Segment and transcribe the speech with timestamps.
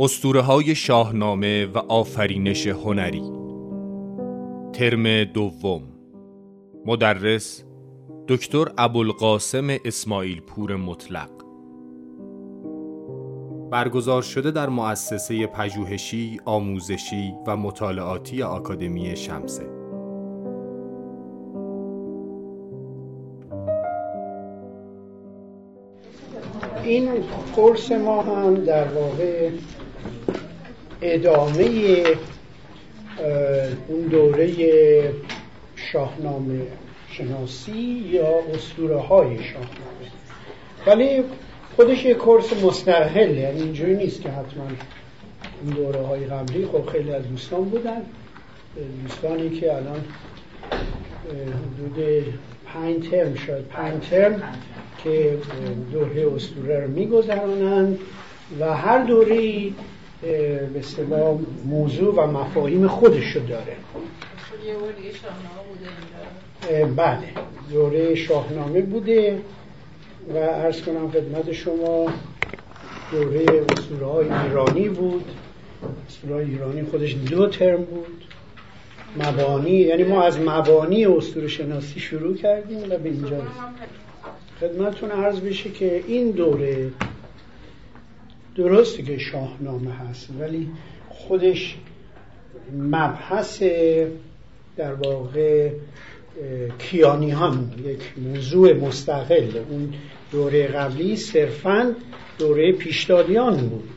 [0.00, 3.32] اسطوره های شاهنامه و آفرینش هنری.
[4.72, 5.82] ترم دوم.
[6.86, 7.64] مدرس
[8.28, 11.30] دکتر ابوالقاسم اسماعیل پور مطلق.
[13.70, 19.66] برگزار شده در مؤسسه پژوهشی، آموزشی و مطالعاتی آکادمی شمسه.
[26.84, 27.08] این
[27.56, 29.50] قرص ما هم در واقع
[31.02, 32.04] ادامه
[33.88, 34.48] اون دوره
[35.76, 36.60] شاهنامه
[37.10, 40.08] شناسی یا اسطوره های شاهنامه.
[40.86, 41.24] ولی
[41.76, 44.66] خودش یک کورس مستقل یعنی اینجوری نیست که حتما
[45.64, 46.66] این دوره های قبلی.
[46.66, 48.02] خب خیلی از دوستان بودن.
[49.02, 50.04] دوستانی که الان
[51.28, 52.24] حدود
[52.66, 54.42] پنج ترم شد پنج ترم
[55.04, 55.38] که
[55.92, 57.98] دوره اسطوره رو میگذرانند.
[58.60, 59.62] و هر دوره
[60.22, 63.76] به اصطلاح موضوع و مفاهیم خودش رو داره
[66.96, 67.28] بله.
[67.72, 69.40] دوره شاهنامه بوده
[70.34, 72.12] و ارز کنم خدمت شما
[73.12, 73.64] دوره
[74.02, 75.24] های ایرانی بود.
[76.30, 78.24] های ایرانی خودش دو ترم بود.
[79.16, 83.42] مبانی یعنی ما از مبانی اسطوره شناسی شروع کردیم و به اینجا
[84.60, 86.90] خدمتتون عرض بشه که این دوره
[88.58, 90.68] درسته که شاهنامه هست ولی
[91.08, 91.76] خودش
[92.78, 93.62] مبحث
[94.76, 95.70] در واقع
[96.78, 99.56] کیانیان یک موضوع مستقل.
[99.70, 99.94] اون
[100.32, 101.94] دوره قبلی صرفا
[102.38, 103.88] دوره پیشدادیان بود.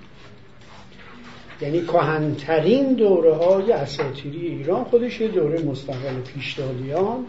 [1.61, 7.25] یعنی کهنترین دوره های اساتیری ایران خودش یه دوره مستقل پیشدادیان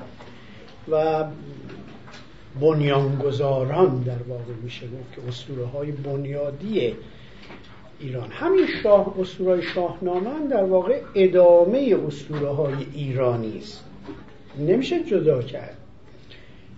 [0.91, 1.24] و
[2.61, 4.86] بنیانگذاران در واقع میشه
[5.17, 6.94] که اسطوره های بنیادی
[8.03, 8.31] ایران.
[8.31, 13.85] همین شاه اسطوره شاهنامه در واقع ادامه اسطوره های ایرانی است.
[14.58, 15.77] نمیشه جدا کرد.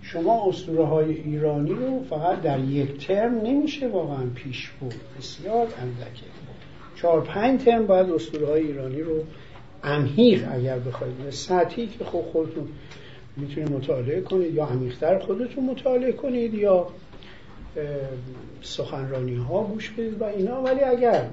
[0.01, 6.25] شما اسطوره های ایرانی رو فقط در یک ترم نمیشه واقعا پیش بود بسیار اندکه.
[6.95, 9.23] چهار پنج ترم باید اسطوره های ایرانی رو
[9.83, 11.29] عمیق اگر بخواید.
[11.29, 12.67] سطحی که خب خودتون
[13.37, 16.87] می‌تونید مطالعه کنید یا عمیقتر خودتون مطالعه کنید یا
[18.61, 20.61] سخنرانی ها گوش بدید و اینا.
[20.61, 21.25] ولی اگر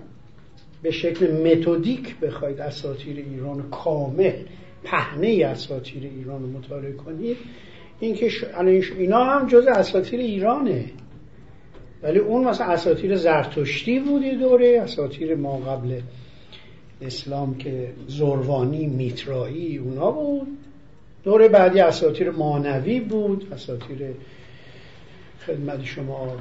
[0.83, 4.33] به شکل متدیک بخواید اساطیر ایران کامل
[4.85, 7.37] پهنه اساطیر ایران رو مطالعه کنید
[8.01, 8.31] این که
[8.99, 10.85] اینا هم جز اساطیر ایرانه.
[12.03, 16.01] ولی اون مثلا اساطیر زرتشتی بودی دوره اساطیر ما قبل
[17.01, 20.47] اسلام که زروانی میترایی اونا بود.
[21.25, 23.99] دوره بعدی اساطیر مانوی بود اساطیر
[25.47, 26.37] خدمت شما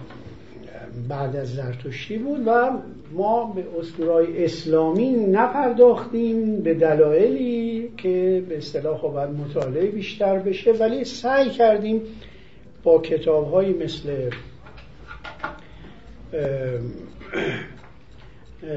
[1.09, 2.71] بعد از زرتشتی بود و
[3.11, 11.03] ما به اسطورهای اسلامی نپرداختیم به دلایلی که به اصطلاح خب مطالعه بیشتر بشه ولی
[11.03, 12.01] سعی کردیم
[12.83, 14.29] با کتاب مثل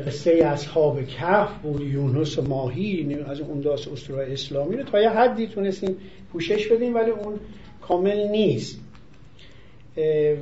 [0.06, 5.10] قصه اصحاب کف بود یونس و ماهی از اون داست اسطوره اسلامی رو تا یه
[5.10, 5.96] حدی تونستیم
[6.32, 7.40] پوشش بدیم ولی اون
[7.80, 8.80] کامل نیست.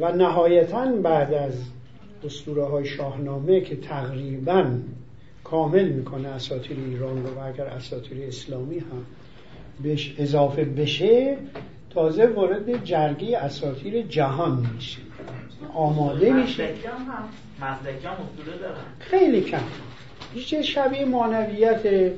[0.00, 1.54] و نهایتا بعد از
[2.24, 4.66] اسطوره های شاهنامه که تقریبا
[5.44, 9.06] کامل می‌کنه اساطیر ایران رو و اگر اساطیر اسلامی هم
[9.82, 11.36] بهش اضافه بشه
[11.90, 14.98] تازه وارد جرگه اساطیر جهان میشه.
[15.74, 16.68] آماده میشه.
[18.98, 19.58] خیلی کم.
[20.34, 22.12] هیچ شبیه معنویت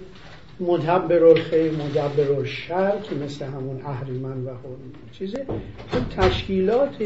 [0.61, 4.51] مدبر الخیر مدبر الشر که مثل همون اهریمن و
[5.13, 5.47] چیزه.
[6.17, 6.97] تشکیلات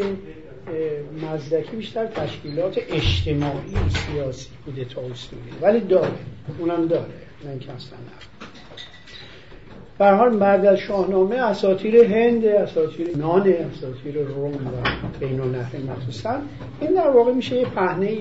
[1.22, 6.12] مزدکی بیشتر تشکیلات اجتماعی سیاسی بوده تا اسطوری ولی داره.
[6.58, 7.04] اونم داره.
[7.44, 7.98] نه اینکه اصلا
[10.00, 14.88] حال بعد از شاهنامه اساطیر هند اساطیر نان اساطیر روم و
[15.20, 16.38] بین النهر مخصوصا
[16.80, 18.18] این در واقع میشه یه پهنه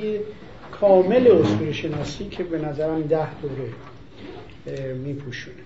[0.81, 3.69] کامل اسطوره شناسی که به نظرم ده دوره
[5.03, 5.57] میپوشونه.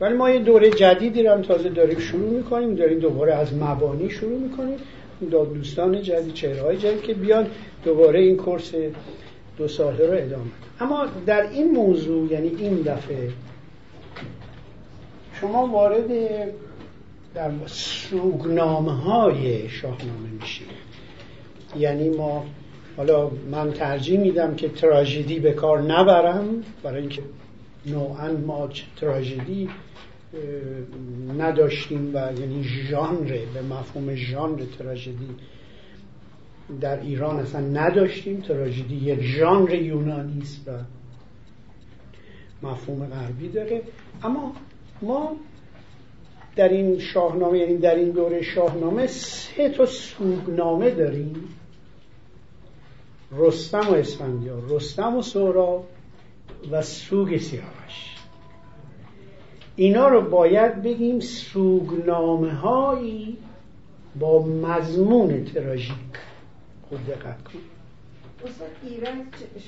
[0.00, 2.74] ولی ما یه دوره جدیدی رو هم تازه داریم شروع می‌کنیم.
[2.74, 4.76] داریم دوباره از مبانی شروع می‌کنیم.
[5.30, 7.46] دوستان جدید چهره های جدید که بیان
[7.84, 8.72] دوباره این کورس
[9.58, 10.50] دو ساله رو ادامه
[10.80, 13.30] اما در این موضوع یعنی این دفعه
[15.40, 16.08] شما وارد
[17.34, 20.66] در سوگنامه های شاهنامه میشید.
[21.78, 22.44] یعنی ما
[22.96, 27.22] حالا من ترجیح میدم که تراژدی به کار نبرم برای اینکه
[27.86, 29.68] نوعا ما تراژدی
[31.38, 35.28] نداشتیم و یعنی ژانر به مفهوم ژانر تراژدی
[36.80, 38.40] در ایران اصلا نداشتیم.
[38.40, 40.72] تراژدی یک ژانر یونانی است و
[42.66, 43.82] مفهوم غربی داره.
[44.22, 44.52] اما
[45.02, 45.36] ما
[46.56, 51.34] در این شاهنامه یعنی در این دوره شاهنامه سه تا سوگنامه داریم.
[53.32, 55.86] رستم و اسفندیار رستم و سهراب
[56.70, 58.14] و سوگ سیاوش.
[59.76, 63.36] اینا رو باید بگیم سوگنامه هایی
[64.20, 65.94] با مضمون تراژیک.
[66.88, 67.58] خود دقت کن.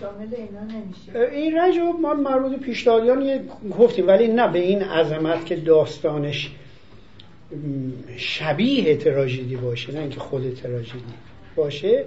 [0.01, 1.35] شامل اینا نمیشه.
[1.37, 3.41] ایرج ما مربوط پیشدادیان
[3.79, 6.51] گفتیم ولی نه به این عظمت که داستانش
[8.17, 11.15] شبیه تراژدی باشه نه اینکه خود تراژدی
[11.57, 12.05] باشه.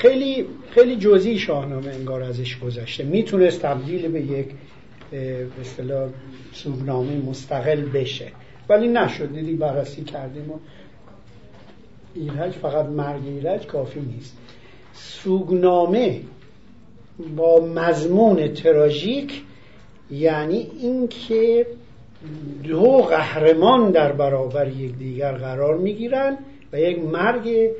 [0.00, 3.04] خیلی خیلی جزئی شاهنامه انگار ازش گذشته.
[3.04, 4.46] می‌تونست تبدیل به یک
[5.10, 6.08] به اصطلاح
[6.52, 8.32] سوگنامه مستقل بشه.
[8.68, 9.32] ولی نشد.
[9.32, 10.58] دیدی بررسی کردیم و
[12.14, 14.36] ایرج فقط مرگ ایرج کافی نیست.
[14.94, 16.20] سوگنامه
[17.36, 19.42] با مضمون تراژیک
[20.10, 21.66] یعنی اینکه
[22.64, 26.38] دو قهرمان در برابر یکدیگر قرار می‌گیرن
[26.72, 27.70] و یک مرگ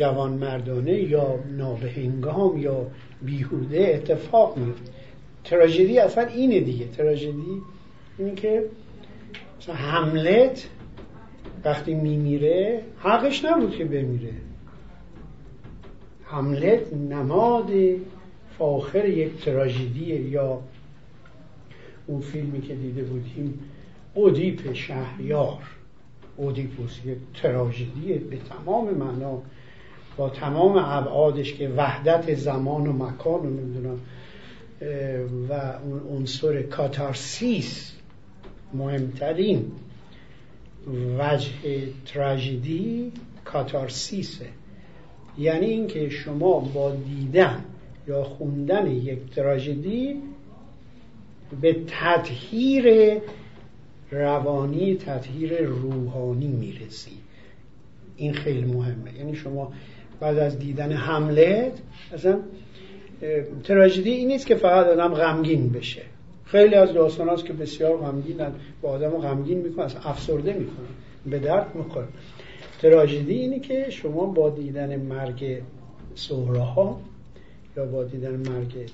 [0.00, 2.86] ناجوان مردانه یا نابهنگام یا
[3.22, 4.92] بیهوده اتفاق میفته.
[5.44, 6.86] تراژدی اصلا اینه دیگه.
[6.86, 7.62] تراژدی
[8.18, 8.64] اینه که
[9.58, 10.68] مثلا حملت
[11.64, 14.32] وقتی میمیره حقش نبود که بمیره.
[16.24, 17.70] حملت نماد
[18.58, 20.20] فاخر یک تراژدیه.
[20.20, 20.60] یا
[22.06, 23.58] اون فیلمی که دیده بودیم
[24.14, 25.62] اودیپ شهریار.
[26.36, 29.42] اودیپوس یک تراژدیه به تمام معنا.
[30.18, 34.00] با تمام ابعادش که وحدت زمان و مکان رو نمی‌دونم
[35.48, 35.52] و
[35.84, 37.92] اون عنصر کاتارسیس
[38.74, 39.72] مهمترین
[41.18, 41.50] وجه
[42.06, 43.12] تراژدی
[43.44, 44.46] کاتارسیسه.
[45.38, 47.64] یعنی اینکه شما با دیدن
[48.08, 50.16] یا خوندن یک تراژدی
[51.60, 53.16] به تطهیر
[54.10, 57.10] روانی تطهیر روحانی می‌رسی.
[58.16, 59.14] این خیلی مهمه.
[59.18, 59.72] یعنی شما
[60.20, 61.72] بعد از دیدن حملت
[62.12, 62.38] اصلا
[63.64, 66.02] تراژدی این نیست که فقط آدم غمگین بشه.
[66.44, 70.86] خیلی از داستان هست که بسیار غمگینن با آدم غمگین می‌کنن اصلا افسرده می‌کنن
[71.26, 72.08] به درد می‌خورن
[72.82, 75.62] تراژدی اینه که شما با دیدن مرگ
[76.14, 77.00] سهراها
[77.76, 78.88] یا با دیدن مرگ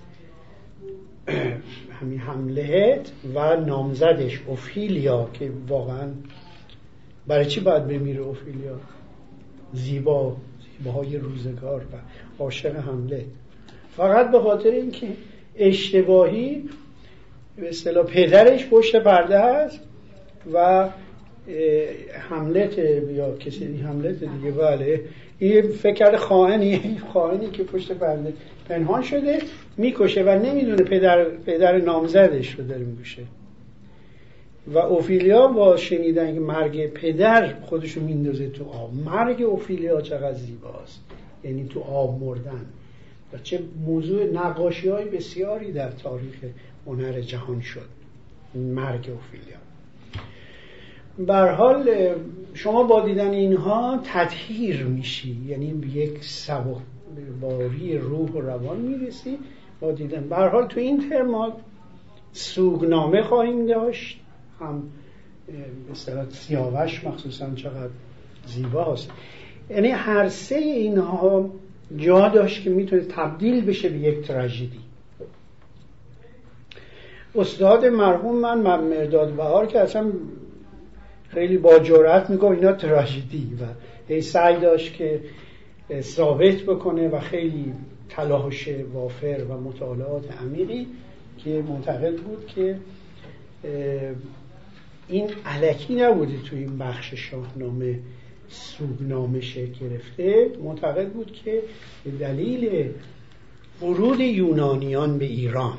[2.00, 6.08] همین حملهت و نامزدش اوفیلیا که واقعا
[7.26, 8.80] برای چی باید بمیره اوفیلیا؟
[9.72, 10.36] زیبا
[10.78, 11.96] زیباهای روزگار و
[12.42, 13.24] عاشق حمله.
[13.96, 15.06] فقط به خاطر اینکه
[15.56, 16.62] اشتباهی
[17.56, 19.80] به اصطلاح پدرش پشت پرده است
[20.52, 20.88] و
[22.28, 25.00] حملت یا کسی حملت دیگه بله.
[25.38, 28.32] این فکر کرده خواهنی خواهنی که پشت پرده
[28.68, 29.38] پنهان شده
[29.76, 33.22] می‌کشه و نمی‌دونه پدر, پدر نامزدش رو داره می‌کشه.
[34.66, 38.94] و اوفیلیا با شنیدن که مرگ پدر خودشو میندازه تو آب.
[38.94, 41.00] مرگ اوفیلیا چقدر زیباست.
[41.44, 42.66] یعنی تو آب مردن.
[43.32, 46.34] و چه موضوع نقاشی های بسیاری در تاریخ
[46.86, 47.88] هنر جهان شد.
[48.54, 49.56] مرگ اوفیلیا.
[51.18, 52.14] بر حال
[52.54, 55.36] شما با دیدن اینها تطهیر میشی.
[55.48, 56.18] یعنی به یک
[57.40, 59.38] باری روح و روان می‌رسی
[59.80, 60.28] با دیدن.
[60.28, 61.52] بر حال تو این ترم
[62.32, 64.23] سوگنامه خواهیم داشت.
[64.66, 64.82] هم
[65.88, 67.90] به سیاوش مخصوصا چقدر
[68.46, 69.10] زیباست.
[69.70, 71.50] یعنی هر سه اینها
[71.96, 74.80] جا داشت که می‌تونه تبدیل بشه به یک تراژدی.
[77.34, 80.12] استاد مرحوم من مرداد بهار که اصلا
[81.28, 83.64] خیلی با جرأت میگه اینا تراژدی و
[84.12, 85.20] هی سعی داشت که
[86.00, 87.72] ثابت بکنه و خیلی
[88.08, 90.86] تلاش وافر و مطالعات عمیقی
[91.38, 92.76] که معتقد بود که
[95.08, 97.98] این علکی نبوده توی این بخش شاهنامه
[98.48, 100.50] سوگنامه شکل گرفته.
[100.62, 101.62] معتقد بود که
[102.04, 102.90] به دلیل
[103.82, 105.78] ورود یونانیان به ایران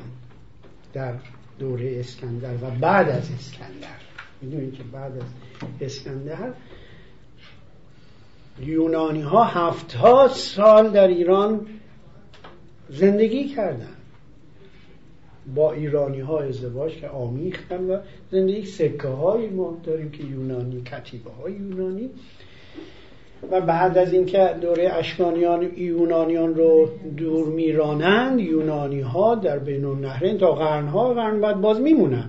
[0.92, 1.14] در
[1.58, 3.96] دوره اسکندر و بعد از اسکندر
[4.42, 5.22] می‌دونید که بعد از
[5.80, 6.52] اسکندر
[8.60, 11.66] یونانی ها هفتاد سال در ایران
[12.88, 13.95] زندگی کردن.
[15.54, 17.98] با ایرانی ها ازدواج که آمیختن و
[18.30, 22.10] زندگی سکه های ما داریم که یونانی کتیبه های یونانی.
[23.50, 30.38] و بعد از اینکه دوره اشکانیان یونانیان رو دور میرانند یونانی ها در بین النهرین
[30.38, 32.28] تا قرنها قرن بعد باز میمونن.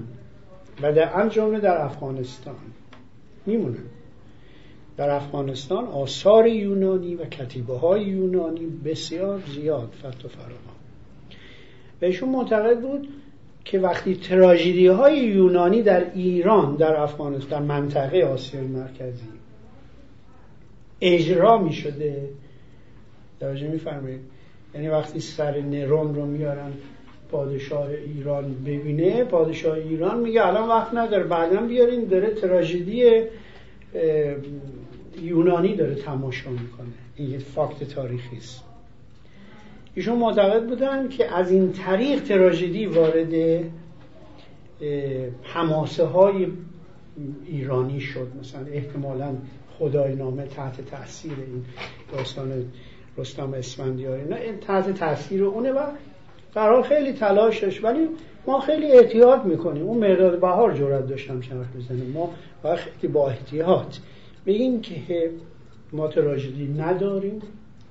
[0.81, 2.55] و در جمله در افغانستان
[3.45, 3.85] میمونن.
[4.97, 10.76] در افغانستان آثار یونانی و کتیبه های یونانی بسیار زیاد فت و فراوان.
[11.99, 13.07] بهشون معتقد بود
[13.65, 19.27] که وقتی تراژدی های یونانی در ایران در افغانستان در منطقه آسیای مرکزی
[21.01, 22.29] اجرا می شده
[23.39, 24.19] توجه میفرمایید.
[24.75, 26.71] یعنی وقتی سر نرون رو میارن
[27.31, 33.23] پادشاه ایران ببینه پادشاه ایران میگه الان وقت نداره بعدا بیارین داره تراژدی
[35.21, 36.87] یونانی داره تماشا می‌کنه.
[37.15, 38.66] این یه فاکت تاریخی است.
[39.97, 43.63] ایشون معتقد بودن که از این طریق تراژدی وارد
[45.43, 46.47] حماسه های
[47.47, 48.27] ایرانی شد.
[48.39, 49.35] مثلا احتمالا
[49.79, 51.65] خدای نامه تحت تاثیر این
[52.11, 52.65] داستان
[53.17, 55.79] رستم اسفندیاری نه تحت تاثیر اونه و
[56.53, 58.07] فرار خیلی تلاشش ولی
[58.47, 59.83] ما خیلی احتیاط می‌کنیم.
[59.83, 62.11] اون مرداد بهار جرات داشتم چرخ بزنیم.
[62.11, 62.29] ما
[62.75, 63.97] خیلی با احتیاط
[64.45, 65.31] بگیم که
[65.93, 67.41] ما تراژدی نداریم.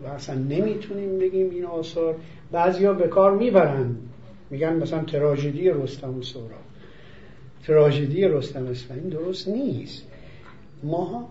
[0.05, 2.15] و اصلا نمی‌تونیم بگیم این آثار.
[2.53, 3.97] بعضیا به کار می‌برن.
[4.51, 6.57] میگن مثلا تراژدی رستم و سورا
[7.67, 10.05] تراژدی رستم اسفندی درست نیست.
[10.83, 11.29] ما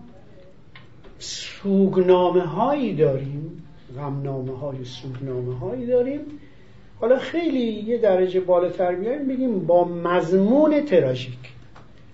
[1.18, 3.62] سوگنامه هایی داریم
[3.96, 6.20] غمنامه های سوگنامه هایی داریم.
[7.00, 11.52] حالا خیلی یه درجه بالاتر بیایم بگیم با مضمون تراژیک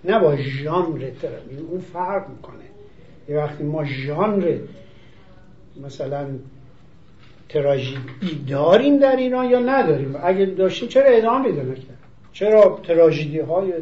[0.04, 1.70] نه با ژانر تراژیک.
[1.70, 2.64] اون فرق می‌کنه.
[3.28, 4.58] یه وقتی ما ژانر
[5.76, 6.28] مثلا
[7.48, 7.98] تراژدی
[8.48, 11.98] داریم در ایران یا نداریم؟ اگه داشتیم چرا ادامه پیدا نکرد؟
[12.32, 13.72] چرا تراژدی های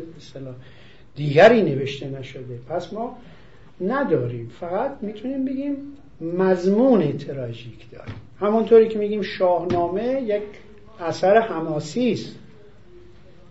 [1.16, 3.16] دیگری نوشته نشده؟ پس ما
[3.80, 4.50] نداریم.
[4.60, 5.76] فقط می‌تونیم بگیم
[6.20, 8.14] مضمون تراژیک داریم.
[8.40, 10.42] همونطوری که میگیم شاهنامه یک
[11.00, 12.36] اثر حماسی است.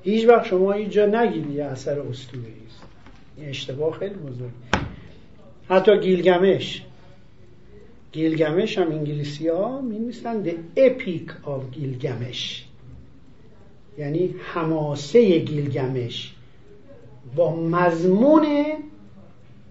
[0.03, 2.81] هیچ وقت شما اینجا نگید یه اثر اسطوره است.
[3.37, 4.51] این اشتباه خیلی بزرگ
[5.69, 6.83] حتی گیلگمش.
[8.11, 12.65] گیلگمش هم انگلیسی ها می The Epic of گیلگمش
[13.97, 16.33] یعنی حماسه گیلگمش.
[17.35, 18.45] با مضمون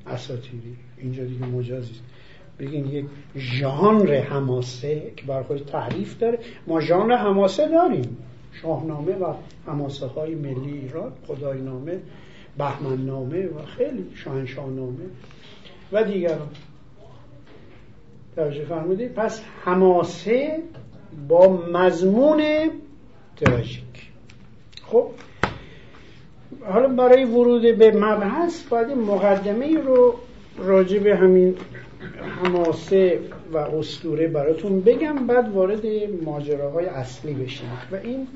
[0.07, 1.95] اساتیری اینجا دیگه مجازی
[2.59, 3.05] بگین یک
[3.37, 6.39] ژانر حماسه که بر خود تعریف داره.
[6.67, 8.17] ما ژانر حماسه داریم.
[8.63, 9.35] شاهنامه و
[9.67, 11.13] حماسه های ملی ایران
[12.59, 15.05] بهمن نامه و خیلی شاهنشاه نامه
[15.93, 16.49] و دیگران.
[18.39, 19.15] توجه فرمودید.
[19.15, 20.63] پس حماسه
[21.29, 22.71] با مضمون
[23.37, 24.11] تراژیک.
[24.83, 25.11] خب
[26.65, 30.15] حالا برای ورود به مبحث باید مقدمه رو
[30.59, 31.55] راجع به همین
[32.43, 33.21] حماسه
[33.53, 35.87] و استوره براتون بگم بعد وارد
[36.25, 37.69] ماجراهای اصلی بشیم.
[37.93, 38.27] و این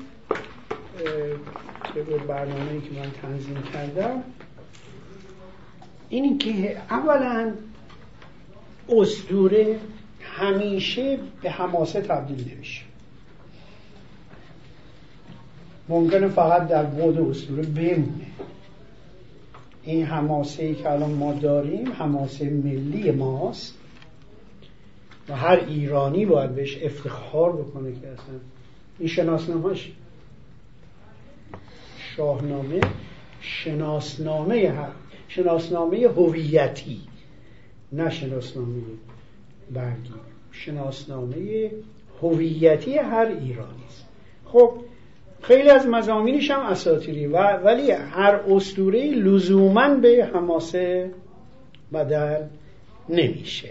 [1.83, 4.23] طبق برنامه که من تنظیم کردم
[6.09, 7.53] اینی که اولا
[8.89, 9.79] استوره
[10.33, 12.81] همیشه به حماسه تبدیل نمیشه.
[15.89, 18.27] ممکنه فقط در بود اسطوره بمونه.
[19.83, 23.77] این حماسه ای که الان ما داریم حماسه ملی ماست
[25.29, 28.35] و هر ایرانی باید بهش افتخار بکنه که اصلا
[28.99, 29.91] این شناسنامهش
[32.15, 32.81] شاهنامه
[33.41, 34.89] شناسنامه هر
[35.27, 37.01] شناسنامه هویتی
[37.91, 38.81] نه شناسنامه
[39.71, 40.13] برگی.
[40.51, 41.71] شناسنامه
[42.21, 44.05] هویتی هر ایرانی است.
[44.45, 44.73] خب
[45.41, 51.11] خیلی از مزامینش هم اساتیری و ولی هر اسطوره لزوما به حماسه
[51.93, 52.43] بدل
[53.09, 53.69] نمیشه.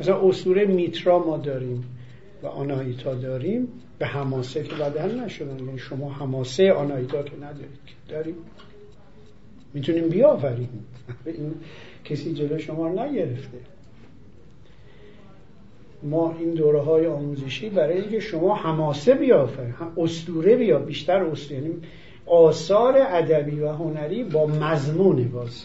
[0.00, 1.84] مثلا اسطوره میترا ما داریم
[2.42, 3.68] و آنایتا داریم
[3.98, 5.58] به حماسه که بدل نشدن.
[5.58, 7.78] یعنی شما حماسه آنایتا که ندارید
[8.08, 8.36] داریم
[9.74, 10.86] می‌تونیم بیاوریم.
[11.26, 11.54] این
[12.04, 13.58] کسی جلو شما نگرفته.
[16.04, 21.74] ما این دوره های آموزشی برای اینکه شما حماسه بیافرید استوره بیا بیشتر استوره یعنی
[22.26, 25.64] آثار ادبی و هنری با مضمون باز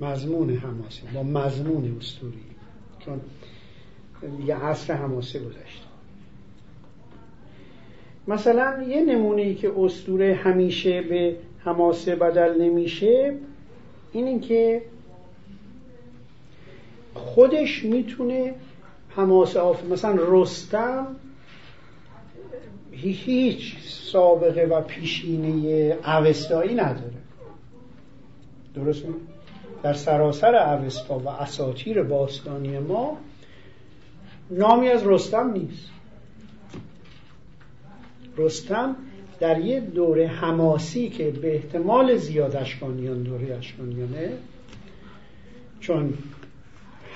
[0.00, 2.44] مضمون حماسه با مضمون استوری
[2.98, 3.20] چون
[4.38, 5.86] دیگه عصر حماسه گذشته
[8.28, 13.34] مثلا یه نمونه ای که استوره همیشه به حماسه بدل نمیشه
[14.12, 14.82] این اینکه
[17.14, 18.54] خودش می‌تونه
[19.10, 21.06] حماسه آف مثلا رستم
[22.92, 27.20] هیچ سابقه و پیشینه اوستایی نداره
[28.74, 29.04] درست؟
[29.82, 33.18] در سراسر اوستا و اساتیر باستانی ما
[34.50, 35.90] نامی از رستم نیست
[38.36, 38.96] رستم
[39.40, 43.58] در یه دوره حماسی که به احتمال زیاد اشکانیان دوره
[45.80, 46.14] چون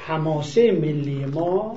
[0.06, 1.76] حماسه ملی ما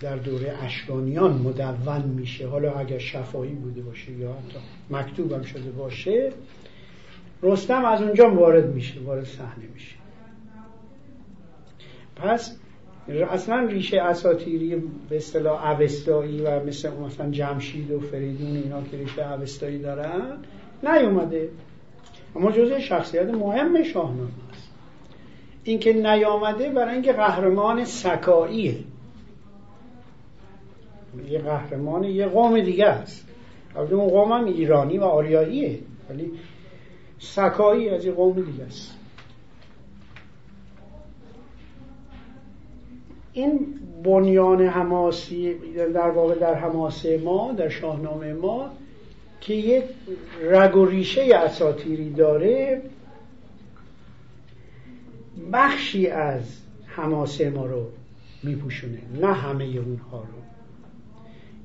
[0.00, 2.48] در دوره اشکانیان مدون میشه.
[2.48, 4.58] حالا اگر شفاهی بوده باشه یا حتی
[4.90, 6.32] مکتوبم شده باشه
[7.42, 9.96] رستم از اونجا وارد میشه وارد صحنه میشه.
[12.16, 12.56] پس
[13.30, 19.32] اصلا ریشه اساتیری به اصطلاح اوستایی و مثل مثلا جمشید و فریدون اینا که ریشه
[19.32, 20.38] اوستایی دارن
[20.82, 21.48] نیومده.
[22.36, 24.47] اما جزء شخصیت مهم شاهنامه.
[25.68, 28.78] اینکه نیامده برای اینکه قهرمان سکاییه
[31.30, 33.28] یه قهرمان یه قوم دیگه است.
[33.76, 35.78] البته اون قوم هم ایرانی و آریاییه
[36.10, 36.32] ولی
[37.18, 38.94] سکایی از یه قوم دیگه است.
[43.32, 43.66] این
[44.04, 45.54] بنیان حماسی
[45.94, 48.70] در واقع در حماسه ما در شاهنامه ما
[49.40, 49.84] که یک
[50.42, 52.82] رگ و ریشه اساتیری داره
[55.52, 56.42] بخشی از
[56.86, 57.86] حماسه ما رو
[58.42, 60.38] میپوشونه نه همه اونها رو.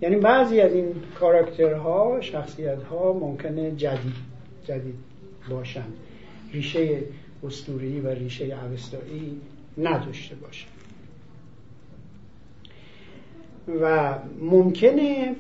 [0.01, 4.13] یعنی بعضی از این کاراکترها شخصیت ممکنه جدید
[4.65, 4.95] جدید
[5.49, 5.85] باشن.
[6.53, 7.03] ریشه
[7.43, 9.41] استوری و ریشه اوستایی
[9.77, 10.67] نداشته باشن
[13.81, 15.35] و ممکنه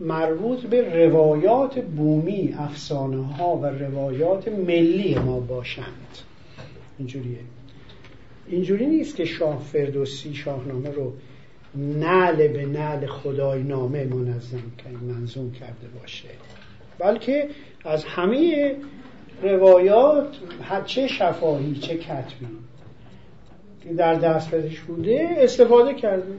[0.00, 6.18] مربوط به روایات بومی افسانه ها و روایات ملی ما باشند.
[7.02, 7.38] اینجوریه.
[8.46, 11.12] اینجوری نیست که شاه فردوسی شاهنامه رو
[11.76, 14.62] نعل به نعل خدای نامه منظم
[15.02, 16.28] منظوم کرده باشه.
[16.98, 17.48] بلکه
[17.84, 18.76] از همه
[19.42, 20.36] روایات
[20.86, 22.46] چه شفاهی چه کتبی
[23.82, 26.32] که در دسترسش بوده استفاده کرده.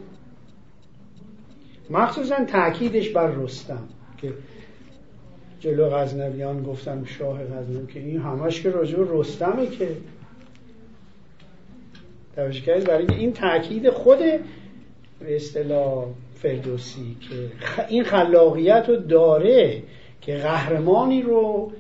[1.90, 3.84] مخصوصا تاکیدش بر رستم
[4.18, 4.34] که
[5.60, 9.90] جلو غزنویان گفتم شاه غزنوی که این همش که راجع رستمه که
[12.36, 14.20] توجه برای این تاکید خود
[15.20, 17.36] به اصطلاح فردوسی که
[17.90, 19.84] این خلاقیت رو داره
[20.22, 21.72] که قهرمانی رو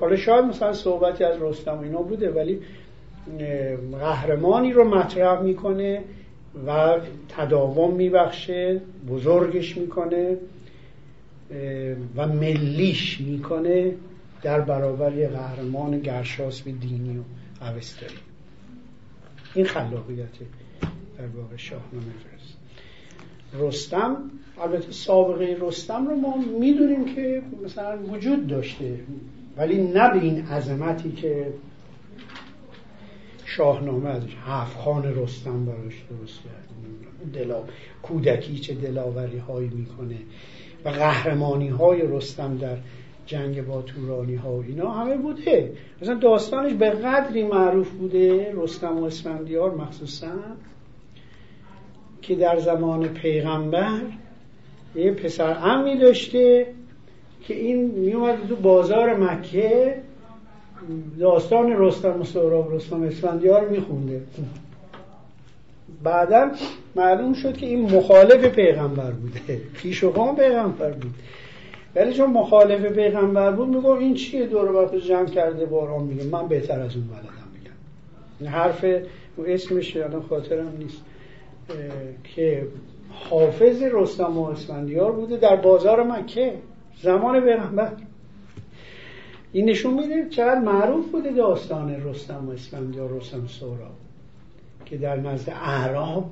[0.00, 2.60] حالا شاید مثلا صحبتی از رستم اینا بوده ولی
[4.00, 6.02] قهرمانی رو مطرح می‌کنه
[6.66, 10.36] و تداوم میبخشه بزرگش می‌کنه
[12.16, 13.94] و ملیش می‌کنه
[14.42, 17.22] در برابر یه قهرمان گرشاس به دینی و
[17.64, 18.27] اوستایی.
[19.58, 20.46] این خلاقیته
[21.18, 22.56] در واقع شاهنامه فرست
[23.52, 29.00] رستم البته سابقه رستم رو ما می‌دونیم که مثلا وجود داشته
[29.56, 31.52] ولی نه به این عظمتی که
[33.44, 37.32] شاهنامه ازش هفت خان رستم براش درست کرد.
[37.32, 37.62] دلا
[38.02, 40.16] کودکی چه دلاوری هایی می‌کنه
[40.84, 42.76] و قهرمانی های رستم در
[43.28, 45.72] جنگ با تورانی ها و اینا همه بوده.
[46.02, 50.32] مثلا داستانش به قدری معروف بوده رستم و اسفندیار مخصوصا
[52.22, 54.00] که در زمان پیغمبر
[54.94, 56.66] یه پسر امی داشته
[57.42, 59.94] که این میومد تو بازار مکه
[61.18, 64.22] داستان رستم و سهراب رستم اسفندیار میخونده.
[66.02, 66.50] بعدا
[66.96, 71.14] معلوم شد که این مخالف پیغمبر بوده پیش و پیغمبر بود.
[71.94, 76.24] ولی چون مخالف پیغمبر بود میگو این چیه دور وقت جمع کرده باران میگه.
[76.24, 77.48] من بهتر از اون بلدم
[78.40, 78.50] میگم.
[78.50, 78.84] حرف
[79.46, 81.02] اسمش الان خاطرم نیست.
[82.24, 82.66] که
[83.10, 86.54] حافظ رستم و اسفندیار بوده در بازار مکه
[87.02, 87.92] زمان پیغمبر.
[89.52, 93.90] این نشون میده چقدر معروف بوده داستان رستم و اسفندیار رستم سورا
[94.84, 96.30] که در نزد اعراب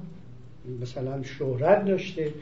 [0.81, 2.33] مثلا شهرت داشته.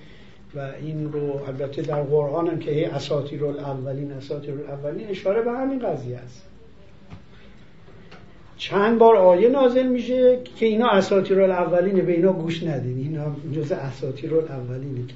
[0.57, 5.53] و این رو البته در قرآن هم که هی اساطیر الاولین اساطیر الاولین اشاره به
[5.53, 6.43] همین قضیه است.
[8.57, 12.99] چند بار آیه نازل میشه که اینا اساطیر الاولینه به اینا گوش ندین.
[12.99, 15.15] اینا جز اساطیر الاولینه که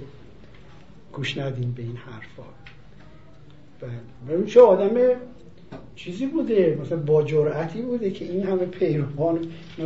[1.13, 2.49] گوش ندین به این حرفا.
[4.29, 4.91] ببین چه آدم
[5.97, 9.39] چیزی بوده مثلا با جرأتی بوده که این همه پیروان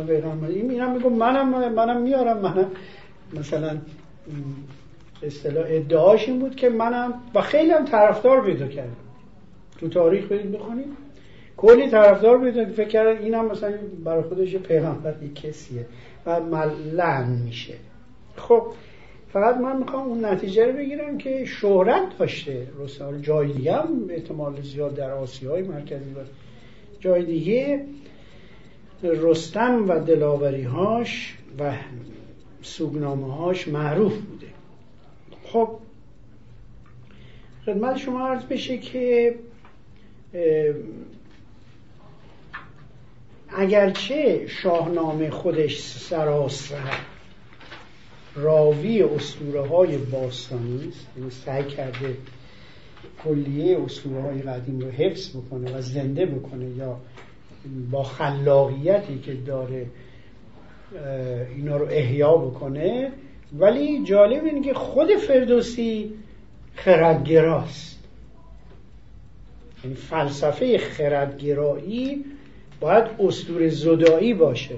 [0.07, 0.47] پیغمبر.
[0.47, 2.71] این میگم منم منم میارم منم
[3.33, 3.77] مثلا
[5.23, 8.95] اصطلاح ادعاش این بود که منم و خیلی هم طرفدار پیدا کردم.
[9.79, 10.87] تو تاریخ برید بخونید.
[11.57, 15.85] کلی طرفدار پیدا فکر کردن این هم مثلا برای خودش پیغمبر کسیه.
[16.25, 17.73] و ملعن میشه.
[18.35, 18.63] خب
[19.33, 24.61] فقط من می‌خوام اون نتیجه رو بگیرم که شهرت داشته رستم جای دیگه هم احتمال
[24.61, 25.11] زیاد در
[25.49, 26.23] های مرکزی و
[26.99, 27.85] جای دیگه
[29.03, 31.73] رستم و دلاوریهاش و
[32.61, 34.42] سوگنامه هاش معروف بوده
[35.53, 35.69] خب
[37.65, 39.35] خدمت شما عرض بشه که
[43.49, 46.99] اگرچه شاهنامه خودش سراسر
[48.35, 52.17] راوی اسطوره های باستانی است یعنی سعی کرده
[53.23, 56.99] کلیه اسطوره های قدیم رو حفظ بکنه و زنده بکنه یا
[57.91, 59.85] با خلاقیتی که داره
[61.55, 63.11] اینا رو احیا بکنه
[63.59, 66.13] ولی جالب اینه که خود فردوسی
[66.75, 67.99] خردگراست.
[69.83, 72.25] یعنی فلسفه خردگرایی
[72.79, 74.75] باید استور زدایی باشه.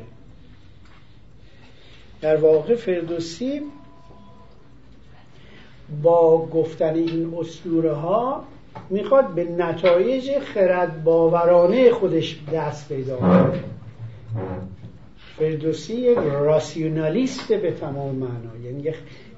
[2.22, 3.62] در واقع فردوسی
[6.04, 8.44] با گفتن این اسطوره ها
[8.90, 13.64] می‌خواد به نتایج خرد باورانه خودش دست پیدا کنه.
[15.38, 18.96] فردوسی یک راسیونالیست به تمام معنا یعنی یک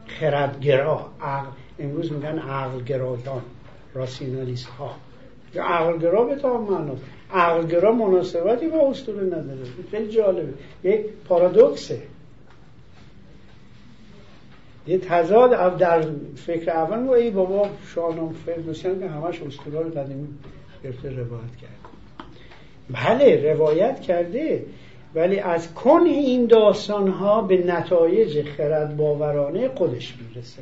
[0.07, 3.41] خردگرا عقل امروز میگن عقلگرایان
[3.93, 4.95] راسیونالیست ها
[5.55, 6.95] عقلگرا به تمام معنا.
[7.33, 9.63] عقلگرا مناسبتی با اسطوره نداره.
[9.91, 10.53] خیلی جالبه.
[10.83, 12.01] یک پارادوکسه.
[14.87, 16.05] یه تضاد در
[16.35, 20.27] فکر اول و ای بابا شاهنامه فردوسیان که همش اسطوره قدیمی
[20.83, 21.77] گرفته روایت کرد.
[22.89, 24.65] بله روایت کرده
[25.15, 30.61] ولی از کن این داستان ها به نتایج خرد باورانه خودش می‌رسه.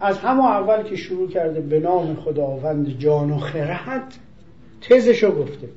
[0.00, 4.14] از همون اول که شروع کرده به نام خداوند جان و خرد
[4.80, 5.68] تزشو گفته.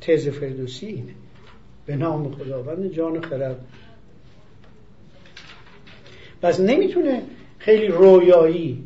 [0.00, 1.14] تز فردوسی اینه.
[1.86, 3.64] به نام خداوند جان و خرد.
[6.42, 7.22] پس نمی‌تونه
[7.58, 8.84] خیلی رویایی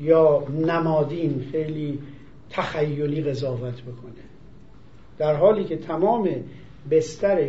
[0.00, 1.98] یا نمادین خیلی
[2.50, 4.29] تخیلی قضاوت بکنه.
[5.20, 6.28] در حالی که تمام
[6.90, 7.48] بستر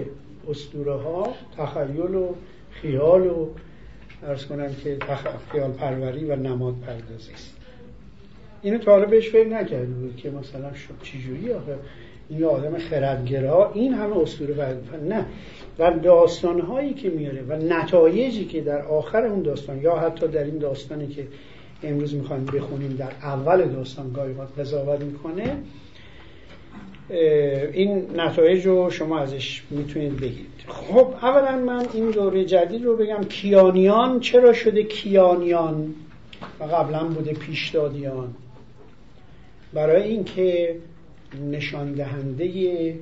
[0.49, 2.27] اسطوره ها تخیل و
[2.71, 3.47] خیال و
[4.23, 4.97] ارز کنم که
[5.51, 7.55] خیال پروری و نماد پردازی است.
[8.61, 10.71] اینو تا حالا بهش فکر نکرده بود که مثلا
[11.03, 11.75] چجوری آخه
[12.29, 14.77] این آدم خردگرا این همه اسطوره
[15.09, 15.25] نه.
[15.79, 20.43] و داستان هایی که میاره و نتایجی که در آخر اون داستان یا حتی در
[20.43, 21.27] این داستانی که
[21.83, 25.57] امروز می‌خوایم بخونیم در اول داستان گاهی قضاوت می‌کنه
[27.73, 33.23] این نتایج رو شما ازش می‌تونید بگید خب اولا من این دوره جدید رو بگم
[33.23, 35.93] کیانیان چرا شده کیانیان؟
[36.59, 38.33] و قبلا بوده پیشدادیان.
[39.73, 40.75] برای اینکه
[41.51, 42.95] نشان دهنده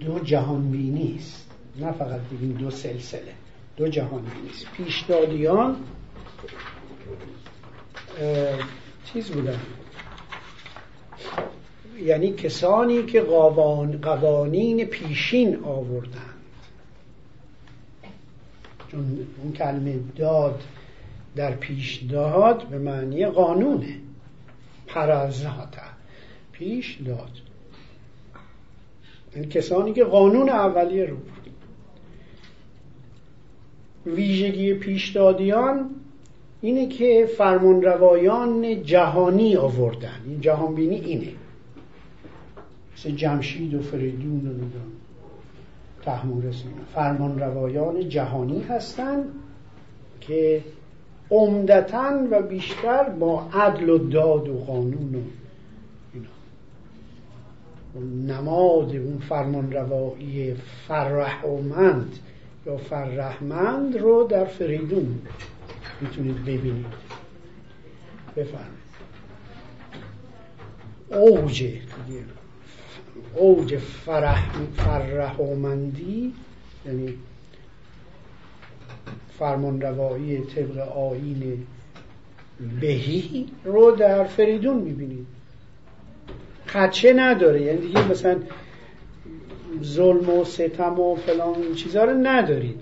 [0.00, 1.50] دو جهان بینی است.
[1.80, 3.32] نه فقط بگیم دو سلسله
[3.76, 4.66] دو جهان بینی است.
[4.76, 5.76] پیشدادیان
[9.12, 9.58] چیز بودن؟
[12.04, 13.20] یعنی کسانی که
[14.02, 16.34] قوانین پیشین آوردند
[18.90, 20.62] چون اون کلمه داد
[21.36, 23.96] در پیش داد به معنی قانونه.
[24.86, 25.82] پرازاتا
[26.52, 27.30] پیش داد.
[29.34, 31.16] این کسانی که قانون اولیه رو
[34.06, 35.90] ویژگی پیشدادیان
[36.60, 40.20] اینه که فرمانروایان جهانی آوردن.
[40.26, 41.32] این جهانبینی اینه.
[43.00, 44.52] مثل جمشید و فریدون و
[46.04, 46.62] تحمورس
[46.94, 49.24] فرمان روایان جهانی هستند
[50.20, 50.64] که
[51.30, 55.20] عمدتا و بیشتر با عدل و داد و قانون و
[56.14, 56.28] اینا.
[58.34, 60.54] نماد اون فرمان روایی
[60.88, 62.18] فرحمند
[62.66, 65.18] یا فرحمند رو در فریدون
[66.00, 66.86] می‌تونید ببینید.
[68.36, 68.80] بفرمایید.
[71.10, 71.80] اوجه
[73.34, 76.34] اوج فرح فرهمندی
[76.86, 77.14] یعنی
[79.38, 81.66] فرمان روایی طبق آین
[82.80, 85.26] بهی رو در فریدون می‌بینید
[86.66, 88.36] خدشه نداره یعنی دیگه مثلا
[89.82, 92.80] ظلم و ستم و فلان این چیزها رو ندارید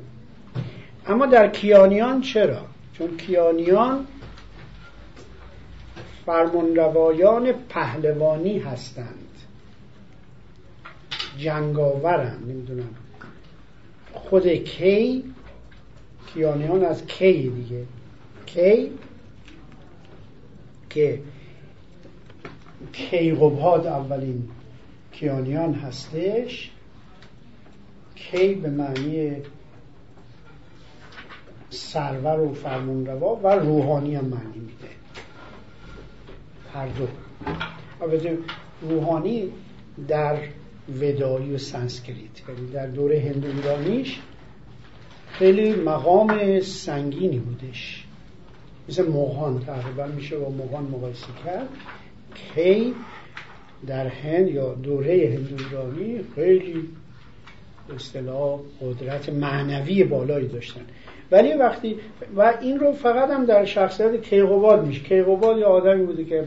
[1.06, 2.60] اما در کیانیان چرا؟
[2.92, 4.06] چون کیانیان
[6.26, 9.27] فرمانروایان پهلوانی هستند.
[11.38, 12.94] جنگاورن نمی‌دونم.
[14.12, 15.24] خود کی
[16.26, 17.84] کیانیان از کی دیگه.
[18.46, 18.92] کی
[20.90, 21.20] که
[22.92, 24.48] کیقوباد اولین
[25.12, 26.70] کیانیان هستش.
[28.14, 29.36] کی به معنی
[31.70, 34.88] سرور و فرمانروا و روحانی هم معنی میده.
[36.74, 37.08] هر دو.
[38.82, 39.52] روحانی
[40.08, 40.38] در
[41.00, 44.18] ودایی و سانسکریت یعنی در دوره هندو ایرانیش
[45.30, 48.04] خیلی مقام سنگینی بودش.
[48.88, 51.68] مثل موهان تقریبا میشه با موهان مقایسه کرد.
[52.54, 52.94] کی
[53.86, 56.88] در هند یا دوره هندو ایرانی خیلی
[57.96, 60.80] اصطلاح قدرت معنوی بالایی داشتن.
[61.30, 61.96] ولی وقتی
[62.36, 66.44] و این رو فقط هم در شخصیت کیقوباد میشه کیقوباد یه آدمی بوده که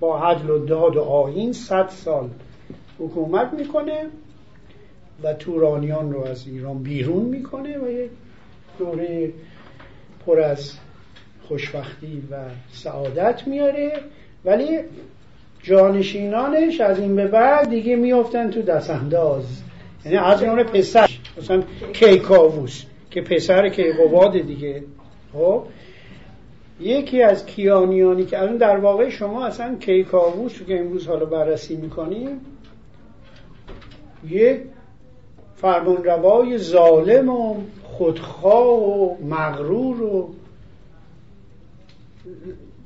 [0.00, 2.30] با عدل و داد و آین صد سال
[2.98, 4.06] حکومت می‌کنه
[5.22, 8.10] و تورانیان رو از ایران بیرون می‌کنه و یک
[8.78, 9.32] دوره
[10.26, 10.72] پر از
[11.48, 12.36] خوشبختی و
[12.72, 13.92] سعادت میاره.
[14.44, 14.78] ولی
[15.62, 19.62] جانشینانش از این به بعد دیگه میافتن تو دستانداز.
[20.04, 24.82] یعنی از اون پسر مثلا کیکاووس که پسر کیقوباد دیگه.
[25.32, 25.62] خب
[26.80, 32.40] یکی از کیانیانی که الان در واقع شما اصلا کیکاووس که امروز حالا بررسی می‌کنیم
[34.28, 34.60] یک
[35.56, 40.34] فرمانروای ظالم و خودخواه و مغرور و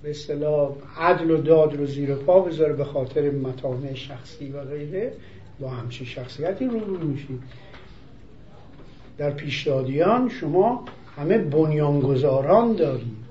[0.02, 5.12] به اصطلاح عدل و داد رو زیر پا بذاره به خاطر مطامع شخصی و غیره.
[5.60, 7.42] با همچین شخصیتی رو رو میشید
[9.18, 10.84] در پیشدادیان شما
[11.16, 13.30] همه بنیانگذاران دارید.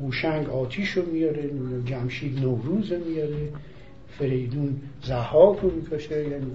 [0.00, 1.50] هوشنگ آتیش رو میاره
[1.84, 3.48] جمشید نوروز میاره.
[4.18, 6.46] فریدون زهاک رو می‌کشه یعنی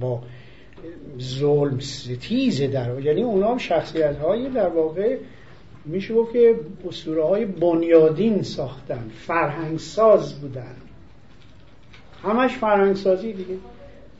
[0.00, 0.22] با
[1.20, 5.18] ظلم ستیز در یعنی اونا هم شخصیت های در واقع
[5.84, 6.54] میشه گفت که
[6.88, 10.76] اسطوره های بنیادین ساختن فرهنگ ساز بودن.
[12.22, 13.54] همش فرهنگ سازی دیگه.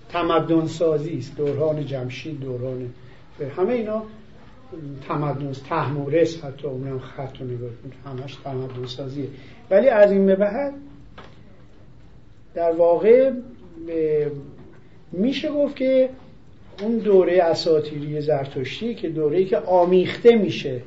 [0.09, 2.91] تمدن سازی است دوران جمشید دوران
[3.57, 4.03] همه اینا
[5.09, 7.71] تمدن تحمورس حتی اونم خط رو نگاه
[8.07, 9.29] همش تمدن سازیه
[9.71, 10.75] ولی از این به بعد
[12.55, 13.31] در واقع
[15.13, 16.09] میشه گفت که
[16.83, 20.83] اون دوره اساتیری زرتشتی که دوره که آمیخته میشه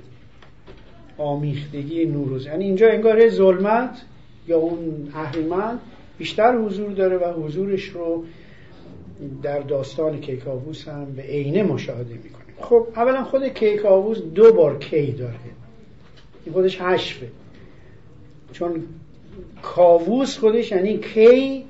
[1.18, 2.46] آمیختگی نوروز.
[2.46, 4.02] یعنی اینجا انگار ظلمت
[4.48, 5.80] یا اون اهریمن
[6.18, 8.26] بیشتر حضور داره و حضورش رو
[9.44, 15.12] در داستان کیکاووس هم به عینه مشاهده می‌کنیم خب اولا خود کیکاووس دو بار کی
[15.12, 15.36] داره.
[16.46, 17.28] این خودش حشفه
[18.54, 18.84] چون
[19.62, 21.64] کاووس خودش یعنی کی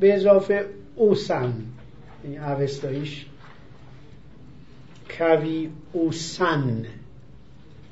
[0.00, 1.52] به اضافه اوسن.
[2.24, 3.26] یعنی اوستاییش
[5.18, 6.84] کوی اوسن.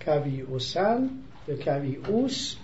[0.04, 1.10] کوی اوسن
[1.48, 2.56] یا کوی اوس.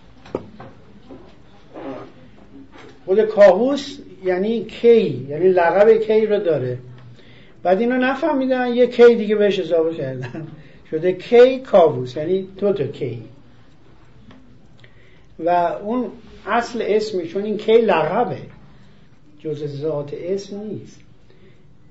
[3.04, 6.78] خود کاووس یعنی کی؟ یعنی لقب کی رو داره.
[7.62, 10.46] بعد اینو نفهمیدن یه کی دیگه بهش اضافه کردن.
[10.90, 13.22] شده کی کاووس یعنی دو تا کی.
[15.44, 15.48] و
[15.82, 16.10] اون
[16.46, 18.38] اصل اسمی چون این کی لقبه
[19.38, 21.00] جز ذات اسم نیست.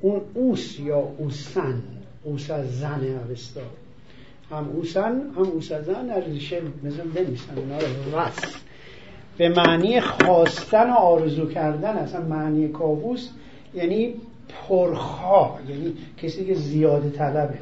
[0.02, 1.84] اون اوس یا اوسن
[2.24, 3.62] اوس از زن اوستا.
[4.52, 7.86] هم اوسن هم اوس از زن از ریشه مثل بنویسن اونا رو
[9.38, 13.30] به معنی خواستن و آرزو کردن اصلا معنی کابوس
[13.74, 14.14] یعنی
[14.50, 17.60] پرخواه یعنی کسی که زیاده طلبه.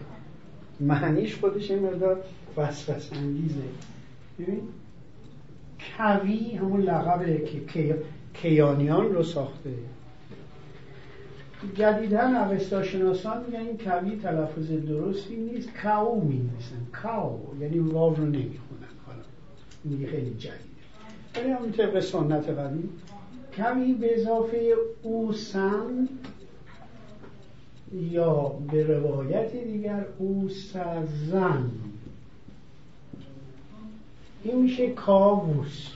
[0.80, 2.22] معنیش خودش این مقدار
[2.58, 3.62] وسوس انگیزه
[4.40, 4.62] ببین؟
[5.98, 9.74] کوی همون لقب که کیانیان رو ساخته.
[11.76, 15.70] جدیدن اوستا شناسان میگن این کوی تلفظ درستی نیست.
[15.84, 16.50] کاو می
[16.92, 18.26] کاو یعنی واو رو
[19.06, 19.24] حالا
[19.84, 20.76] این خیلی جدیده.
[21.36, 22.90] ولی همون طبق سنت قدیم
[23.58, 26.08] کمی به اضافه اوسن
[27.94, 31.72] یا به روایت دیگر اوسزن
[34.46, 35.88] این میشه کاووس.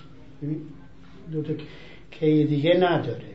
[1.31, 1.53] دو تا
[2.11, 3.29] کی دیگه نداره.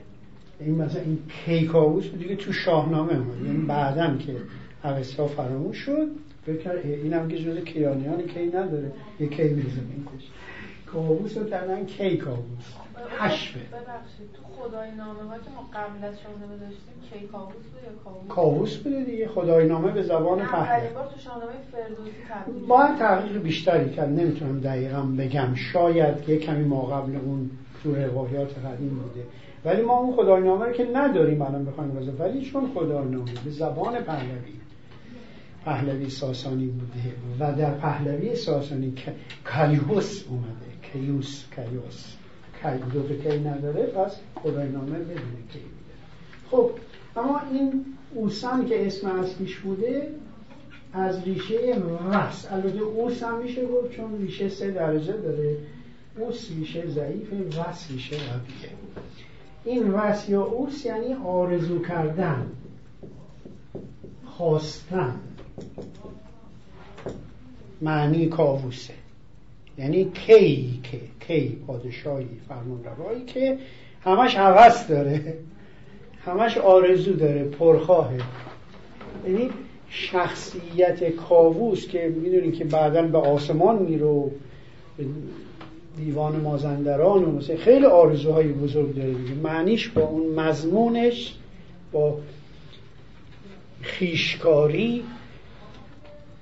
[0.60, 4.36] این مثلا این کیکاووس دیگه تو شاهنامه اومد یعنی بعدم که
[4.84, 6.08] اوستا فراموش شد
[6.46, 8.92] بکر این هم که جز کیانیان کی نداره.
[9.20, 10.24] یه کی میزه کش
[10.94, 12.74] کابوس رو کردن کیکاووس
[13.18, 17.82] حشبه ببخشید تو خدای نامه ها که ما قبل از شاهنامه داشتیم کی کابوس بود
[17.84, 22.66] یا کابوس؟ کابوس بوده دیگه خدای نامه به زبان پهلوی بار تو شاهنامه فردوسی تبدیل
[22.66, 25.54] باید تحقیق بیشتری کرد نمی‌تونم دقیقا بگم.
[25.54, 27.50] شاید یه کمی ما قبل اون
[27.82, 29.26] تو روایات قدیم بوده.
[29.64, 33.32] ولی ما اون خدای نامه رو که نداریم الان بخوایم بزن ولی چون خدای نامه
[33.44, 34.54] به زبان پهلوی
[35.64, 38.94] پهلوی ساسانی بوده و در پهلوی ساسانی
[39.52, 40.73] کیوس اومده.
[40.94, 42.14] کیوس کیوس.
[42.62, 45.94] کی دو تا کی نداره پس خدای نامه بدونه کی بوده
[46.50, 46.70] خب
[47.16, 50.14] اما این اوسان که اسم اصلیش بوده
[50.92, 51.78] از ریشه
[52.10, 55.56] وس البته اوس هم میشه گفت چون ریشه سه درجه داره.
[56.18, 58.70] اوس ریشه ضعیفه وس ریشه قویه
[59.64, 62.46] این وس یا اوس یعنی آرزو کردن
[64.24, 65.20] خواستن.
[67.82, 68.94] معنی کاووسه.
[69.78, 73.58] یعنی کی که کی پادشاهی فرمان روایی که
[74.04, 75.34] همش حوث داره
[76.24, 78.20] همش آرزو داره پرخواهه.
[79.26, 79.50] یعنی
[79.90, 84.30] شخصیت کاووس که می‌دونید که بعدا به آسمان میره
[85.96, 89.34] دیوان مازندران و مثلا خیلی آرزوهای بزرگ داره دیگه.
[89.34, 91.34] معنیش با اون مضمونش
[91.92, 92.18] با
[93.82, 95.04] خیشکاری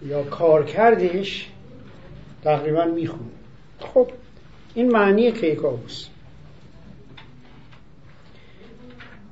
[0.08, 1.51] یا کارکردش
[2.44, 3.30] تقریبا می‌خونه.
[3.78, 4.10] خب
[4.74, 6.08] این معنی کیکاووس.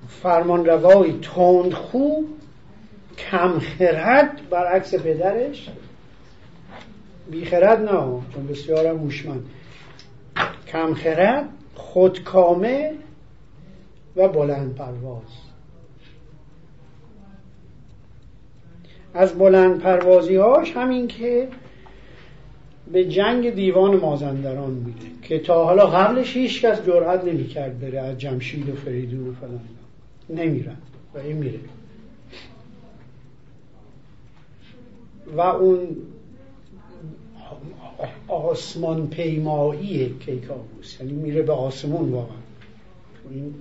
[0.09, 2.23] فرمان روای تندخو
[3.19, 5.69] کمخرد برعکس پدرش.
[7.31, 9.51] بیخرد نه چون بسیارم موشمند
[10.67, 12.93] کمخرد خودکامه
[14.17, 15.23] و بلند پرواز
[19.15, 21.49] از بلند پروازی هاش همین که
[22.93, 28.19] به جنگ دیوان مازندران میره که تا حالا قبلش هیچ کس جرأت نمی‌کرد بره از
[28.19, 29.61] جمشید و فریدون و فلان
[30.29, 30.77] نمیرن
[31.15, 31.59] و این میره.
[35.37, 35.97] و اون
[38.29, 42.37] آسمان پیمایی کیکاووس یعنی میره به آسمون واقعا.
[43.31, 43.55] این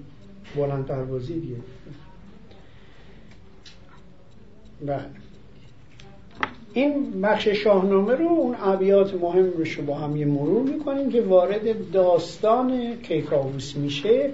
[0.55, 1.55] بلند دیگه.
[4.85, 5.05] بله.
[6.73, 11.91] این بخش شاهنامه رو اون ابیات مهم رو با هم یه مرور می‌کنیم که وارد
[11.91, 14.29] داستان کیکاووس میشه.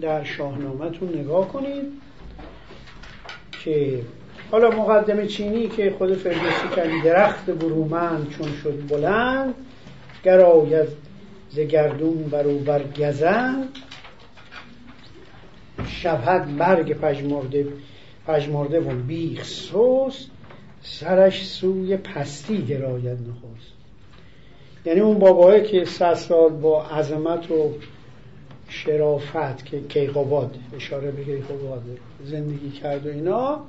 [0.00, 1.84] در شاهنامهتون نگاه کنید
[3.64, 4.00] که
[4.50, 9.54] حالا مقدمه چینی که خود فردوسی کردی درخت برومند چون شد بلند
[10.24, 10.88] گراید
[11.50, 13.68] ز گردون برو بر گزند.
[15.86, 17.66] شبهد برگ پژمرده
[18.26, 20.30] پژمرده و بیخ سوست
[20.82, 23.72] سرش سوی پستی گراید نخست.
[24.84, 27.74] یعنی اون بابایی که صد سال با عظمت و
[28.68, 31.82] شرافت که کیقوباد اشاره به کیقوباد
[32.24, 33.60] زندگی کرد و اینا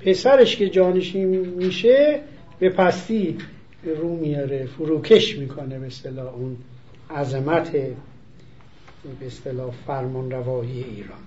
[0.00, 2.20] پسرش که جانشین میشه
[2.58, 3.38] به پستی
[3.84, 6.56] رو میاره فروکش می‌کنه به اصطلاح اون
[7.10, 11.18] عظمت به اصطلاح فرمان روایی ایران.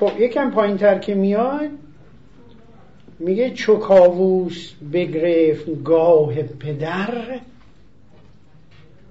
[0.00, 1.70] خب یکم پایین تر که میاد
[3.20, 7.40] میگه چوکاووس بگرفت گاه پدر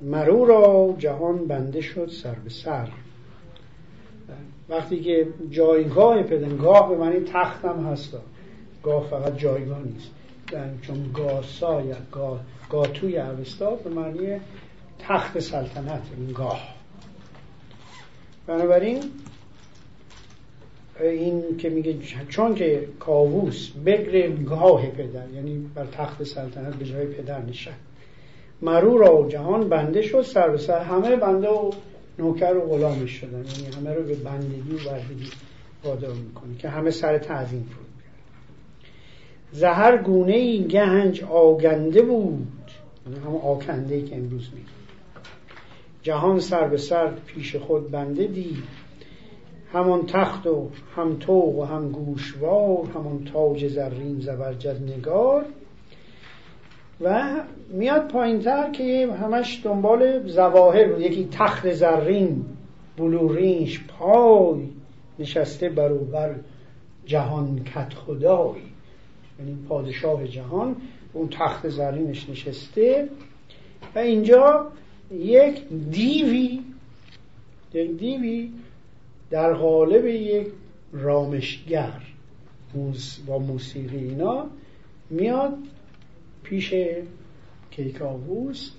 [0.01, 2.87] مرو را جهان بنده شد سر به سر.
[4.69, 8.17] وقتی که جایگاه پدنگاه به معنی تختم هست.
[8.83, 10.09] گاه فقط جایگاه نیست.
[10.53, 14.39] یعنی چون گاسا یا گاه گاتوی اوستا به معنی
[14.99, 16.75] تخت سلطنت این گاه.
[18.47, 19.03] بنابراین
[21.01, 21.95] این که میگه
[22.29, 27.71] چون که کاووس بگره گاه پدر یعنی بر تخت سلطنت به جای پدر نشد
[28.62, 31.71] مرو را جهان بنده شد سر به سر همه بنده و
[32.19, 33.38] نوکر و غلامش شدن.
[33.38, 35.29] یعنی همه رو به بندگی و بردگی
[35.83, 37.88] وادار می‌کنه که همه سر تعظیم فرود
[39.51, 42.47] زهر گونه ای گنج آگنده بود.
[43.07, 44.62] یعنی هم آکنده ای که امروز می
[46.03, 48.63] جهان سر به سر پیش خود بنده دید.
[49.73, 55.45] همان تخت و هم توق و هم گوشوار همان تاج زرین زبرجد نگار.
[57.01, 57.34] و
[57.69, 62.45] میاد پایینتر که همش دنبال زواهر یکی تخت زرین
[62.97, 64.69] بلورینش پای
[65.19, 66.36] نشسته بروبر
[67.05, 68.63] جهان کت خدایی
[69.39, 70.75] یعنی پادشاه جهان
[71.13, 73.10] اون تخت زرینش نشسته.
[73.95, 74.71] و اینجا
[75.12, 76.60] یک دیوی
[77.73, 78.51] یک دیوی
[79.29, 80.47] در قالب یک
[80.91, 82.01] رامشگر
[83.27, 84.47] با موسیقی اینا
[85.09, 85.57] میاد
[86.43, 86.73] پیش
[87.71, 88.71] کیکاووس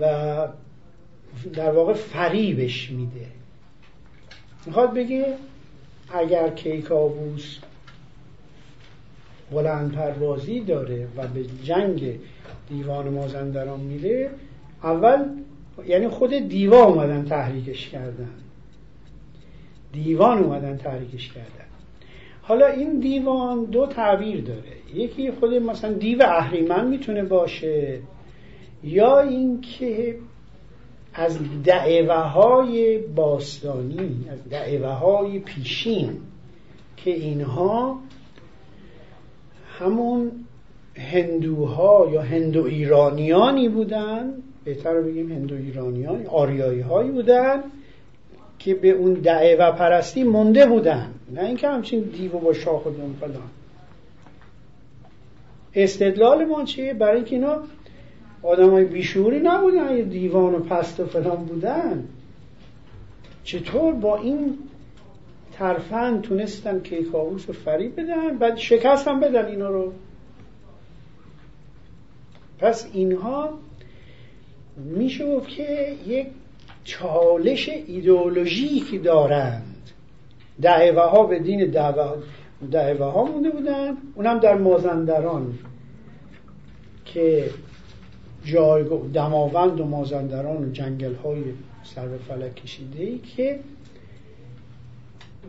[0.00, 0.04] و
[1.54, 3.26] در واقع فریبش میده.
[4.66, 5.34] می‌خواد بگه
[6.12, 7.58] اگر کیکاووس
[9.50, 12.18] بلند پروازی داره و به جنگ
[12.68, 14.30] دیوان مازندران میره
[14.82, 15.24] اول
[15.86, 18.30] یعنی خود دیوا اومدن تحریکش کردن.
[20.04, 21.66] دیوان اومدن تحریکش کردن.
[22.42, 24.76] حالا این دیوان دو تعبیر داره.
[24.94, 28.00] یکی خود مثلا دیو اهریمن می‌تونه باشه
[28.84, 30.16] یا اینکه
[31.14, 36.20] از دعوه های باستانی از دعوه های پیشین
[36.96, 38.00] که اینها
[39.78, 40.30] همون
[40.94, 44.34] هندوها یا هندو ایرانیانی بودن
[44.64, 47.62] بهتر بگیم هندو ایرانیان آریایی هایی بودن
[48.66, 51.10] که به اون دعوه پرستی مونده بودن.
[51.34, 52.90] نه اینکه همچین دیو با شاخ و
[53.20, 53.50] فلان.
[55.74, 57.58] استدلال ما چیه؟ برای اینکه اینا
[58.42, 62.04] آدم های بیشوری نبودن یه دیوان و پست و فلان بودن.
[63.44, 64.58] چطور با این
[65.52, 69.92] ترفند تونستن کیکاووس رو فریب بدن؟ بعد شکست هم بدن اینا رو.
[72.58, 73.58] پس اینها
[74.76, 76.26] میشه گفت که یک
[76.86, 79.90] چالش ایدئولوژیکی دارند.
[80.62, 81.70] دعوه ها به دین
[82.70, 83.96] دعوه, ها مونده بودن.
[84.14, 85.58] اونم در مازندران
[87.04, 87.50] که
[88.44, 91.42] جایگاه دماوند و مازندران و جنگل های
[91.84, 93.60] سر به فلک کشیده ای که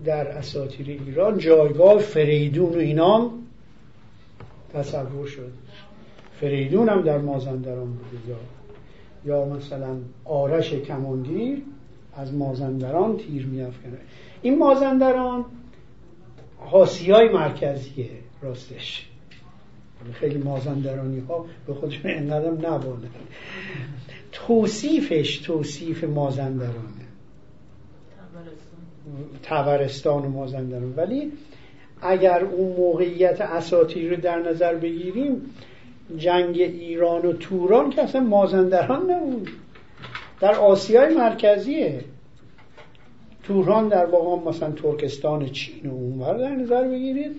[0.06, 3.32] در اساطیر ایران جایگاه فریدون و اینام
[4.74, 5.52] تصور شد.
[6.42, 8.36] فریدون هم در مازندران بوده.
[9.28, 11.62] یا مثلا آرش کماندیر
[12.14, 13.98] از مازندران تیر میافکنه.
[14.42, 15.46] این مازندران
[16.60, 18.10] حاسیای مرکزیه
[18.42, 19.08] راستش.
[20.14, 23.08] خیلی مازندرانی ها به خودشون انقدر نبانه
[24.32, 27.08] توصیفش توصیف مازندرانه.
[29.44, 30.94] تبرستان و مازندران.
[30.98, 31.32] ولی
[32.02, 35.42] اگر اون موقعیت اساطیر رو در نظر بگیریم
[36.18, 39.50] جنگ ایران و توران که اصلا مازندران نبود.
[40.40, 42.04] در آسیای مرکزیه.
[43.44, 47.36] توران در واقع مثلا ترکستان چین و اونور در نظر بگیرید.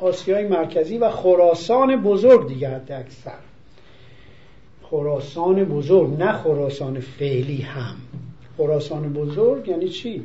[0.00, 3.38] آسیای مرکزی و خراسان بزرگ دیگه حد اکثر
[4.82, 7.96] خراسان بزرگ نه خراسان فعلی هم.
[8.56, 10.22] خراسان بزرگ یعنی چی؟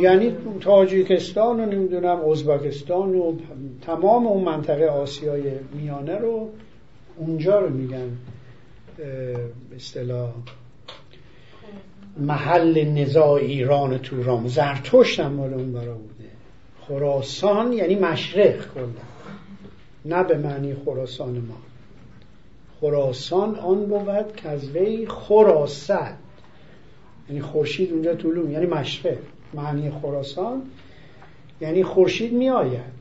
[0.00, 3.36] یعنی تاجیکستان و نمی‌دونم ازبکستان و
[3.82, 5.42] تمام اون منطقه آسیای
[5.74, 6.48] میانه رو
[7.16, 8.16] اونجا رو میگن
[9.76, 10.32] اصطلاح
[12.18, 14.48] محل نزاع ایران توران.
[14.48, 16.30] زرتشت هم مال اون برا بوده.
[16.80, 18.86] خراسان یعنی مشرق کلا.
[20.04, 21.56] نه به معنی خراسان ما.
[22.80, 26.25] خراسان آن بود کذوی خراسد
[27.28, 29.18] یعنی خورشید اونجا طولوم یعنی مشرق.
[29.54, 30.62] معنی خراسان
[31.60, 32.96] یعنی خورشید می آید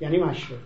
[0.00, 0.58] یعنی مشرق.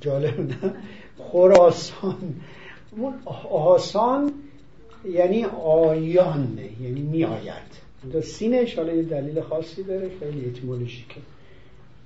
[0.00, 0.74] جالب نه؟
[1.18, 2.34] خراسان.
[2.90, 3.14] اون
[3.50, 4.32] آسان
[5.04, 7.80] یعنی آیان یعنی می آید
[8.22, 10.52] سینش حالا یه دلیل خاصی داره خیلی
[11.08, 11.20] که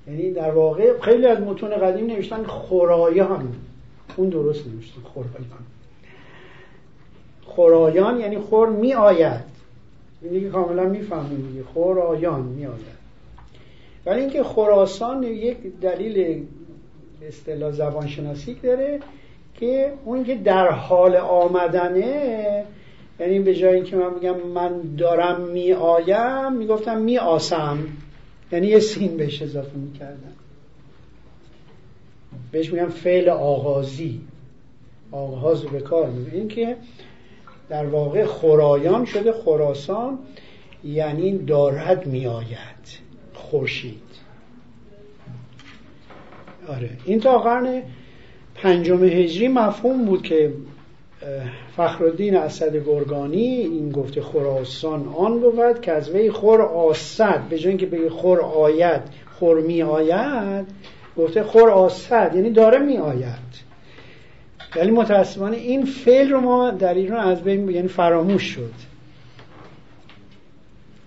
[0.06, 3.54] یعنی در واقع خیلی از متون قدیم نوشتن خرایان.
[4.16, 5.64] اون درست نوشتن خرایان.
[7.56, 9.44] خرایان یعنی خور می آید
[10.22, 11.64] این دیگه کاملا می‌فهمیم دیگه.
[11.74, 12.94] خرایان می آید
[14.06, 16.42] ولی اینکه خراسان یک دلیل
[17.22, 19.00] اصطلاح زبانشناسی داره
[19.54, 22.64] که اون که در حال آمدنه
[23.20, 27.78] یعنی به جای اینکه من میگم من دارم می آیم می‌گفتم می آسم
[28.52, 30.32] یعنی یه سین بهش اضافه می‌کردم.
[32.52, 34.20] بهش میگم فعل آغازی.
[35.12, 36.76] آغاز به کار این که
[37.68, 40.18] در واقع خرایان شده خراسان
[40.84, 42.98] یعنی دارد میآید
[43.34, 44.00] خورشید.
[46.68, 46.90] آره.
[47.04, 47.82] این تا قرن
[48.54, 50.52] پنجم هجری مفهوم بود که
[51.76, 57.68] فخرالدین اسد گرگانی این گفته خراسان آن بود که از وی خور آسد به جای
[57.68, 59.02] اینکه بگه خور آید
[59.38, 60.66] خور می آید
[61.16, 63.63] گفته خور آسد یعنی داره می آید
[64.76, 68.72] ولی متاسفانه این فعل رو ما در ایران از بین یعنی فراموش شد.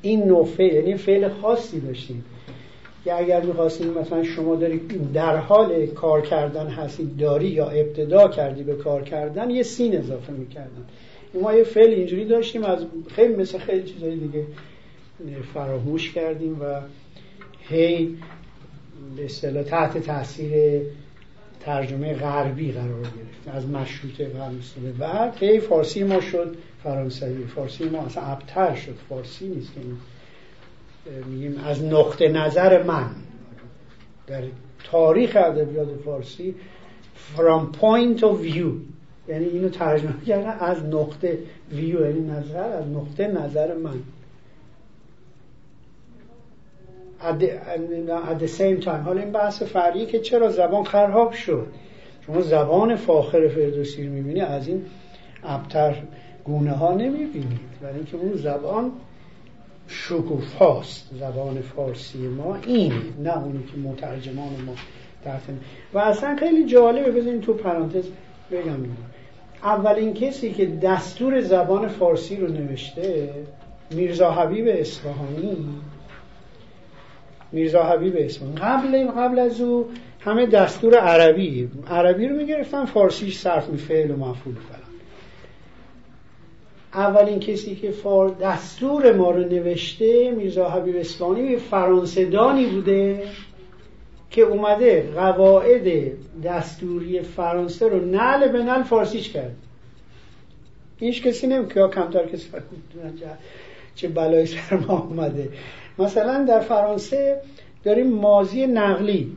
[0.01, 2.23] این نوع فعل یعنی فعل خاصی داشتیم.
[3.07, 8.63] که اگر می‌خواستیم مثلا شما دارید در حال کار کردن هستید داری یا ابتدا کردی
[8.63, 10.85] به کار کردن یه سین اضافه می‌کردن.
[11.41, 12.79] ما یه فعل اینجوری داشتیم از
[13.15, 14.45] خیلی مثل خیلی چیزای دیگه
[15.53, 16.81] فراموش کردیم و
[17.69, 18.17] هی
[19.17, 20.81] به اصطلاح تحت تاثیر
[21.67, 25.37] ترجمه غربی قرار گرفت از مشروطه و بعد.
[25.39, 29.73] هی فارسی ما شد فرانسوی فارسی ما اصلا ابتر شد فارسی نیست.
[29.73, 29.81] که
[31.25, 33.09] میگیم از نقطه نظر من.
[34.27, 34.43] در
[34.83, 36.55] تاریخ ادبیات فارسی
[37.35, 38.71] from point of view
[39.27, 41.37] یعنی اینو ترجمه کردن از نقطه
[41.71, 43.99] ویو یعنی نظر از نقطه نظر من.
[47.21, 47.51] At the,
[48.31, 49.03] at same time.
[49.05, 51.67] حالا این بحث فرعی که چرا زبان خراب شد؟
[52.25, 54.85] شما زبان فاخر فردوسی رو می‌بینی از این
[55.43, 55.95] ابتر
[56.43, 58.91] گونه ها نمی‌بینید برای اینکه اون زبان
[59.87, 62.93] شکوفاست زبان فارسی ما این
[63.23, 64.75] نه اونی که مترجمان ما
[65.25, 65.41] تحت
[65.93, 68.05] و اصلا خیلی جالبه بزنین تو پرانتز
[68.51, 68.85] بگم.
[69.63, 73.29] اولین کسی که دستور زبان فارسی رو نوشته
[73.91, 75.57] میرزا حبیب اصفهانی
[77.51, 78.55] میرزا حبیب اسم.
[78.55, 79.89] قبل قبل از او
[80.19, 84.81] همه دستور عربی عربی رو می‌گرفتن فارسیش صرف می فعل و مفعول فلان.
[86.93, 93.23] اولین کسی که فار دستور ما رو نوشته میرزا حبیب اسفانی فرانسدانی بوده
[94.29, 96.11] که اومده قواعد
[96.43, 99.55] دستوری فرانسه رو نل به نل فارسیش کرد.
[100.99, 102.49] هیچ کسی نمیگه کمتر کسی
[103.95, 105.49] چه بلای سر ما اومده.
[105.99, 107.41] مثلا در فرانسه
[107.83, 109.31] داریم مازی نقلی.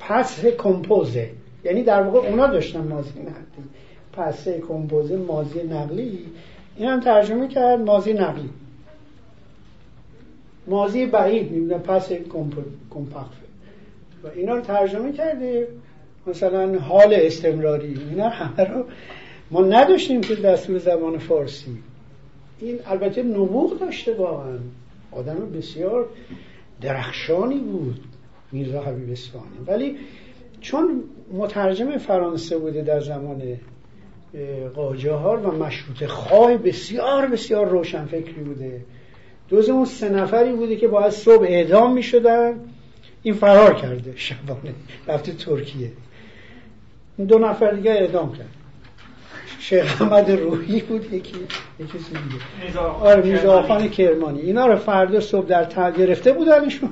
[0.00, 1.30] پس کمپوزه.
[1.64, 3.64] یعنی در واقع اونا داشتن مازی نقلی.
[4.12, 6.18] پس کمپوزه مازی نقلی.
[6.76, 8.50] این هم ترجمه کرد مازی نقلی.
[10.66, 11.50] مازی بعید.
[11.50, 12.12] می‌بینه پس
[12.90, 13.42] کمپاکفه
[14.24, 15.68] و اینا رو ترجمه کرده.
[16.26, 18.00] مثلا حال استمراری.
[18.10, 18.84] اینا همه رو
[19.50, 21.78] ما نداشتیم که دستور زبان فارسی.
[22.60, 24.58] این البته نبوغ داشته واقعا.
[25.12, 26.06] آدم بسیار
[26.80, 28.00] درخشانی بود
[28.52, 29.96] میرزا حبیب اسفانی ولی
[30.60, 31.02] چون
[31.32, 33.42] مترجم فرانسه بوده در زمان
[34.74, 38.84] قاجار و مشروط خواه بسیار بسیار روشن فکری بوده
[39.48, 42.60] دوز اون سه نفری بوده که باید صبح اعدام می شدن
[43.22, 44.74] این فرار کرده شبانه
[45.08, 45.92] رفته ترکیه.
[47.28, 48.61] دو نفر دیگه اعدام کرد.
[49.62, 51.16] شیخ احمد روحی بود یکی
[51.78, 52.78] یکی دیگه.
[52.80, 54.40] آره میرزا خان کرمانی.
[54.40, 56.90] اینا رو فردا صبح در تا گرفته بودنشون.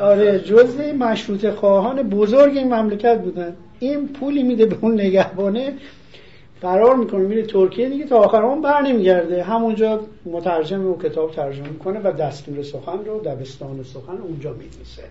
[0.00, 3.56] آره جزء مشروط خواهان بزرگ این مملکت بودن.
[3.78, 5.72] این پولی میده به اون نگهبانه.
[6.60, 9.42] فرار می‌کنه میره ترکیه دیگه تا آخر اون بر نمیگرده.
[9.42, 15.02] همونجا مترجم و کتاب ترجمه می‌کنه و دستور سخن رو دبستان سخن اونجا میدیسه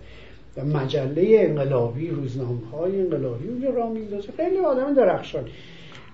[0.57, 4.29] و مجله انقلابی روزنامه های انقلابی اونجا را میندازه.
[4.37, 5.43] خیلی آدم درخشان.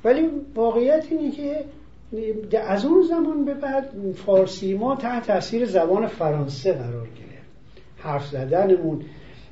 [0.03, 1.65] ولی واقعیت اینه که
[2.59, 3.89] از اون زمان به بعد
[4.25, 7.49] فارسی ما تحت تاثیر زبان فرانسه قرار گرفت.
[7.97, 9.01] حرف زدنمون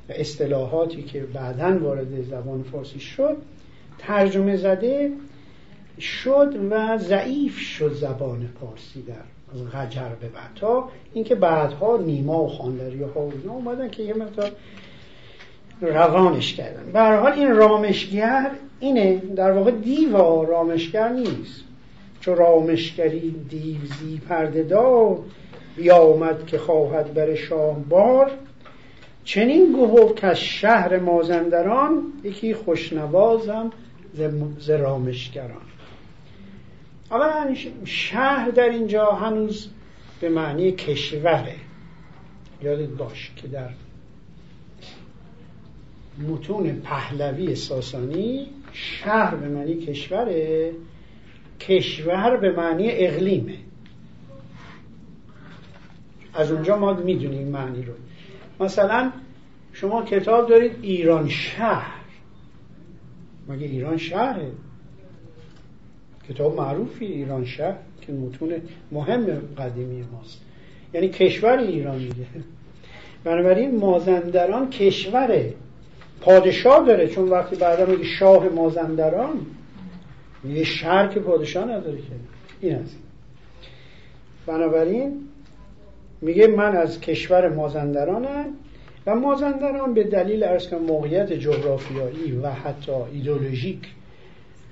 [0.08, 3.36] و اصطلاحاتی که بعدا وارد زبان فارسی شد
[3.98, 5.12] ترجمه زده
[6.00, 9.14] شد و ضعیف شد زبان فارسی در
[9.54, 14.02] از غجر به بعد تا اینکه بعدها نیما و خاندری ها و اینا اومدن که
[14.02, 14.52] یه مقدار
[15.80, 16.92] روانش کردن.
[16.92, 18.50] به حال این رامشگر
[18.80, 21.64] اینه در واقع دیوا رامشگر نیست.
[22.20, 25.18] چون رامشگری دیوزی پرده دار
[25.76, 28.30] بیامد که خواهد بر شاه بار.
[29.24, 33.70] چنین گفت که از شهر مازندران یکی خوشنوازم
[34.58, 35.68] ز رامشگران.
[37.10, 37.54] اولا
[37.84, 39.68] شهر در اینجا هنوز
[40.20, 41.54] به معنی کشوره.
[42.62, 43.68] یادت باش که در
[46.18, 50.72] متون پهلوی ساسانی شهر به معنی کشوره
[51.60, 53.54] کشور به معنی اقلیمه.
[56.34, 57.92] از اونجا ما می‌دونیم معنی رو.
[58.60, 59.12] مثلا
[59.72, 62.00] شما کتاب دارید ایران شهر.
[63.48, 64.52] مگه ایران شهره؟
[66.28, 68.54] کتاب معروفی ایران شهر که متون
[68.92, 69.26] مهم
[69.58, 70.40] قدیمی ماست.
[70.94, 72.26] یعنی کشور ایران میگه.
[73.24, 75.54] بنابراین مازندران کشوره.
[76.20, 79.46] پادشاه داره چون وقتی بعدا میگه شاه مازندران
[80.48, 82.02] یه شهر که پادشاه نداره که.
[82.60, 83.02] این از این.
[84.46, 85.28] بنابراین
[86.20, 88.46] میگه من از کشور مازندرانم
[89.06, 93.80] و مازندران به دلیل ارز موقعیت جغرافیایی و حتی ایدولوژیک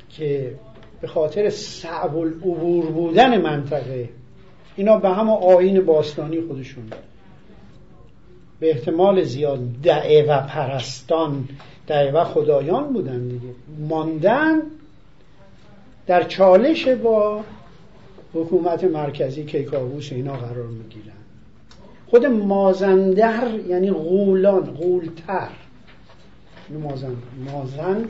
[0.08, 0.54] که
[1.00, 4.08] به خاطر صعب العبور بودن منطقه
[4.76, 6.84] اینا به همه آین باستانی خودشون
[8.60, 11.48] به احتمال زیاد دعه و پرستان
[11.86, 13.48] دعه و خدایان بودن دیگه.
[13.88, 14.62] ماندن
[16.06, 17.44] در چالش با
[18.34, 21.12] حکومت مرکزی کیکاووس اینا قرار می‌گیرن.
[22.06, 25.48] خود مازندر یعنی غولان غولتر.
[26.82, 27.16] مازن
[27.52, 28.04] مازن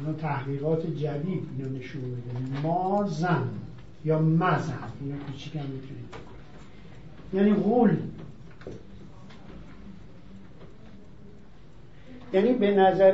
[0.00, 2.60] اینا تحقیقات جدید اینو نشون میده.
[2.62, 3.48] مازن
[4.04, 6.23] یا مزن اینا کوچیک هم می‌تونید
[7.34, 7.96] یعنی غول.
[12.32, 13.12] یعنی به نظر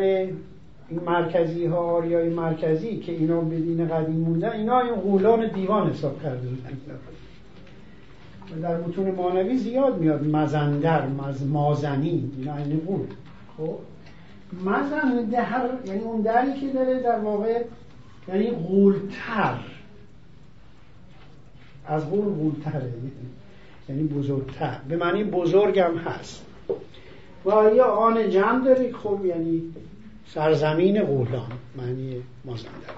[0.89, 5.91] این مرکزی ها آریای مرکزی که اینا به دین قدیم موندن اینا این غولان دیوان
[5.91, 6.49] حساب کرده
[8.57, 10.27] و در متون مانوی زیاد میاد.
[10.27, 13.07] مزندر مز مازنی اینا این غول.
[13.57, 13.79] خب؟
[14.65, 17.65] مزن در یعنی اون دری که داره در واقع
[18.29, 19.59] یعنی غولتر.
[21.87, 22.93] از غول غولتره.
[23.91, 24.81] یعنی بزرگتر.
[24.89, 26.45] به معنی بزرگم هست.
[27.47, 29.63] و یا آن جمع داره خب یعنی
[30.27, 32.97] سرزمین غولان معنی مازندران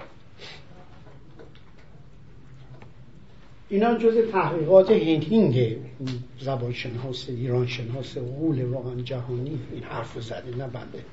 [3.69, 5.77] اینا جز تحقیقات هنگینگ
[6.41, 11.05] زبان شناس ایران شناس غول واقعا جهانی این حرف زده نه بنده.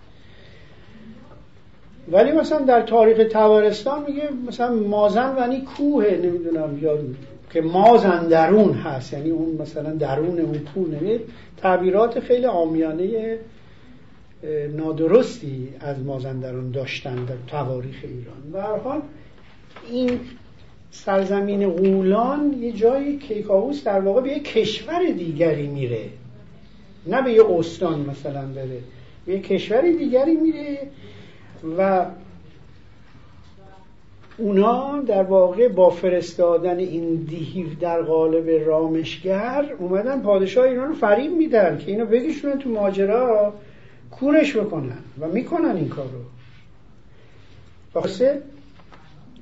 [2.12, 6.98] ولی مثلا در تاریخ تبارستان میگه مثلا مازن کوه نمی‌دونم یا
[7.50, 9.14] که مازندرون هست.
[9.14, 11.22] یعنی اون مثلا درون اون کوه نمید
[11.58, 13.38] تعبیرات خیلی آمیانه
[14.78, 18.52] نادرستی از مازندران داشتن در تواریخ ایران.
[18.54, 19.02] و هر حال
[19.91, 20.20] این
[20.91, 26.06] سرزمین غولان یه جایی کیکاووس در واقع به یه کشور دیگری میره.
[27.08, 28.80] نه به یه استان مثلا بره.
[29.26, 30.78] به یه کشور دیگری میره
[31.78, 32.06] و
[34.40, 41.32] اونا در واقع با فرستادن این دیو در قالب رامشگر اومدن پادشاه ایران رو فریب
[41.32, 43.54] میدن که اینو بگیشونن تو ماجرا
[44.12, 46.20] کورش بکنن و می‌کنن این کار رو.
[47.94, 48.42] واسه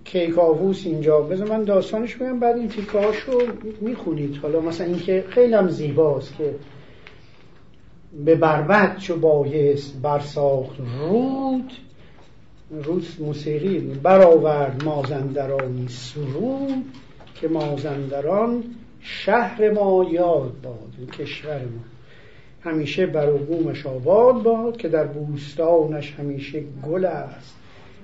[0.03, 1.21] کیکاووس اینجا.
[1.21, 3.41] بذار من داستانش بگم بعد این تیکاش رو
[3.81, 4.35] می‌خونید.
[4.35, 6.55] حالا مثلا اینکه خیلی هم زیباست که
[8.25, 10.75] به بربد چو بایست برساخت.
[11.09, 11.71] رود
[12.71, 16.85] روس موسیقی برآورد مازندرانی سرود
[17.35, 18.63] که مازندران
[18.99, 21.81] شهر ما یاد باد کشور ما.
[22.61, 27.55] همیشه بر بومش آباد باد که در بوستانش همیشه گل است.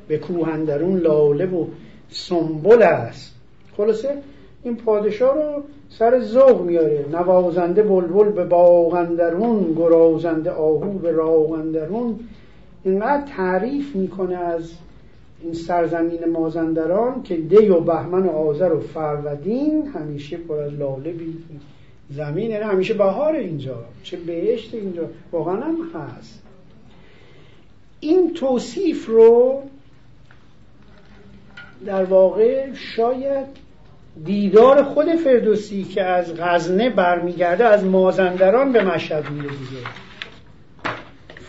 [0.08, 1.66] به کوهندرون لاله و
[2.10, 3.36] سنبل است.
[3.78, 4.18] خلاصه
[4.64, 7.06] این پادشاه رو سر ذوق میاره.
[7.12, 12.20] نوازنده بلبل به باغندرون گرازنده آهو به راغندرون
[12.84, 14.72] اینقدر تعریف می‌کنه از
[15.44, 21.12] این سرزمین مازندران که دی و بهمن و آذر و فرودین همیشه پر از لاله
[21.12, 21.38] بی
[22.10, 26.44] زمین یعنی همیشه بهار اینجا چه بهشت اینجا واقعا هم هست.
[28.00, 29.62] این توصیف رو
[31.86, 33.48] در واقع شاید
[34.26, 39.82] دیدار خود فردوسی که از غزنه برمیگرده از مازندران به مشهد میره دیگه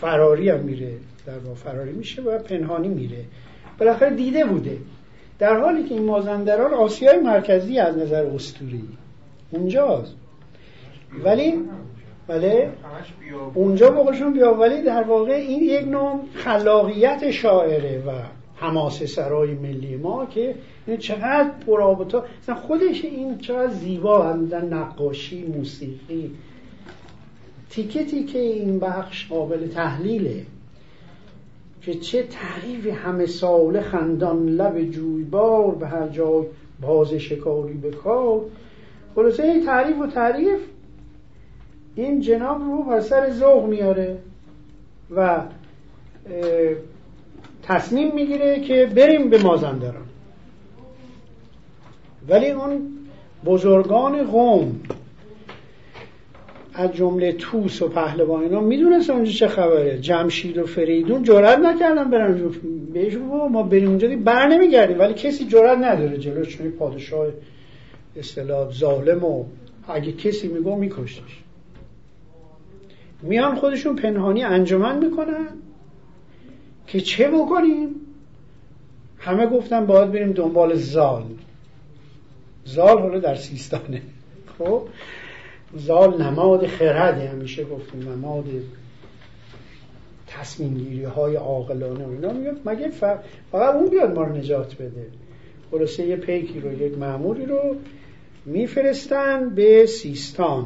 [0.01, 0.91] فراری هم میره
[1.25, 3.23] در واقع فراری میشه و پنهانی میره.
[3.79, 4.77] بالاخره دیده بوده.
[5.39, 8.83] در حالی که این مازندران آسیای مرکزی از نظر استوری
[9.51, 10.15] اونجاست.
[11.23, 11.53] ولی
[12.27, 12.69] بله.
[13.53, 18.11] اونجا بقولشون بیا ولی در واقع این یک نوع خلاقیت شاعره و
[18.55, 20.55] حماسه سرای ملی ما که
[20.87, 22.25] این چقدر پرابطا
[22.67, 26.31] خودش این چقدر زیبا هم نقاشی موسیقی
[27.75, 30.45] تیکه تیکه این بخش قابل تحلیله
[31.81, 36.45] که چه تعریف همه ساله خندان لب جویبار به هر جای
[36.81, 38.41] باز شکاری به کار.
[39.15, 40.59] خلاصه این تعریف و تعریف
[41.95, 44.17] این جناب رو بر سر ذوق میاره
[45.15, 45.41] و
[47.63, 50.05] تصمیم می‌گیره که بریم به مازندران.
[52.29, 52.81] ولی اون
[53.45, 54.79] بزرگان قوم
[56.77, 59.99] از جمله توس و پهلوان اینا می‌دونست اونجا چه خبره.
[59.99, 62.51] جمشید و فریدون جرئت نکردن برن
[62.93, 63.15] بهش
[63.51, 64.99] ما بریم اونجا بر نمیگردیم.
[64.99, 66.17] ولی کسی جرئت نداره.
[66.17, 67.27] جلو چون پادشاه
[68.15, 69.45] اصطلاح ظالم و
[69.87, 71.39] اگه کسی میگو میکشتش.
[73.21, 75.47] میان خودشون پنهانی انجمن می‌کنن
[76.87, 77.95] که چه بکنیم؟
[79.17, 81.23] همه گفتن باید بریم دنبال زال.
[82.65, 84.01] زال حالا در سیستانه.
[84.57, 84.81] خب؟
[85.75, 88.45] زال نماد خرده همیشه گفتیم نماد
[90.27, 92.33] تصمیم گیری های عاقلانه اینا.
[92.33, 95.07] میگه مگه فقط اون بیاد ما رو نجات بده.
[95.71, 97.75] خلاصه یه پیکی رو یک معمولی رو
[98.45, 100.65] میفرستن به سیستان.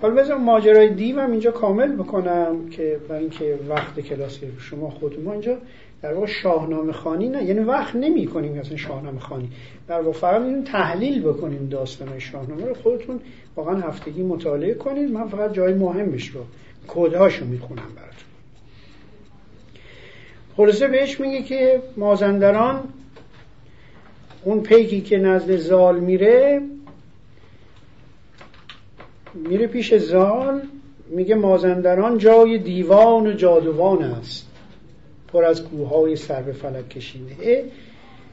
[0.00, 5.24] حالا بذار ماجرای دیو هم اینجا کامل بکنم که برای اینکه وقت کلاس شما خودتون
[5.24, 5.58] ما اینجا.
[6.04, 7.44] در واقع شاهنامه خانی نه.
[7.44, 9.48] یعنی وقت نمی کنیم مثلا شاهنامه خانی
[9.88, 12.74] در واقع فقط تحلیل بکنیم داستان شاهنامه رو.
[12.74, 13.20] خودتون
[13.56, 15.10] واقعا هفتگی مطالعه کنید.
[15.10, 16.40] من فقط جای مهمش رو
[16.88, 18.28] کدهاشو می‌خونم براتون.
[20.56, 22.80] خلاصه بهش میگه که مازندران
[24.44, 26.60] اون پیکی که نزد زال میره
[29.34, 30.62] میره پیش زال
[31.08, 34.53] میگه مازندران جای دیوان و جادوان است.
[35.34, 37.64] پر از کوههای سر به فلک کشیده.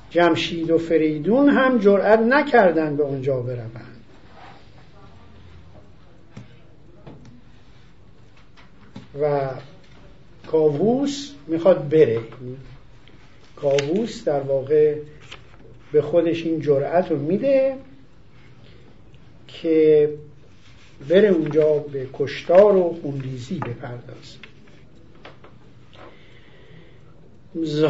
[0.09, 3.97] جمشید و فریدون هم جرأت نکردن به اونجا بروند.
[9.21, 9.49] و
[10.47, 12.19] کاووس می‌خواد بره.
[13.55, 14.95] کاووس در واقع
[15.91, 17.75] به خودش این جرأت رو میده
[19.47, 20.09] که
[21.09, 24.50] بره اونجا به کشتار و خونریزی بپردازه.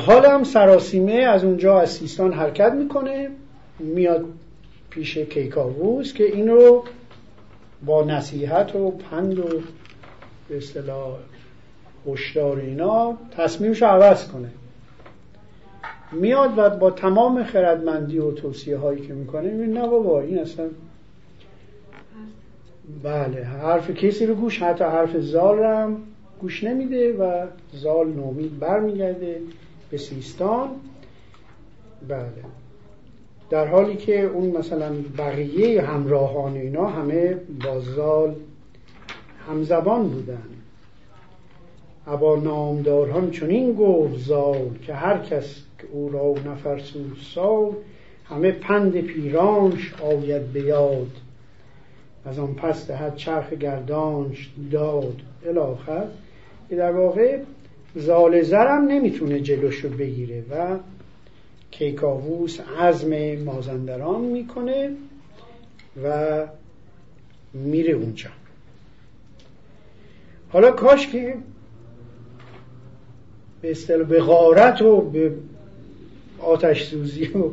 [0.05, 3.29] حال هم سراسیمه از اونجا از سیستان حرکت می‌کنه.
[3.79, 4.25] میاد
[4.89, 6.83] پیش کیکاووس که این رو
[7.85, 9.61] با نصیحت و پند و
[10.49, 11.17] به اصطلاح
[12.07, 14.49] هشدار اینا تصمیمش عوض کنه.
[16.11, 20.65] میاد و با تمام خردمندی و توصیه هایی که می‌کنه می‌بینه نه بابا این اصلا
[23.03, 25.97] بله حرف کسی رو گوش حتی حرف زال هم
[26.41, 29.41] گوش نمیده و زال نومید برمیگرده
[29.91, 30.69] به سیستان.
[32.07, 32.27] بله.
[33.49, 38.35] در حالی که اون مثلا بقیه همراهان اینا همه با زال
[39.47, 40.43] همزبان بودن.
[42.07, 45.61] ابا نامداران چنین گفت زال که هر کس
[45.91, 47.71] او را نفرسود سال
[48.25, 51.11] همه پند پیرانش آید به یاد.
[52.25, 55.15] از آن پس دهد چرخ گردانش داد.
[55.45, 56.07] الاخر
[56.71, 57.39] که در واقع
[57.95, 60.77] زال زرم نمی‌تونه جلوشو بگیره و
[61.71, 64.91] کیکاووس عزم مازندران می‌کنه
[66.03, 66.45] و
[67.53, 68.29] میره اونجا.
[70.49, 71.35] حالا کاش که
[73.61, 75.31] به اصطلاح به غارت و به
[76.39, 77.51] آتش سوزی و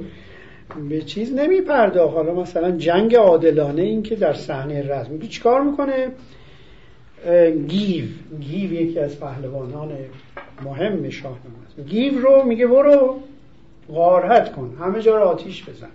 [0.89, 5.19] به چیز نمی پرداخت حالا مثلا جنگ عادلانه این که در صحنه رزم.
[5.19, 6.13] چیکار می‌کنه؟
[7.69, 8.05] گیو
[8.41, 9.93] گیو یکی از پهلوانان
[10.63, 11.89] مهم شاهنامه است.
[11.89, 13.21] گیو رو میگه برو
[13.89, 15.89] غارت کن همه جا رو آتیش بزن.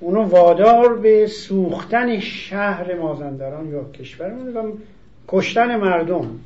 [0.00, 4.78] اونو وادار به سوختن شهر مازندران یا کشور و
[5.28, 6.40] کشتن مردم.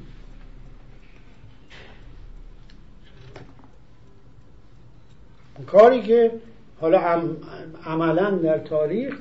[5.67, 6.33] کاری که
[6.81, 7.23] حالا
[7.87, 9.19] عملا در تاریخ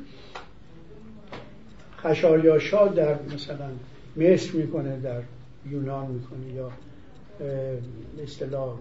[2.04, 3.70] خشایاشا در مثلا
[4.18, 5.22] مصر می‌کنه در
[5.72, 6.72] یونان می‌کنه یا
[8.24, 8.74] اصطلاح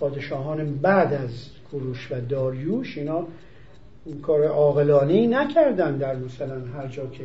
[0.00, 3.26] پادشاهان بعد از کوروش و داریوش اینا
[4.22, 7.24] کار عاقلانه نکردن در مثلا هر جا که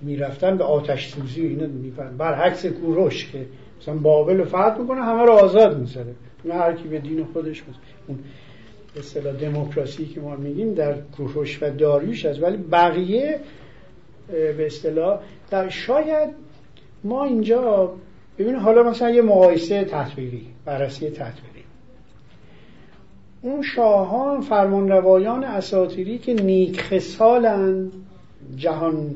[0.00, 3.46] می‌رفتن به آتش سوزی اینا میفرن برعکس کوروش که
[3.80, 6.14] مثلا بابل فتح می‌کنه همه رو آزاد می‌ذاره
[6.48, 7.74] هر کی به دین خودش مثلا.
[8.06, 8.18] اون
[8.96, 13.40] اصطلاح دموکراسی که ما میگیم در کوروش و داریوش است ولی بقیه
[14.30, 15.20] به اصطلاح.
[15.50, 16.30] در شاید
[17.04, 17.92] ما اینجا
[18.38, 21.64] ببینید حالا مثلا یه مقایسه تطبیقی بررسی تطبیقی
[23.42, 27.90] اون شاهان فرمانروایان اساطیری که نیک خسالن
[28.56, 29.14] جهان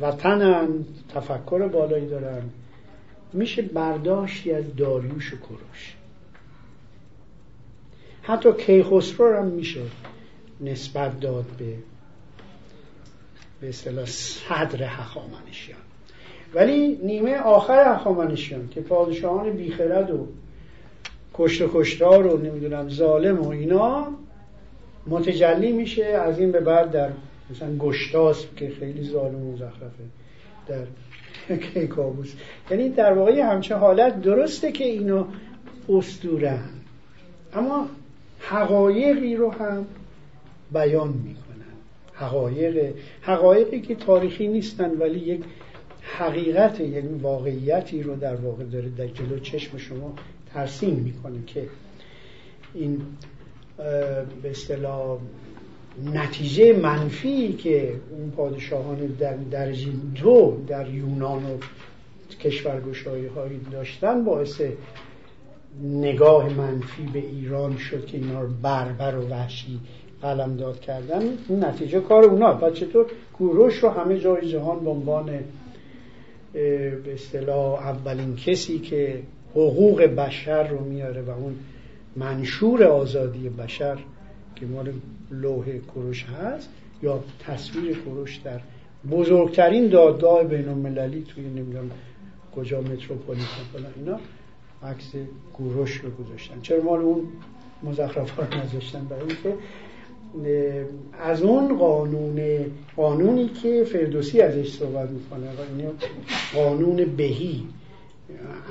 [0.00, 0.68] وطنن
[1.14, 2.42] تفکر بالایی دارن
[3.32, 5.96] میشه برداشتی از داریوش و کروش
[8.22, 9.80] حتی کیخسرو هم میشه
[10.60, 11.74] نسبت داد به
[13.60, 15.78] به اصطلاح صدر هخامنشیان.
[16.54, 20.26] ولی نیمه آخر هخامنشیان که پادشاهان بیخرد و
[21.34, 24.08] کشت و کشتار و نمی‌دونم ظالم و اینا
[25.06, 26.04] متجلی میشه.
[26.04, 27.10] از این به بعد در
[27.50, 30.04] مثلا گشتاس که خیلی ظالم و مزخرفه
[30.68, 32.32] در کیکاووس
[32.70, 34.22] یعنی در واقع همچه حالت.
[34.22, 35.26] درسته که اینا
[35.88, 36.68] استورن
[37.54, 37.88] اما
[38.40, 39.86] حقایقی رو هم
[40.72, 41.49] بیان می‌کنن
[42.20, 45.40] حقایق حقایقی که تاریخی نیستن ولی یک
[46.02, 50.14] حقیقت یعنی واقعیتی رو در واقع داره در جلو چشم شما
[50.54, 51.68] ترسیم می‌کنه که
[52.74, 53.00] این
[54.42, 55.18] به اصطلاح
[56.14, 59.88] نتیجه منفی که اون پادشاهان در درجه
[60.22, 61.58] دو در یونان و
[62.40, 64.62] کشورگشایی هایی داشتن باعث
[65.82, 69.80] نگاه منفی به ایران شد که اینا رو بربر و وحشی
[70.22, 72.58] قلم داد کردن اون نتیجه کار اونا.
[72.62, 75.30] و چطور؟ کوروش رو همه جای جهان به عنوان
[76.52, 79.22] به اصطلاح اولین کسی که
[79.54, 81.54] حقوق بشر رو میاره و اون
[82.16, 83.98] منشور آزادی بشر
[84.56, 84.92] که مال
[85.30, 86.68] لوح کروش هست
[87.02, 88.60] یا تصویر کروش در
[89.10, 91.90] بزرگترین دادگاه بین المللی توی نمی‌دونم
[92.56, 94.18] کجا متروپولیتن فلان اینا
[94.82, 95.12] عکس
[95.52, 96.60] گوروش رو گذاشتن.
[96.62, 97.28] چرا مال اون
[97.82, 99.54] مزخرف ها رو نذاشتن؟ برای اینکه
[101.22, 102.40] از اون قانون
[102.96, 105.48] قانونی که فردوسی ازش صحبت می‌کنه
[106.54, 107.62] قانون بهی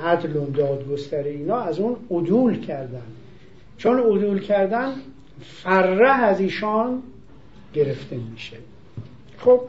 [0.04, 3.06] عدل و دادگستر اینا از اون عدول کردن.
[3.78, 4.94] چون عدول کردن
[5.42, 7.04] فره از ایشان
[7.74, 8.58] گرفته میشه.
[9.38, 9.62] خب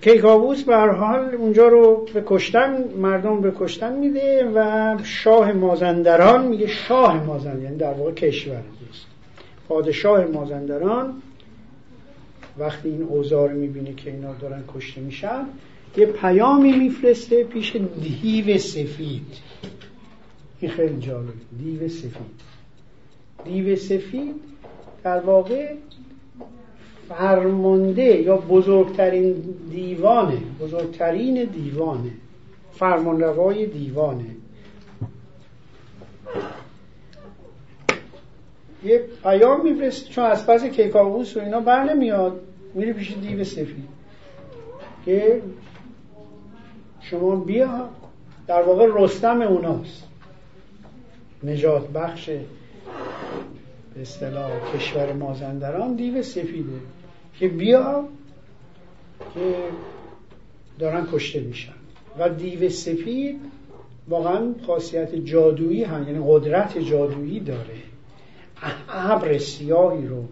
[0.00, 6.66] کیکاووس به حال اونجا رو به کشتن مردم به کشتن میده و شاه مازندران میگه
[6.66, 8.62] شاه مازندران یعنی در واقع کشور.
[9.70, 11.22] پادشاه مازندران
[12.58, 15.46] وقتی این اوزار می‌بینه که اینا دارن کشته میشن
[15.96, 19.26] یه پیامی میفرسته پیش دیو سفید.
[20.60, 22.40] این خیلی جالب دیو سفید.
[23.44, 24.34] دیو سفید
[25.04, 25.74] در واقع
[27.08, 29.32] فرمانده یا بزرگترین
[29.70, 30.38] دیوانه.
[30.60, 32.10] بزرگترین دیوانه.
[32.72, 34.36] فرمانروای دیوانه.
[38.84, 42.40] یه پیام میفرست چون از پس کیکاووس و اینا بر نمیاد
[42.74, 43.88] میره پیش دیو سفید.
[45.04, 45.42] که
[47.00, 47.88] شما بیا
[48.46, 50.04] در واقع رستم اوناست.
[51.44, 52.30] نجات بخش
[53.94, 56.80] به اصطلاح کشور مازندران دیو سفیده.
[57.38, 58.04] که بیا
[59.34, 59.54] که
[60.78, 61.72] دارن کشته میشن.
[62.18, 63.40] و دیو سفید
[64.08, 67.89] واقعا خاصیت جادویی هم یعنی قدرت جادویی داره.
[68.88, 70.24] ابر سیاهی رو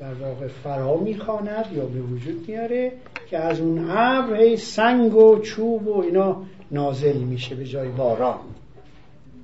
[0.00, 2.92] در واقع فرا می‌خواند یا به وجود میاره
[3.30, 8.38] که از اون ابر سنگ و چوب و اینا نازل میشه به جای باران.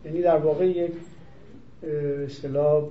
[0.05, 0.91] یعنی در واقع یک
[2.27, 2.85] اصطلاح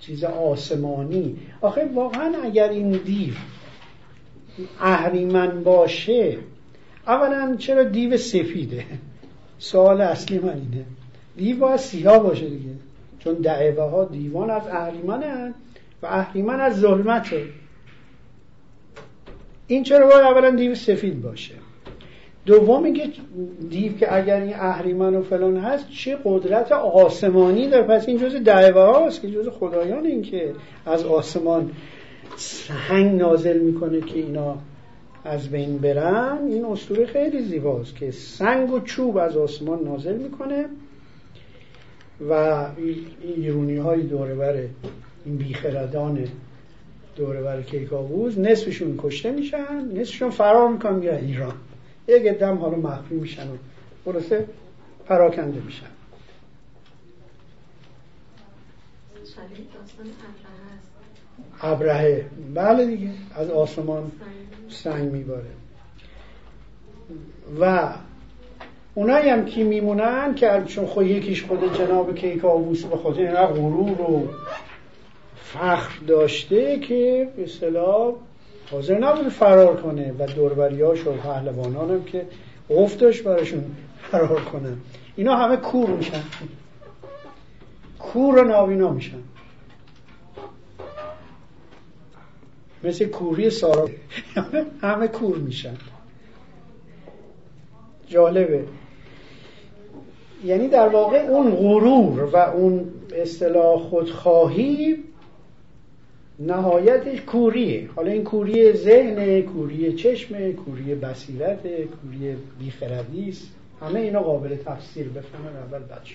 [0.00, 1.36] چیز آسمانی.
[1.60, 3.34] آخه واقعا اگر این دیو
[4.80, 6.38] اهریمن باشه
[7.06, 8.84] اولا چرا دیو سفیده؟
[9.58, 10.84] سوال اصلی من اینه.
[11.36, 12.70] دیو باید سیاه باشه دیگه.
[13.26, 15.54] چون دعوه ها دیوان از اهریمن
[16.02, 17.42] و اهریمن از ظلمته.
[19.66, 21.54] این چرا باید اولا دیو سفید باشه؟
[22.46, 23.08] دوم میگه
[23.70, 28.34] دیو که اگر این اهریمن و فلان هست چه قدرت آسمانی داره؟ پس این جز
[28.34, 30.52] دعوه هاست که جز خدایان این که
[30.86, 31.70] از آسمان
[32.36, 34.56] سنگ نازل می‌کنه که اینا
[35.24, 36.38] از بین برن.
[36.48, 40.66] این اسطوره خیلی زیباست که سنگ و چوب از آسمان نازل می‌کنه.
[42.20, 42.32] و
[42.76, 44.70] این ایرونی های دوره
[45.24, 46.28] این بیخردان
[47.16, 51.54] دوره بر کیکاووز نصفشون کشته میشن نصفشون فرار می‌کنن میرن ایران.
[52.08, 53.56] یک دم حالا مخفی میشن و
[54.04, 54.46] خلاصه
[55.06, 55.86] پراکنده میشن.
[61.60, 64.12] ابرهه بله دیگه از آسمان
[64.68, 65.50] سنگ میباره.
[67.60, 67.92] و
[68.98, 74.00] اونایی هم که میمونن که چون خود یکیش خود جناب کیکاووس به خاطر اینقدر غرور
[74.00, 74.28] و
[75.36, 78.14] فخر داشته که به اصطلاح
[78.70, 82.26] حاضر نبود فرار کنه و دوربریاش و پهلوانان هم که
[82.70, 83.64] گفتش براشون
[84.10, 84.76] فرار کنن
[85.16, 86.22] اینا همه کور میشن.
[87.98, 89.22] کور و نابینا میشن.
[92.84, 93.88] مثل کوری سارا.
[94.82, 95.76] همه کور میشن.
[98.08, 98.64] جالبه.
[100.46, 102.84] یعنی در واقع اون غرور و اون
[103.14, 105.04] اصطلاح خودخواهی
[106.38, 107.88] نهایتش کوریه.
[107.96, 113.48] حالا این کوری ذهن کوری چشم کوری بصیرت کوری بیخردی است
[113.80, 116.14] همه اینا قابل تفسیر بفهمن اول بچه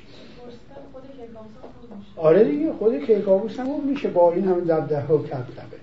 [2.18, 5.82] آره دیگه خود کیکاووس هم میشه با این همه دبده و کبتبه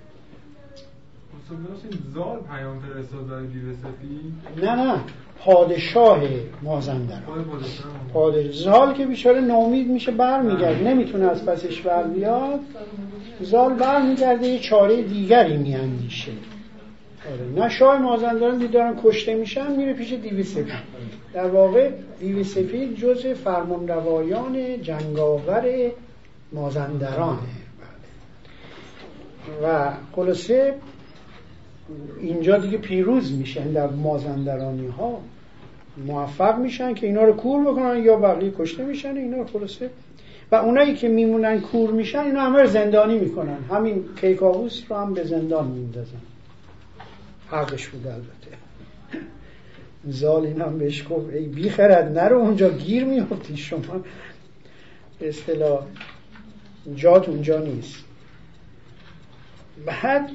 [2.14, 3.30] زال پیام فرستاد
[4.56, 5.00] نه نه.
[5.44, 6.20] پادشاه
[6.62, 7.44] مازندران.
[8.12, 8.52] پادشاه.
[8.52, 12.60] زال که بیچاره نومید میشه برمیگرد نمی‌تونه از پسش بر بیاد.
[13.40, 16.32] زال برمیگرده یه چاره دیگری میاندیشه.
[17.32, 17.64] آره.
[17.64, 20.72] نه شاه مازندران دیدارن کشته میشن میره پیش دیوی سفید
[21.32, 25.90] در واقع دیوی سفید جز فرمان روایان جنگاور
[26.52, 27.38] مازندرانه.
[29.64, 30.74] و خلاصه
[32.20, 35.20] اینجا دیگه پیروز میشن در مازندرانی ها
[36.06, 39.90] موفق میشن که اینا رو کور بکنن یا بقیه کشته میشن اینا خلاصه.
[40.52, 43.58] و اونایی که میمونن کور میشن اینا همه زندانی می‌کنن.
[43.70, 46.20] همین کیکاووس رو هم به زندان میندازن.
[47.48, 48.58] حقش بود البته.
[50.08, 53.80] زال هم بهش گفت ای بیخرد نرو اونجا گیر میافتی شما.
[55.18, 55.86] به اصطلاح
[56.96, 58.04] جات اونجا نیست.
[59.86, 60.30] بعد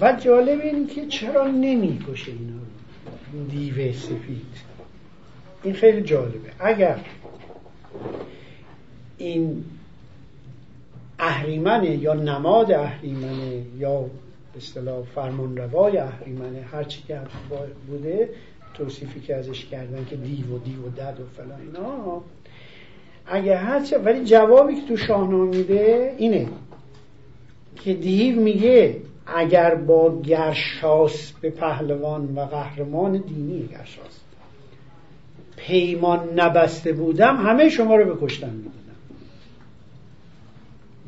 [0.00, 2.60] و جالب این که چرا نمی‌کشه اینا
[3.32, 4.74] رو؟ دیوه سفید.
[5.62, 6.50] این خیلی جالبه.
[6.60, 7.00] اگر
[9.18, 9.64] این
[11.18, 14.08] اهریمنه یا نماد اهریمنه یا به
[14.56, 17.20] اصطلاح فرمانروای اهریمنه هرچی که
[17.86, 18.28] بوده
[18.74, 22.22] توصیفی که ازش کردن که دیو و دیو و دد و فلان اینا
[23.26, 26.48] اگه هرچه ولی جوابی که تو شاهنامه میده اینه
[27.76, 28.96] که دیو میگه
[29.26, 34.20] اگر با گرشاس به پهلوان و قهرمان دینی گرشاس.
[35.56, 38.52] پیمان نبسته بودم همه شما رو به کشتن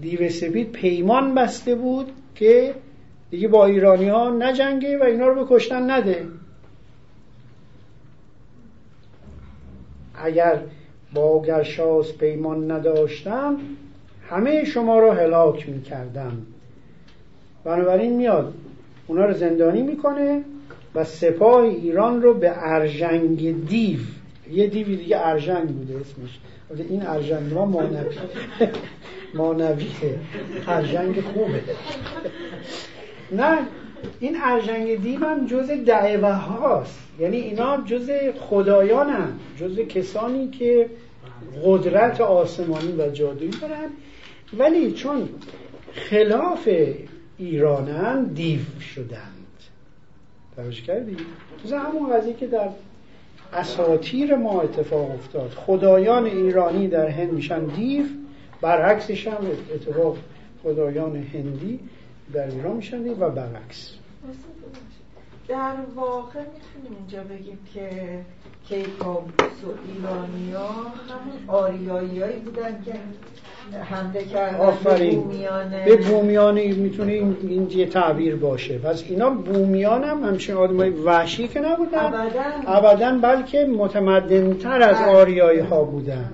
[0.01, 2.75] دیو سپید پیمان بسته بود که
[3.31, 5.57] دیگه با ایرانی ها نجنگه و اینا رو به
[5.91, 6.27] نده.
[10.15, 10.61] اگر
[11.15, 13.57] با گرشاس پیمان نداشتم
[14.29, 16.47] همه شما رو هلاک می‌کردم.
[17.67, 18.55] بنابراین میاد
[19.07, 20.45] اونا رو زندانی می‌کنه
[20.95, 23.99] و سپاه ایران رو به ارژنگ دیو
[24.53, 26.39] یه دیوی دیگه ارژنگ بوده اسمش.
[26.89, 28.17] این ارژنگ ما مانوی
[29.35, 30.19] مانویه
[30.69, 31.61] ارژنگ خوبه.
[33.33, 33.59] نه
[34.21, 36.99] این ارژنگ دیو هم جز دعوه هاست.
[37.19, 38.11] یعنی اینا جز
[38.41, 40.91] خدایان هم جز کسانی که
[41.65, 43.91] قدرت آسمانی و جادویی دارن.
[44.59, 45.29] ولی چون
[45.93, 46.69] خلاف
[47.39, 49.47] ایرانن دیو شدند.
[50.57, 51.17] توجه کردی؟
[51.65, 52.69] مثلا همون قضیه که در
[53.53, 55.51] اساتیر ما اتفاق افتاد.
[55.51, 58.05] خدایان ایرانی در هند میشن دیو
[58.61, 60.19] برعکسش هم اتفاق
[60.63, 61.81] خدایان هندی
[62.33, 63.93] در ایران میشن و برعکس.
[65.49, 67.91] در واقع می‌تونیم اینجا بگیم که
[68.69, 72.93] کیکاووس و ایرانی ها همون آریایی هایی بودن که
[73.79, 75.71] حمله کردن به بومیان.
[75.85, 78.79] به بومیان می‌تونه این, این یه تعبیر باشه.
[78.79, 82.31] پس اینا بومیان هم همچین آدمای وحشی که نبودن.
[82.67, 83.19] ابدا.
[83.23, 85.07] بلکه متمدنتر از بله.
[85.07, 86.33] آریایی ها بودن.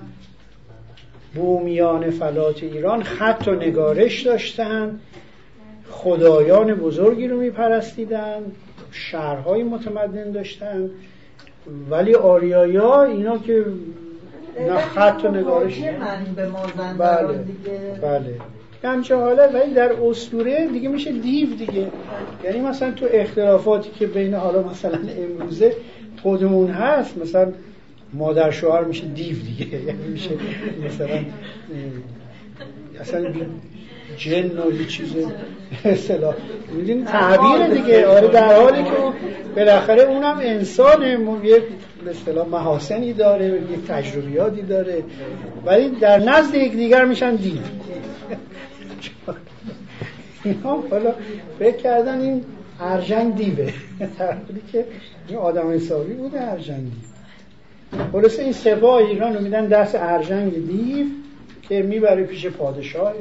[1.35, 5.01] بومیان فلات ایران خط و نگارش داشتن.
[5.91, 8.43] خدایان بزرگی رو میپرستیدن.
[8.93, 10.91] شهرهای متمدن داشتن
[11.91, 13.65] ولی آریایا اینا که
[14.61, 15.81] نه خط و نگارش
[16.99, 17.45] بله
[18.03, 18.39] بله.
[18.85, 21.89] همچه حالا ولی در اسطوره دیگه میشه دیو دیگه.
[22.45, 25.77] یعنی مثلا تو اختلافاتی که بین حالا مثلا امروزه
[26.23, 27.53] خودمون هست مثلا
[28.13, 29.79] مادر شوهر میشه دیو دیگه.
[29.87, 30.31] یعنی میشه
[30.87, 31.19] مثلا
[33.01, 33.33] اصلا
[34.17, 35.13] جن و یه چیز
[35.85, 36.35] اصطلاح.
[36.73, 38.07] میدین تعبیر دیگه.
[38.07, 38.91] آره در حالی که
[39.57, 41.19] بالاخره اونم انسانه.
[41.45, 41.63] یه
[42.05, 45.05] به اصطلاح محاسنی داره یک تجربیاتی داره.
[45.67, 47.63] ولی در نزد یک دیگر میشن دید
[50.45, 51.15] اینا حالا
[51.59, 52.45] فکر کردن این
[52.81, 53.73] ارجنگ دیوه.
[54.19, 54.37] در
[54.73, 54.85] که
[55.29, 58.03] این آدم حسابی بوده ارجنگ دیو.
[58.13, 61.07] خلاصه این سپاه ایران رو میدن دست ارجنگ دیو
[61.63, 63.13] که می‌بره پیش پادشاه.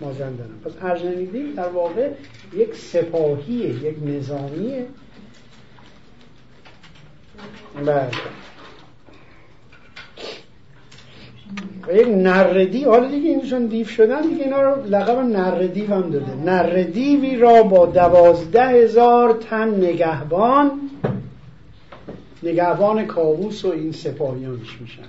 [0.00, 0.60] مازندران.
[0.64, 2.10] پس ارجنگ دیو در واقع
[2.54, 4.86] یک سپاهیه یک نظامیه.
[7.76, 8.10] بله.
[11.88, 16.34] و یک نردی حالا دیگه اینشون دیو شدن دیگه اینا رو لقب نردیو هم داده.
[16.34, 20.70] نردیوی را با دوازده هزار تن نگهبان
[22.42, 25.02] نگهبان کاووس و این سپاهیانش میشن.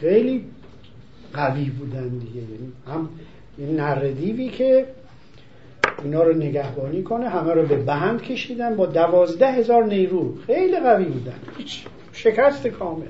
[0.00, 0.44] خیلی
[1.34, 2.40] قوی بودن دیگه.
[2.40, 3.08] یعنی هم
[3.58, 4.86] این نردیوی که
[6.04, 10.34] اینا رو نگهبانی کنه همه رو به بند کشیدن با دوازده هزار نیرو.
[10.46, 11.38] خیلی قوی بودن.
[11.58, 13.06] هیچ شکست کامل.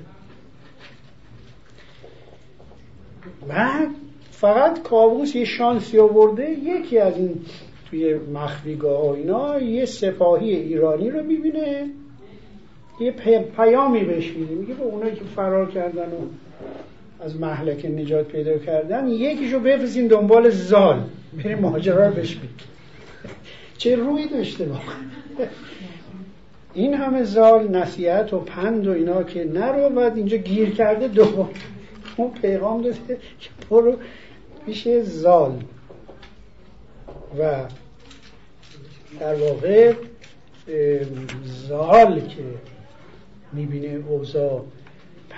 [3.48, 3.88] بعد
[4.30, 7.40] فقط کابوس یه شانسی آورده یکی از این
[7.90, 11.90] توی مخفیگاه اینا یه سپاهی ایرانی رو می‌بینه.
[13.00, 13.10] یه
[13.56, 14.54] پیامی بهش میده.
[14.54, 16.26] میگه به اونایی که فرار کردن و
[17.24, 21.02] از محلک نجات پیدا کردن یکیشو بفرستین دنبال زال.
[21.44, 22.38] بریم ماجرا رو بهش
[23.78, 25.48] چه روی داشته واقعا.
[26.74, 31.48] این همه زال نصیحت و پند و اینا که نرو بعد اینجا گیر کرده دوباره
[32.16, 33.96] اون پیغام داده که برو
[34.66, 35.62] پیش زال.
[37.38, 37.60] و
[39.20, 39.92] در واقع
[41.68, 42.44] زال که
[43.52, 44.64] می‌بینه اوضاع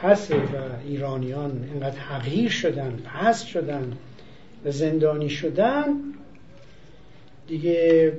[0.03, 0.39] پسه و
[0.87, 3.93] ایرانیان اینقدر حقیر شدن پس شدن
[4.65, 5.87] و زندانی شدن
[7.47, 8.13] دیگه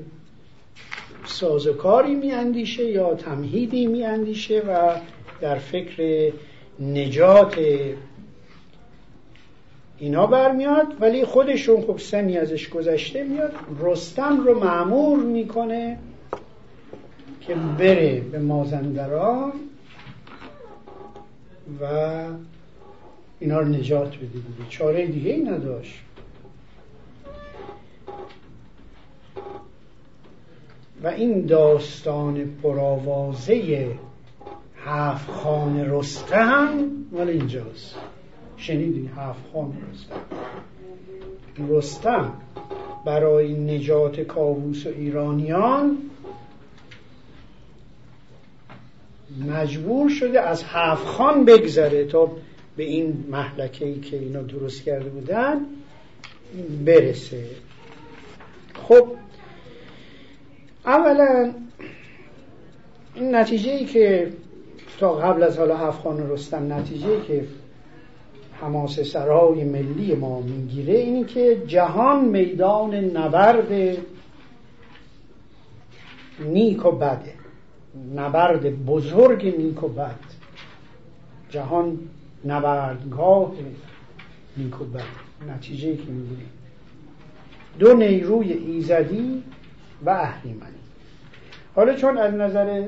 [1.26, 4.96] سازوکاری میاندیشه یا تمهیدی میاندیشه و
[5.42, 6.32] در فکر
[6.80, 7.58] نجات
[10.00, 10.88] اینا برمیاد.
[11.00, 15.98] ولی خودشون خب سنی ازش گذشته میاد رستم رو معمور می‌کنه
[17.42, 19.54] که بره به مازندران.
[21.82, 21.86] و
[23.40, 24.70] اینا رو نجات بده دیگه.
[24.70, 26.00] چاره دیگه ای نداشت.
[31.04, 33.88] و این داستان پرآوازه
[34.86, 36.74] هفت خان رستم
[37.12, 37.96] مال اینجاست.
[38.58, 40.16] شنیدین هفت خان رستم؟
[41.70, 42.34] رستم
[43.06, 45.98] برای نجات کاووس و ایرانیان
[49.48, 52.32] مجبور شده از هفت خان بگذره تا
[52.78, 55.62] به این محلکه ای که اینا درست کرده بودن
[56.86, 57.44] برسه.
[58.74, 59.08] خب
[60.86, 61.54] اولا
[63.16, 64.32] این نتیجه ای که
[65.00, 67.48] تا قبل از حالا افغان رستم نتیجه ای که
[68.62, 73.98] حماس سرای ملی ما می‌گیره اینی که جهان میدان نبرد
[76.40, 77.37] نیک و بده.
[78.16, 80.16] نبرد بزرگ نیک و بد.
[81.50, 82.00] جهان
[82.46, 83.52] نبردگاه
[84.58, 85.02] نیک و بد.
[85.56, 86.50] نتیجه که می‌گیریم
[87.80, 89.44] دو نیروی ایزدی
[90.06, 90.72] و اهریمنی.
[91.76, 92.88] حالا چون از نظر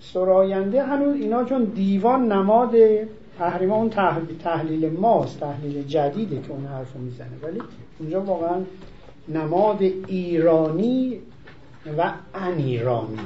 [0.00, 2.74] سراینده هنوز اینا چون دیوان نماد
[3.40, 3.90] اهریمن اون
[4.44, 7.28] تحلیل ماست تحلیل جدیده که اون حرف می‌زنه.
[7.42, 7.60] ولی
[7.98, 8.62] اونجا واقعا
[9.28, 11.18] نماد ایرانی
[11.98, 13.18] و انیرانی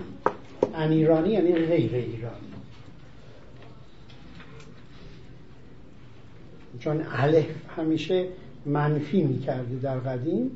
[0.74, 2.54] انیرانی یعنی غیر ایرانی.
[6.80, 7.46] چون الف
[7.76, 8.28] همیشه
[8.66, 10.50] منفی می‌کرده در قدیم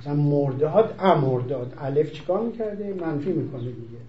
[0.00, 4.00] مثلا مرداد امرداد الف چیکار می‌کرده؟ منفی می‌کنه دیگه.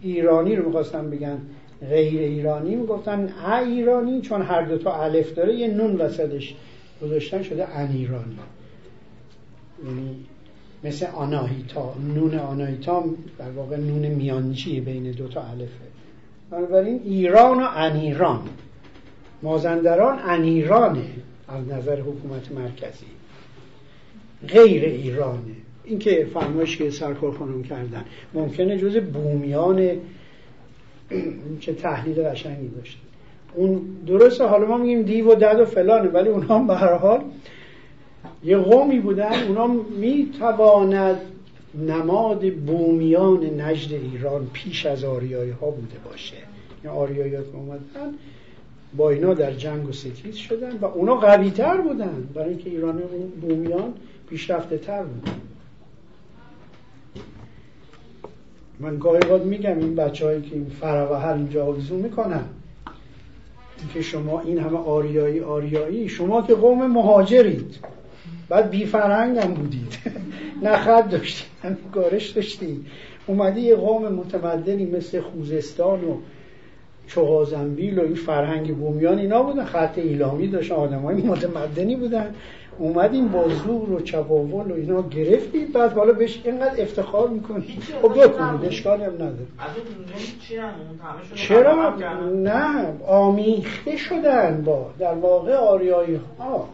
[0.00, 1.38] ایرانی رو می‌خواستن بگن
[1.80, 6.54] غیر ایرانی می‌گفتن ا ایرانی چون هر دوتا الف داره یه نون وسطش
[7.02, 8.38] گذاشتن شده ان ایرانی.
[9.84, 10.16] یعنی
[10.84, 13.04] مثل آناهیتا نون آناهیتا
[13.38, 15.88] در واقع نون میانجی بین دوتا الفه.
[16.50, 18.40] بنابراین ایران و انیران.
[19.42, 21.04] مازندران انیرانه
[21.48, 23.06] از نظر حکومت مرکزی.
[24.48, 25.56] غیر ایرانه.
[25.84, 28.04] این که فرمایش که سرکار خانم کردن.
[28.34, 29.90] ممکنه جز بومیان
[31.60, 33.00] چه تحلیل قشنگی داشته.
[33.54, 37.20] اون درسته حالا ما میگیم دیو و دد و فلانه ولی اونها به هر حال
[38.44, 39.66] یه قومی بودن اونا
[39.98, 41.20] می‌تواند
[41.74, 46.36] نماد بومیان نجد ایران پیش از آریایی ها بوده باشه.
[46.84, 48.14] یا آریایی ها اومدن
[48.96, 53.02] با اینا در جنگ و ستیز شدن و اونا قوی تر بودن برای اینکه ایران
[53.40, 53.94] بومیان
[54.30, 55.32] پیشرفته تر بودن
[58.80, 62.44] من گاهی باید میگم این بچه هایی که این فراوهر اینجا آویزون می‌کنن
[63.94, 67.78] که شما این همه آریایی آریایی شما که قوم مهاجرید.
[68.48, 69.98] بعد بی فرهنگ هم بودید
[70.62, 71.48] نه خط داشتید
[71.92, 72.86] گارش داشتید
[73.26, 76.16] اومدی یه قوم متمدنی مثل خوزستان و
[77.08, 79.64] چغازنبیل و این فرهنگ بومیان اینا بودن.
[79.64, 82.34] خط ایلامی داشتن آدم های متمدنی بودن.
[82.78, 88.08] اومدیم با زور و چپاول و اینا گرفتید بعد حالا بهش اینقدر افتخار می‌کنید خب
[88.08, 89.46] بکنید اشکالی هم نداره.
[91.34, 91.96] چرا؟
[92.34, 96.68] نه آمیخته شدن با در واقع آریایی ها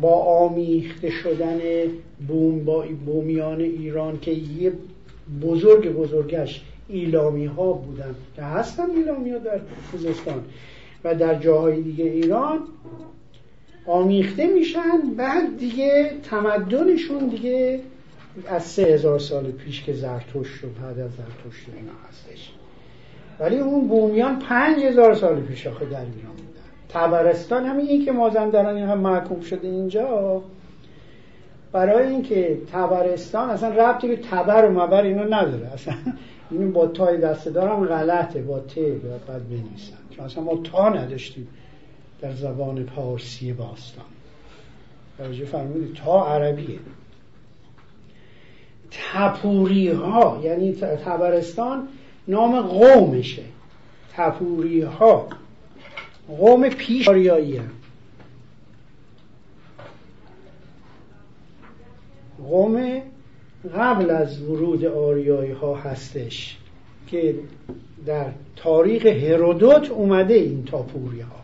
[0.00, 1.60] با آمیخته شدن
[2.28, 4.72] بوم با بومیان ایران که یه
[5.42, 8.14] بزرگ بزرگش ایلامی ها بودن.
[8.36, 10.44] که هستن ایلامی ها در خوزستان.
[11.04, 12.60] و در جاهای دیگه ایران
[13.86, 17.80] آمیخته میشن بعد دیگه تمدنشون دیگه
[18.46, 22.52] از سه هزار سال پیش که زرتشت و بعد از زرتشت اینا هستش.
[23.40, 26.31] ولی اون بومیان پنج هزار سال پیش آخه در ایران.
[26.94, 30.42] تبرستان همین این که مازندران هم محکوم شده اینجا
[31.72, 35.72] برای اینکه تبرستان اصلا ربطی به تبر و مبر اینا نداره.
[35.72, 35.94] اصلا
[36.50, 41.48] اینو با تای دسته دارم غلطه با ت باید بنویسن چون اصلا ما تا نداشتیم
[42.20, 44.04] در زبان پارسی باستان.
[45.18, 46.78] توجه فرمودید تا عربیه.
[48.90, 50.72] تپوری ها یعنی
[51.04, 51.88] تبرستان
[52.28, 53.42] نام قومشه.
[54.16, 55.28] تپوری ها
[56.28, 57.60] قوم پیش آریایی
[62.38, 63.02] قوم
[63.74, 66.58] قبل از ورود آریایی ها هستش
[67.06, 67.34] که
[68.06, 68.26] در
[68.56, 71.40] تاریخ هرودوت اومده این تاپوری ها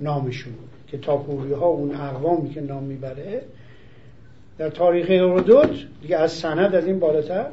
[0.00, 0.52] نامشون
[0.86, 3.42] که تاپوری ها اون اقوامی که نام می‌بره.
[4.58, 7.46] در تاریخ هرودوت دیگه از سند از این بالاتر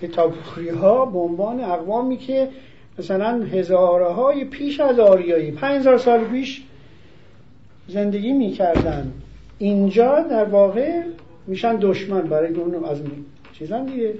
[0.00, 2.48] که تاپوری ها به عنوان اقوامی که
[3.00, 6.62] مثلا هزاره های پیش از آریایی پنج سال پیش
[7.88, 9.12] زندگی می‌کردن.
[9.58, 11.02] اینجا در واقع
[11.46, 13.02] میشن دشمن برای اون از
[13.52, 14.14] چیزان دیگه.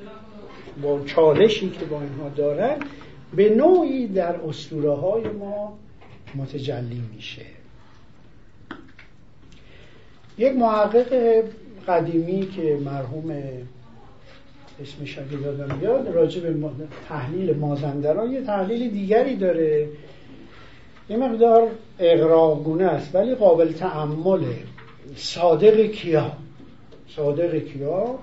[0.82, 2.76] با چالشی که با اینها دارن
[3.36, 5.78] به نوعی در اسطوره های ما
[6.34, 7.42] متجلی میشه.
[10.38, 11.42] یک محقق
[11.88, 13.32] قدیمی که مرحوم
[14.82, 16.70] اسمش اگه یادم بیاد راجع به
[17.08, 19.88] تحلیل مازندران یه تحلیل دیگری داره.
[21.08, 24.56] یه مقدار اقراقونه است ولی قابل تعمله
[25.16, 26.32] صادق کیا؟
[27.08, 28.18] صادق کیا؟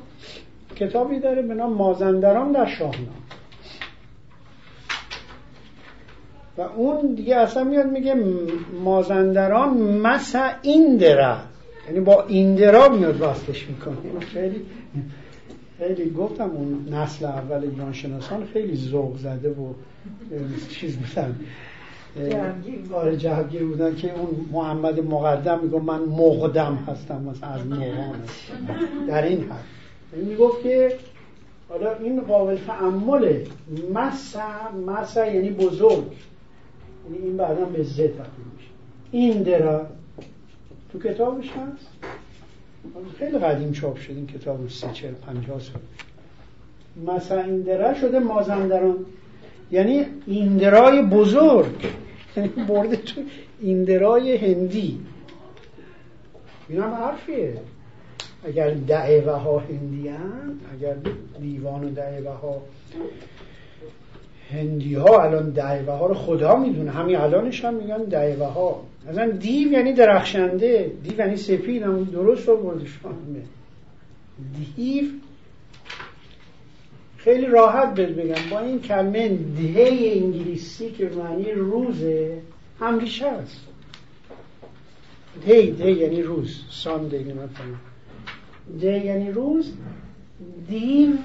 [0.76, 3.08] کتابی داره به نام مازندران در شاهنامه.
[6.58, 8.16] و اون دیگه اصلا میاد میگه
[8.84, 11.38] مازندران مسا ایندرا.
[11.88, 14.20] یعنی با ایندرا میاد وصلش می‌کنه.
[14.20, 14.66] خیلی
[15.78, 19.74] خیلی گفتم اون نسل اول ایران شناسان خیلی ذوق زده و
[20.70, 21.36] چیز بودن.
[22.94, 28.16] آره جهگیر بودن که اون محمد مقدم میگه من مقدم هستم مثلا از مقام.
[29.08, 29.64] در این حد.
[30.26, 30.98] می‌گفت که
[31.70, 33.48] حالا این قابل تعمله
[33.94, 34.42] مسا
[34.88, 36.04] مسا یعنی بزرگ.
[37.06, 38.70] یعنی این بعدا به زد میشه.
[39.12, 39.88] این درا
[40.92, 41.88] تو کتابش هست؟
[43.20, 45.82] خیلی قدیم چاپ شد این کتاب سی چل پنجاه سال.
[47.06, 49.06] مسا این درا شده مازندران.
[49.72, 51.86] یعنی ایندرای بزرگ.
[52.38, 53.22] یعنی برده تو
[53.60, 55.00] ایندرای هندی.
[56.70, 57.54] این هم حرفیه.
[58.44, 60.96] اگر دعوه ها هندی هم اگر
[61.42, 62.62] دیوان و دعوه ها
[64.52, 66.92] هندی ها الان دعوه ها رو خدا می‌دونه.
[66.92, 72.48] همین الانش هم میگن دعوه ها مثلا دیو یعنی درخشنده دیو یعنی سپید هم درست
[72.48, 72.82] رو
[74.76, 75.06] دیو
[77.18, 78.50] خیلی راحت بهت بگم.
[78.52, 82.42] با این کلمه دی انگلیسی که معنی روزه
[82.80, 83.62] هم ریشه است.
[85.46, 86.64] دی دی یعنی روز.
[86.70, 87.48] ساندی مثلا
[88.80, 89.74] دی یعنی روز.
[90.70, 91.16] دیو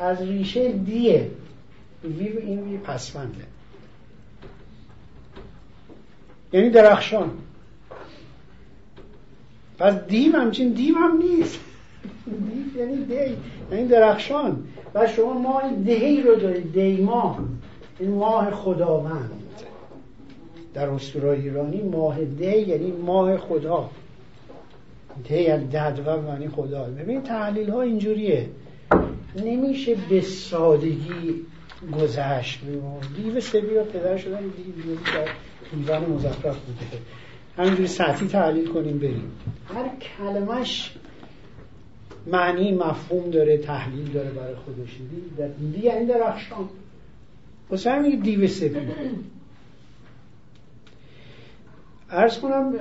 [0.00, 1.30] از ریشه دیه.
[2.04, 3.51] ویو این پسمنده
[6.52, 7.30] یعنی درخشان.
[9.78, 11.60] پس دیو همچین دیو هم نیست.
[12.26, 13.36] دیو یعنی دی
[13.72, 14.64] یعنی درخشان.
[14.94, 17.38] و شما ماه دهی رو دارید دی ماه.
[17.98, 19.30] این ماه خداوند.
[20.74, 23.90] در اسطورای ایرانی ماه ده یعنی ماه خدا.
[25.28, 26.84] ده یعنی ددو معنی خدا.
[26.84, 28.48] ببین تحلیل ها اینجوریه.
[29.36, 31.34] نمیشه به سادگی
[32.00, 32.60] گذشت.
[33.16, 34.96] دیو سبی پدر شدن دیو.
[35.76, 37.02] دیوان مزخرف بوده.
[37.56, 39.32] همینجوری سطحی تحلیل کنیم بریم.
[39.74, 40.94] هر کلمش
[42.26, 44.90] معنی مفهوم داره تحلیل داره برای خودش.
[45.38, 46.68] در دی یعنی درخشان.
[47.70, 48.92] واسه همین دیو سپید
[52.10, 52.72] ارز کنم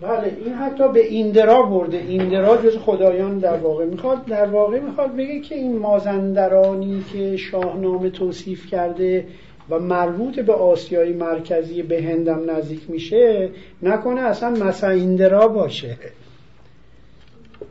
[0.00, 1.96] بله این حتی به ایندرا برده.
[1.96, 8.10] ایندرا جز خدایان در واقع می‌خواد در واقع می‌خواد بگه که این مازندرانی که شاهنامه
[8.10, 9.26] توصیف کرده
[9.70, 13.50] و مربوط به آسیای مرکزی به هندم نزدیک میشه
[13.82, 15.98] نکنه اصلا مسا ایندرا باشه.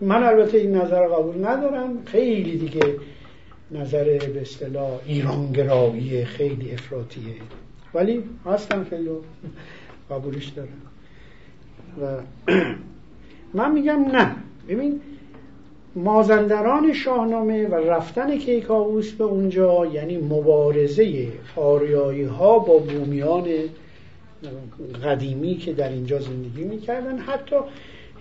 [0.02, 2.03] من البته این نظر قبول ندارم.
[2.06, 2.95] خیلی دیگه
[3.72, 7.36] نظر به اصطلاح ایرانگرایی خیلی افراطیه.
[7.94, 9.10] ولی هستم خیلی
[10.10, 10.82] قبولش دارم.
[12.02, 12.18] و
[13.57, 14.36] من میگم نه.
[14.70, 15.02] ببین
[15.95, 23.48] مازندران شاهنامه و رفتن کیکاووس به اونجا یعنی مبارزه آریایی ها با بومیان
[25.03, 27.18] قدیمی که در اینجا زندگی می‌کردن.
[27.18, 27.56] حتی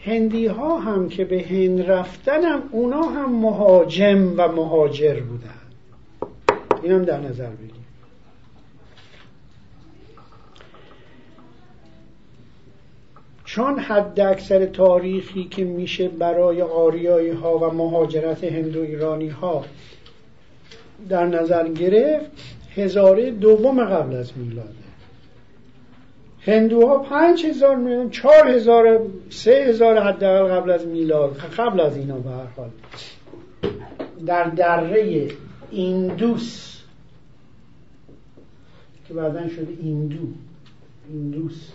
[0.05, 5.62] هندی ها هم که به هند رفتن هم اونا هم مهاجم و مهاجر بودن.
[6.82, 7.82] این هم در نظر بگیر
[13.53, 19.65] چون حد اکثر تاریخی که میشه برای آریایی ها و مهاجرت هندو ایرانی ها
[21.09, 22.31] در نظر گرفت
[22.74, 24.69] هزاره دوم قبل از میلاده.
[26.41, 32.16] هندوها پنج هزار میلیون چهار هزار سه هزار حداقل قبل از میلاد قبل از اینا
[32.16, 32.70] به هر حال.
[34.27, 35.29] در دره
[35.70, 36.79] ایندوس
[39.09, 40.27] که بعدا شده ایندو
[41.09, 41.73] ایندوس.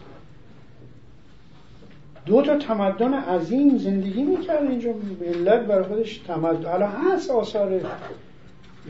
[2.27, 4.93] دو تا تمدن عظیم زندگی می‌کرد اینجا.
[5.21, 6.69] ملت برای خودش تمدن.
[6.69, 7.81] حالا هست آثار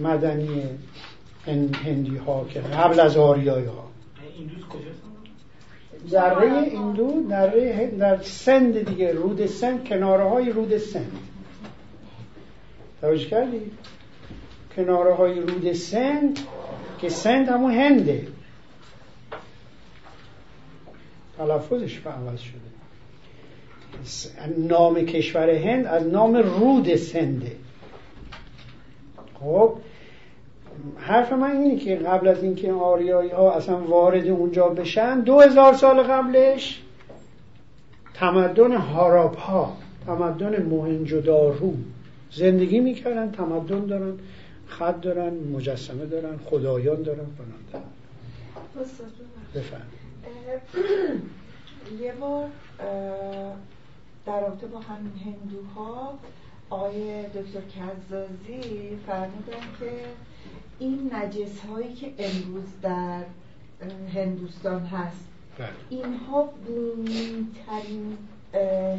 [0.02, 0.64] مدنی
[1.86, 3.88] هندی ها که قبل از آریایی ها
[6.12, 11.12] دره ایندو دره در سند دیگه رود سند کناره های رود سند.
[13.02, 13.72] توجه کردی؟
[14.76, 16.40] کناره های رود سند
[17.02, 18.28] که سند همون هنده.
[21.38, 22.67] تلفظش به عوض شده.
[24.58, 27.52] نام کشور هند از نام رود سنده
[29.40, 29.74] خب
[30.98, 35.74] حرف من اینه که قبل از اینکه آریایی ها اصلا وارد اونجا بشن دو هزار
[35.74, 36.82] سال قبلش
[38.14, 41.74] تمدن هاراب ها تمدن موهنجودارو
[42.32, 44.14] زندگی می‌کردن تمدن دارن
[44.68, 47.84] خط دارن مجسمه دارن خدایان دارن فلان
[49.56, 49.82] بفهم
[52.02, 52.50] یه بار
[54.28, 56.20] در رابطه با همین هندوها
[56.70, 59.92] آقای دکتر کزازی فرمودن که
[60.80, 63.24] این نجس هایی که امروز در
[64.14, 65.28] هندوستان هست
[65.58, 65.68] بله.
[65.90, 66.50] اینها
[67.68, 68.18] ترین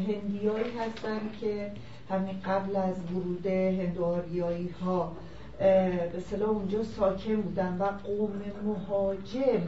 [0.07, 1.71] هندیایی هستن که
[2.09, 5.11] همین قبل از ورود هندواریایی ها
[6.13, 9.61] به صلاح اونجا ساکن بودن و قوم مهاجم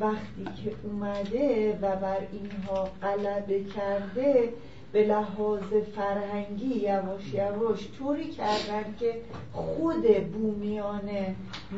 [0.00, 4.52] وقتی که اومده و بر اینها غلبه کرده
[4.92, 5.62] به لحاظ
[5.96, 9.14] فرهنگی یواش یواش طوری کردن که
[9.52, 11.10] خود بومیان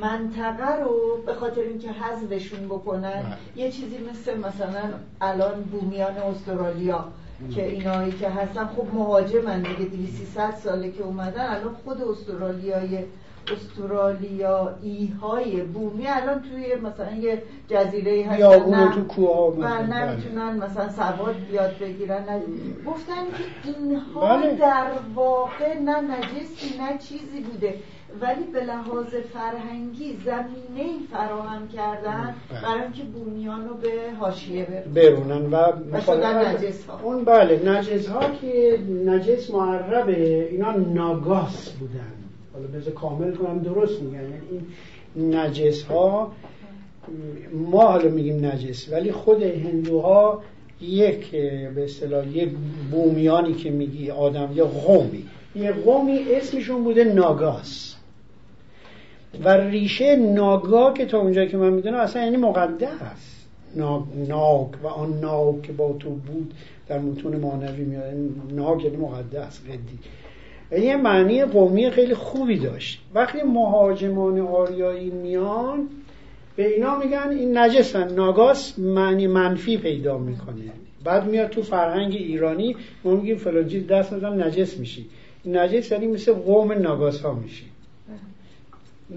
[0.00, 3.64] منطقه رو به خاطر اینکه حذفشون بکنن بله.
[3.64, 7.04] یه چیزی مثل مثلا الان بومیان استرالیا
[7.54, 13.04] که اینایی که هستن خب مهاجمن دیگه 200 ساله که اومدن الان خود استرالیای
[13.52, 19.56] استرالیایی های بومی الان توی مثلا یه جزیره هستن بیابون نه- تو کوه ها و
[19.60, 20.10] مثلا.
[20.10, 22.24] نمی‌تونن مثلا سواد بیاد بگیرن
[22.86, 23.24] گفتن
[23.64, 24.54] که اینها بله.
[24.54, 27.74] در واقع نه نجسی نه چیزی بوده
[28.20, 32.60] ولی به لحاظ فرهنگی زمینه فراهم کردن بله.
[32.62, 33.88] برای اینکه بومیان رو به
[34.20, 35.72] حاشیه برونن و
[36.54, 37.00] نجس ها.
[37.02, 42.12] اون بله نجس ها که نجس معربه اینا ناگاس بودن
[42.54, 44.34] حالا بذار کامل کنم درست میگن یعنی
[45.14, 46.32] این نجس ها
[47.52, 50.42] ما حالا میگیم نجس ولی خود هندوها
[50.80, 51.30] یک
[51.74, 52.50] به اصطلاح یک
[52.90, 55.24] بومیانی که میگی آدم یا قومی.
[55.54, 57.96] یه قومی اسمشون بوده ناگاس.
[59.44, 63.42] و ریشه ناگا که تا اونجایی که من می‌دونم اصلا یعنی مقدس.
[63.76, 66.54] ناگ, ناگ و آن ناگ که با تو بود
[66.88, 68.04] در متون مانوی میاد.
[68.50, 69.98] ناگ یعنی مقدس قدی.
[70.80, 73.00] یه معنی قومی خیلی خوبی داشت.
[73.14, 75.88] وقتی مهاجمان آریایی میان
[76.56, 80.62] به اینا میگن این نجسن ناگاس معنی منفی پیدا می‌کنه.
[81.04, 85.06] بعد میاد تو فرهنگ ایرانی ما میگیم فلان چیز دست نزن نجس میشی.
[85.46, 87.64] نجس یعنی مثل قوم ناگاس ها میشی.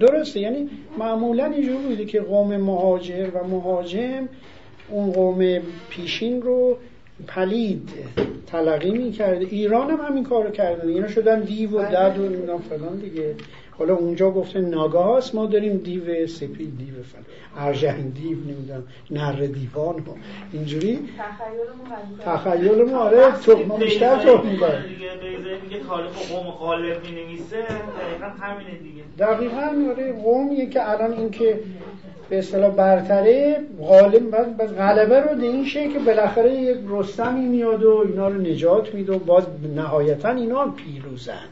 [0.00, 0.68] درسته؟ یعنی
[0.98, 4.28] معمولا اینجور بوده که قوم مهاجر و مهاجم
[4.88, 5.58] اون قوم
[5.90, 6.78] پیشین رو
[7.26, 7.90] پلید.
[8.46, 9.46] تلقی می‌کرده.
[9.50, 13.34] ایران هم همین کارو کردن اینا شدن دیو و دد و نمی‌دونم فلان دیگه.
[13.70, 17.24] حالا اونجا گفته ناگاس ما داریم دیو سپید دیو فلان.
[17.66, 18.84] ارژنگ دیو نمی‌دونم.
[19.10, 20.00] نر دیوان و
[20.52, 21.08] اینجوری.
[22.24, 27.56] تخیل ما آره تو ما بیشتر تو می‌کنه دیگه قیزه میگه تاریخ قوم غالب می‌نویسه
[27.62, 29.02] دقیقا همینه دیگه.
[29.18, 31.60] دقیقا آره قومیه که الان این که
[32.28, 38.04] به اصطلاح برتره غالب بعد غلبه رو به این که بالاخره یک رستمی میاد و
[38.08, 39.44] اینا رو نجات میده و باز
[39.76, 41.44] نهایتا اینا پیروزن.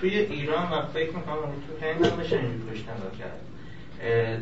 [0.00, 2.36] توی ایران و فکر می‌کنم تو هند هم بشه
[3.18, 3.40] کرد.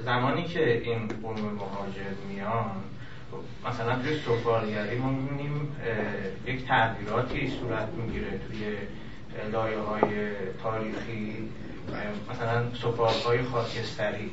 [0.05, 2.71] زمانی که این قوم مهاجر میان
[3.69, 5.77] مثلا توی سفالگری ما می‌بینیم
[6.47, 8.59] یک تغییراتی صورت می‌گیره توی
[9.53, 10.31] لایه های
[10.63, 11.49] تاریخی
[12.31, 14.31] مثلا سفالهای خاکستری.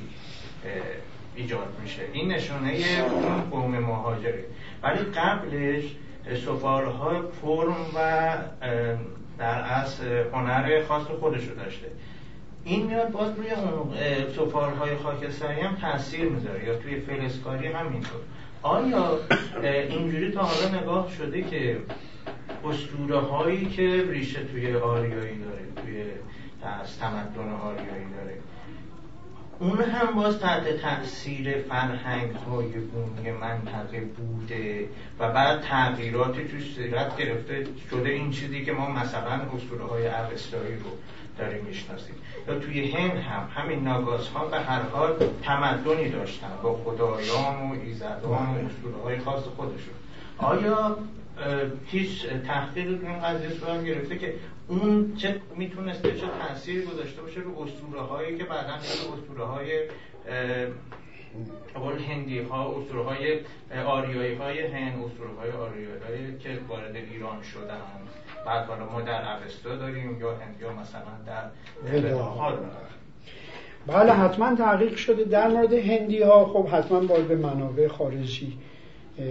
[1.36, 2.02] ایجاد میشه.
[2.14, 2.78] این نشونه
[3.12, 4.44] اون قوم مهاجره.
[4.84, 5.84] ولی قبلش
[6.46, 8.38] سفالهای فرم و
[9.38, 11.88] در اصل هنر خاص خودش رو داشته.
[12.64, 13.94] این میاد باز روی اون
[14.36, 18.22] سفالهای خاکستری هم تاثیر می‌ذاره یا توی فلسکاری هم اینطور.
[18.62, 19.20] آیا
[19.64, 21.78] اینجوری تا حالا نگاه شده که
[22.66, 26.04] اسطوره هایی که ریشه توی آریایی داره توی
[26.82, 28.38] از تمدن آریایی داره
[29.60, 37.18] اون هم باز تحت تاثیر فرهنگ های بومی منطقه بوده و بعد تغییراتی توش صورت
[37.18, 40.90] گرفته شده این چیزی که ما مثلا اسطوره های اوستایی رو
[41.38, 42.16] داریم می‌شناسیم.
[42.48, 47.74] یا توی هند هم همین ناگاس ها به هر حال تمدنی داشتن با خدایان و
[47.84, 49.96] ایزدان و اسطوره های خاص خودشون.
[50.38, 50.98] آیا
[51.86, 54.34] هیچ تحقیق این قضیه صورت گرفته که
[54.68, 59.88] اون چه می‌تونسته چه تاثیری گذاشته باشه رو اسطوره هایی که بعدا اسطوره های
[61.76, 63.40] قول هندی ها اسطوره های
[63.86, 67.82] آریایی های هند اسطوره های آریایی که وارد ایران شدن.
[68.46, 71.42] بعد حالا ما در اوستا داریم یا هند یا مثلا در
[72.56, 72.96] داریم.
[73.88, 78.58] بله حتما تحقیق شده در مورد هندی ها خب حتما باید به منابع خارجی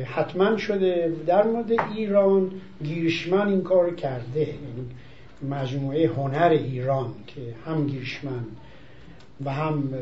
[0.04, 2.50] حتما شده در مورد ایران
[2.84, 4.40] گیرشمن این کار کرده.
[4.40, 4.88] یعنی
[5.50, 8.44] مجموعه هنر ایران که هم گیرشمن
[9.44, 9.94] و هم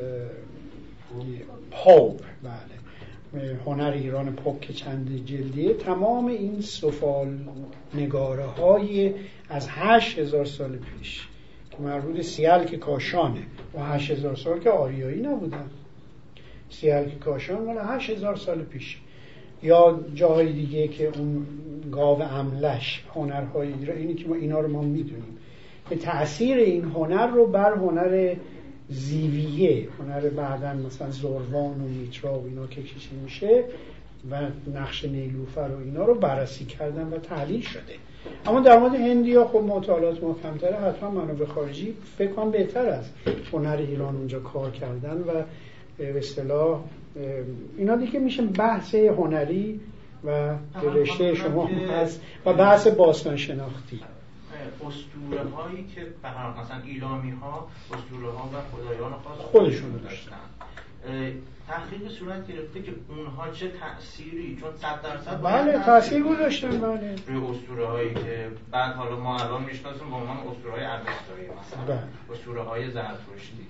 [1.71, 2.21] پاپ.
[2.43, 3.57] بله.
[3.67, 5.75] هنر ایران پاپ که چند جلدیه.
[5.75, 7.39] تمام این سفال
[7.95, 9.15] نگاره های
[9.49, 11.29] از هشت هزار سال پیش
[11.71, 13.43] که مربوط سیال که کاشانه
[13.75, 15.71] و هشت هزار سال که آریایی نبودن.
[16.71, 18.99] سیال که کاشان مال هشت هزار سال پیش.
[19.63, 21.47] یا جاهای دیگه که اون
[21.93, 25.39] گاو املش هنرهای اینی که ما اینا رو ما می‌دونیم.
[25.91, 28.35] که تاثیر این هنر رو بر هنر
[28.89, 33.65] زیویه هنر بعدا مثلا زروان و میترا و اینا که کشی میشه
[34.31, 34.41] و
[34.75, 37.95] نقش نیلوفر و اینا رو بررسی کردن و تحلیل شده.
[38.47, 43.15] اما در مورد هندیا خب مطالعات ما کمتره حتما منابع خارجی فکر کنم بهتر است.
[43.53, 45.43] هنر ایران اونجا کار کردن و
[45.99, 46.81] به اصطلاح
[47.79, 49.81] اینا دیگه میشه بحث هنری
[50.25, 54.01] و رشته شما هست و بحث باستان شناختی
[54.87, 60.37] اسطوره هایی که به مثلا ایلامی ها اسطوره ها و خدایان خاص خودشون داشتن.
[61.69, 67.17] تحقیق صورت گرفته که اونها چه تأثیری چون صد درصد بله تاثیر گذاشتن بله.
[67.27, 70.87] روی اسطوره هایی که بعد حالا ما الان می‌شناسیم به عنوان اسطوره های
[71.61, 72.03] مثلا بله.
[72.33, 73.67] اسطوره های زرتشتی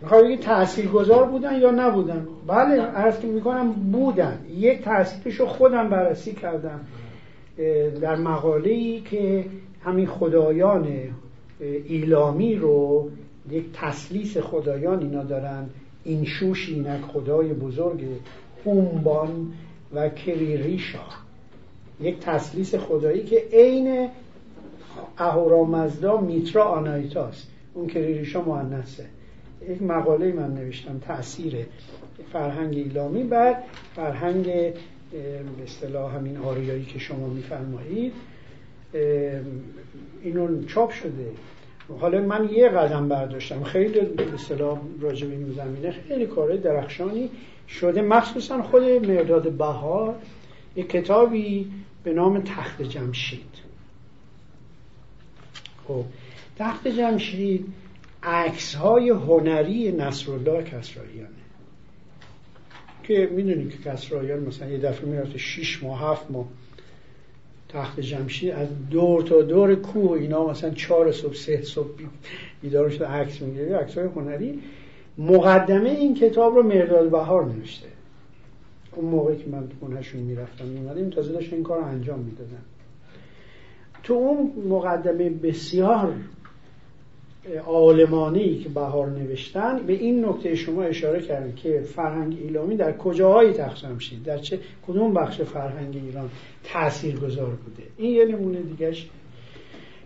[0.00, 4.38] می‌خوای بگی تاثیرگذار بودن یا نبودن؟ بله عرض می‌کنم بودن.
[4.56, 6.80] یک تاثیرشو خودم بررسی کردم
[8.00, 9.44] در مقاله ای که
[9.84, 10.88] همین خدایان
[11.60, 13.10] ایلامی رو
[13.50, 15.66] یک تسلیس خدایان اینا دارن.
[16.04, 18.04] این شوش اینک خدای بزرگ
[18.64, 19.52] هومبان
[19.94, 20.98] و کریریشا.
[22.00, 24.08] یک تسلیس خدایی که عین
[25.18, 27.50] اهورامزدا میترا آنایتاست.
[27.74, 29.04] اون کریریشا مؤنثه.
[29.68, 31.66] یک مقاله من نوشتم تاثیر
[32.32, 33.22] فرهنگ ایلامی.
[33.22, 33.56] بر
[33.96, 38.12] فرهنگ به اصطلاح همین آریایی که شما میفرمایید
[40.22, 41.30] اینو چاپ شده.
[42.00, 43.62] حالا من یه قدم برداشتم.
[43.64, 47.30] خیلی به اصطلاح راجع به این زمینه خیلی کار درخشانی
[47.68, 48.02] شده.
[48.02, 50.14] مخصوصا خود مرداد بهار
[50.76, 51.72] یک کتابی
[52.04, 53.66] به نام تخت جمشید.
[55.88, 56.04] خب
[56.58, 57.66] تخت جمشید
[58.26, 61.30] عکس های هنری نصرالله کسراییانه
[63.02, 66.46] که می‌دونی که کسراییان مثلا یه دفعه می‌رفته 6 ماه هفت ماه
[67.68, 71.88] تخت جمشید از دور تا دور کوه اینا مثلا چهار صبح سه صبح
[72.62, 74.60] بیدار شده عکس می‌گیره عکس های هنری.
[75.18, 77.88] مقدمه این کتاب رو مرداد بهار نوشته.
[78.92, 82.62] اون موقعی که من خونهشون می‌رفتم میمدیم تازه داشت این کار رو انجام می‌دادن.
[84.02, 86.14] تو اون مقدمه بسیار
[87.66, 93.52] عالمانی که بهار نوشتن به این نکته شما اشاره کردن که فرهنگ ایلامی در کجاهایی
[93.52, 96.30] تقسیم شد در چه کدوم بخش فرهنگ ایران
[96.64, 99.08] تأثیر گذار بوده؟ این یه نمونه دیگهش.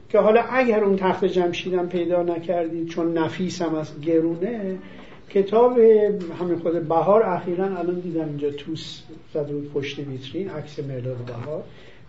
[0.09, 4.79] که حالا اگر اون تخت جمشیدم پیدا نکردید چون نفیس هم از گرونه
[5.31, 5.79] کتاب
[6.41, 9.03] همین خود بهار اخیرا الان دیدم اینجا توس
[9.35, 11.63] زده بود پشت ویترین عکس مرداد بهار.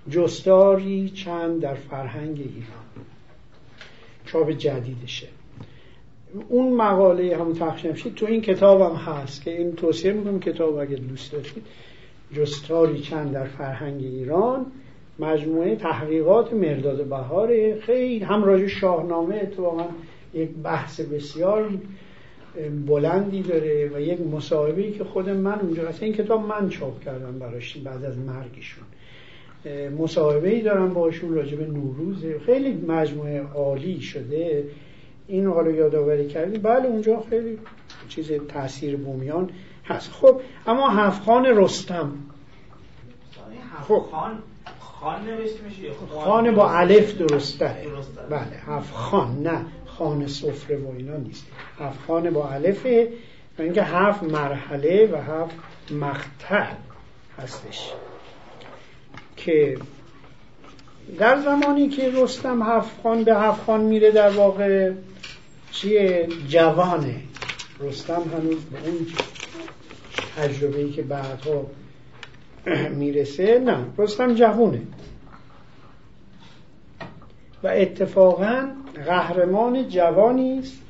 [0.10, 2.81] جستاری چند در فرهنگ ایران.
[4.32, 5.28] چاپ جدیدشه.
[6.50, 10.96] اون مقاله همون تخشمشید تو این کتاب هم هست که این توصیه می‌کنم کتاب اگه
[10.96, 11.64] دوست داشتید
[12.34, 14.66] جستاری چند در فرهنگ ایران
[15.20, 19.86] مجموعه تحقیقات مرداد بهاره خیلی هم راجع شاهنامه اتفاقا
[20.34, 21.70] یک بحث بسیار
[22.88, 26.04] بلندی داره و یک مصاحبه‌ای که خود من اونجا هست.
[26.04, 28.84] این کتاب من چاپ کردم براش بعد از مرگشون.
[29.98, 32.26] مصاحبه ای دارم باشون راجع به نوروز.
[32.46, 34.64] خیلی مجموعه عالی شده.
[35.28, 36.62] این حالا یادآوری کردیم.
[36.62, 37.60] بله اونجا خیلی
[38.10, 39.50] چیز تاثیر بومیان
[39.86, 40.12] هست.
[40.12, 42.12] خب اما هفخان رستم.
[43.88, 44.06] خب.
[44.12, 44.40] خان
[44.80, 47.76] خان نوشته میشه خان؟ با الف درسته
[48.30, 49.44] بله هفخان.
[49.44, 51.46] نه خان سفره و اینا نیست.
[51.80, 53.12] هفخان با الفه
[53.60, 55.56] و اینکه هفت مرحله و هفت
[55.92, 56.68] مقطع
[57.38, 57.92] هستش.
[59.46, 59.78] که
[61.20, 64.92] در زمانی که رستم هفخان به هفخان میره در واقع
[65.72, 67.16] چیه؟ جوانه.
[67.80, 69.08] رستم هنوز به اون
[70.38, 71.66] تجربه‌ای که بعدها
[72.96, 74.82] می‌رسه نه رستم جوونه
[77.64, 78.68] و اتفاقا
[79.06, 80.82] قهرمان جوانی است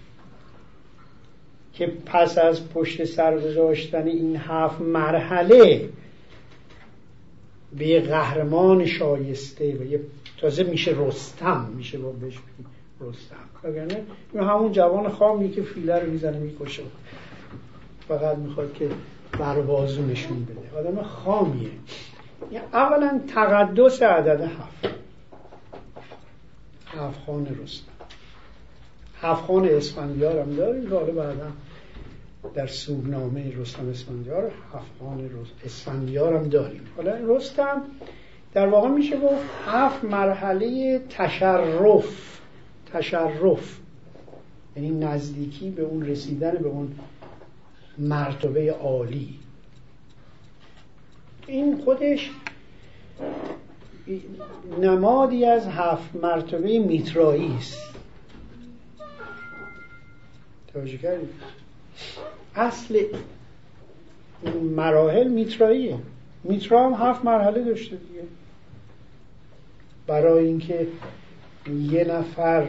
[1.74, 5.90] که پس از پشت سر گذاشتن این هفت مرحله
[7.78, 10.02] به یه قهرمان شایسته و یه
[10.38, 12.38] تازه میشه رستم میشه با بهش
[13.02, 13.36] رستم.
[13.64, 14.04] وگرنه
[14.36, 16.84] همون جوان خامی که فیله رو می‌زنه می‌کشه.
[18.08, 18.90] فقط می‌خواد که
[19.40, 20.80] بروازو نشون بده.
[20.80, 21.70] آدم خامیه.
[22.74, 24.96] اولا تقدس عدد هفت.
[26.88, 27.92] هفت خان رستم.
[29.22, 31.48] هفت خان اسفندیار هم داریم که حالا بعدا
[32.54, 34.92] در سوگنامه رستم اسفندیار هفت
[35.66, 36.82] اسفندیار هم داریم.
[36.98, 37.82] حالا رستم
[38.54, 42.40] در واقع میشه گفت هفت مرحله تشرف
[42.94, 43.80] تشرف.
[44.76, 46.96] یعنی نزدیکی به اون رسیدن به اون
[47.98, 49.40] مرتبه عالی.
[51.48, 52.32] این خودش
[54.82, 57.92] نمادی از هفت مرتبه میترایی است.
[60.74, 61.30] توجه کردید؟
[62.56, 63.04] اصل
[64.76, 65.98] مراحل میتراییه.
[66.44, 68.24] میترا هم هفت مرحله داشته دیگه.
[70.08, 70.88] برای اینکه
[71.92, 72.68] یه نفر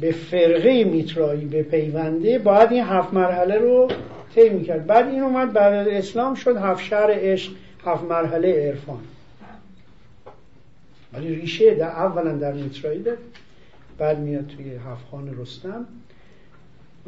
[0.00, 3.88] به فرقه میترایی به پیونده باید این هفت مرحله رو
[4.34, 4.86] طی می‌کرد.
[4.86, 7.52] بعد این اومد بعد اسلام شد هفت شهر عشق
[7.86, 9.00] هفت مرحله عرفان.
[11.12, 13.18] ولی ریشه در اولا در میترایی داره.
[13.98, 15.86] بعد میاد توی هفخان رستم.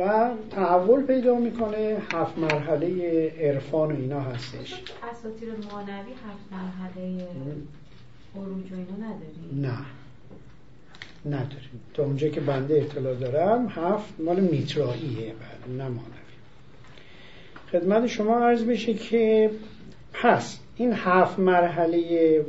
[0.00, 2.02] و تحول پیدا می‌کنه.
[2.12, 4.82] هفت مرحله عرفان و اینا هستش.
[5.12, 7.26] اساطیر مانوی هفت مرحله
[8.36, 9.78] عروج و اینو نداریم نه.
[11.26, 11.80] نداریم.
[11.94, 16.20] تا اونجا که بنده اطلاع دارم هفت مال میتراییه بعد نه مانوی
[17.72, 19.50] خدمت شما عرض بشه که
[20.12, 22.44] پس این هفت مرحله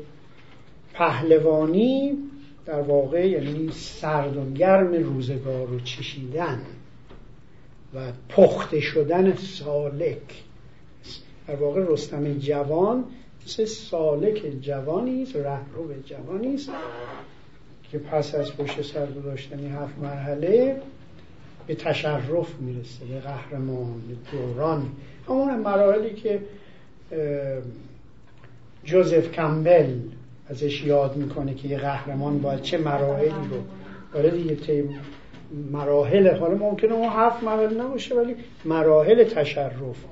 [0.93, 2.17] پهلوانی
[2.65, 6.61] در واقع یعنی سرد و گرم روزگار رو چشیدن.
[7.95, 7.99] و
[8.29, 10.43] پخته شدن سالک.
[11.47, 13.03] در واقع رستم جوان
[13.45, 16.69] مثل سالک جوانی است رهرو جوانی است
[17.91, 20.81] که پس از پشت سر گذاشتن هفت مرحله
[21.67, 24.89] به تشرف می‌رسه به قهرمان به دوران.
[25.27, 26.41] همون مراحلی که
[28.83, 29.99] جوزف کمبل
[30.49, 33.61] ازش یاد می‌کنه که یه قهرمان باید چه مراحلی رو.
[34.13, 34.55] وارد یه
[35.71, 40.05] مراحل حالا ممکنه اون هفت مراحل نباشه ولی مراحل تشرف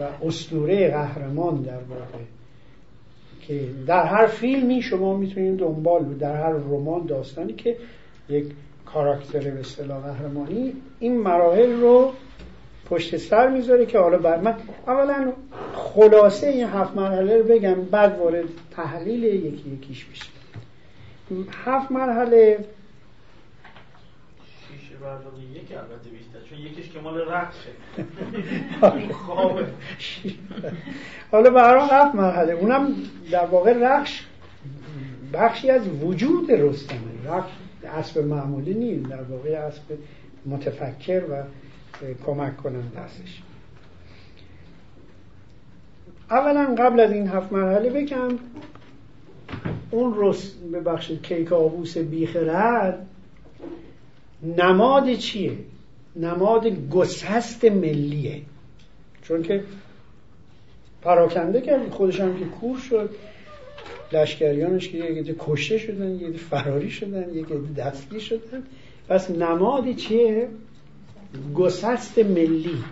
[0.00, 2.24] و اسطوره قهرمان در واقع.
[3.40, 7.76] که در هر فیلمی شما می‌تونید دنبال در هر رمان داستانی که
[8.28, 8.44] یک
[8.86, 12.12] کاراکتر به اصطلاح قهرمانی این مراحل رو
[12.90, 14.54] پشت سر می‌ذاره که حالا بر من
[14.86, 15.32] اولا
[15.74, 18.44] خلاصه این هفت مرحله رو بگم بعد وارد
[18.76, 20.30] تحلیل یکی یکیش بشه
[21.64, 22.58] هفت مرحله
[24.96, 27.24] برداری یک البته بیشتر چون یکیش که مال
[31.32, 32.52] حالا برای هفت مرحله.
[32.52, 32.94] اونم
[33.30, 34.20] در واقع رقص
[35.32, 37.50] بخشی از وجود رستمه رقص
[37.84, 39.82] اسب معمولی نیست در واقع اسب
[40.46, 41.42] متفکر و
[42.26, 43.42] کمک کنند دستش
[46.30, 48.28] اولا قبل از این هفت مرحله بگم
[49.90, 53.06] اون رست ببخشید کیک آبوس بیخرد
[54.44, 55.52] نماد چیه؟
[56.16, 58.42] نماد گسست ملیه.
[59.22, 59.64] چون که
[61.02, 63.10] پراکنده کرد خودش هم که کور شد.
[64.12, 67.44] لشکریانش که یه کشته شدن یه فراری شدن یه
[67.76, 68.62] دستگیر شدن.
[69.08, 70.48] پس نماد چیه؟
[71.54, 72.84] گسست ملی.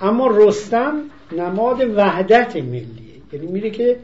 [0.00, 1.02] اما رستم
[1.32, 3.20] نماد وحدت ملیه.
[3.32, 3.98] یعنی میره که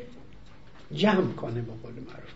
[0.95, 2.35] جمع کنه با قول معروف.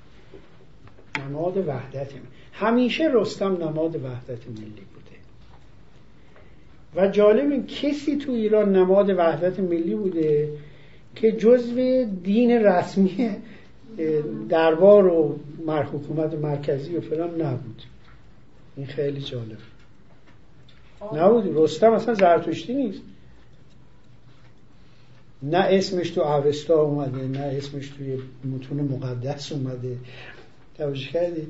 [1.18, 2.39] نماد وحدت ملی.
[2.52, 5.16] همیشه رستم نماد وحدت ملی بوده.
[6.96, 10.48] و جالب این کسی تو ایران نماد وحدت ملی بوده
[11.14, 13.30] که جزو دین رسمی
[14.48, 17.82] دربار و حکومت مرکزی و فلان نبود.
[18.76, 19.58] این خیلی جالب.
[21.14, 21.44] نبود.
[21.56, 23.00] رستم اصلا زرتشتی نیست.
[25.42, 29.96] نه اسمش تو اوستا اومده نه اسمش توی متون مقدس اومده.
[30.78, 31.46] توجه کردی؟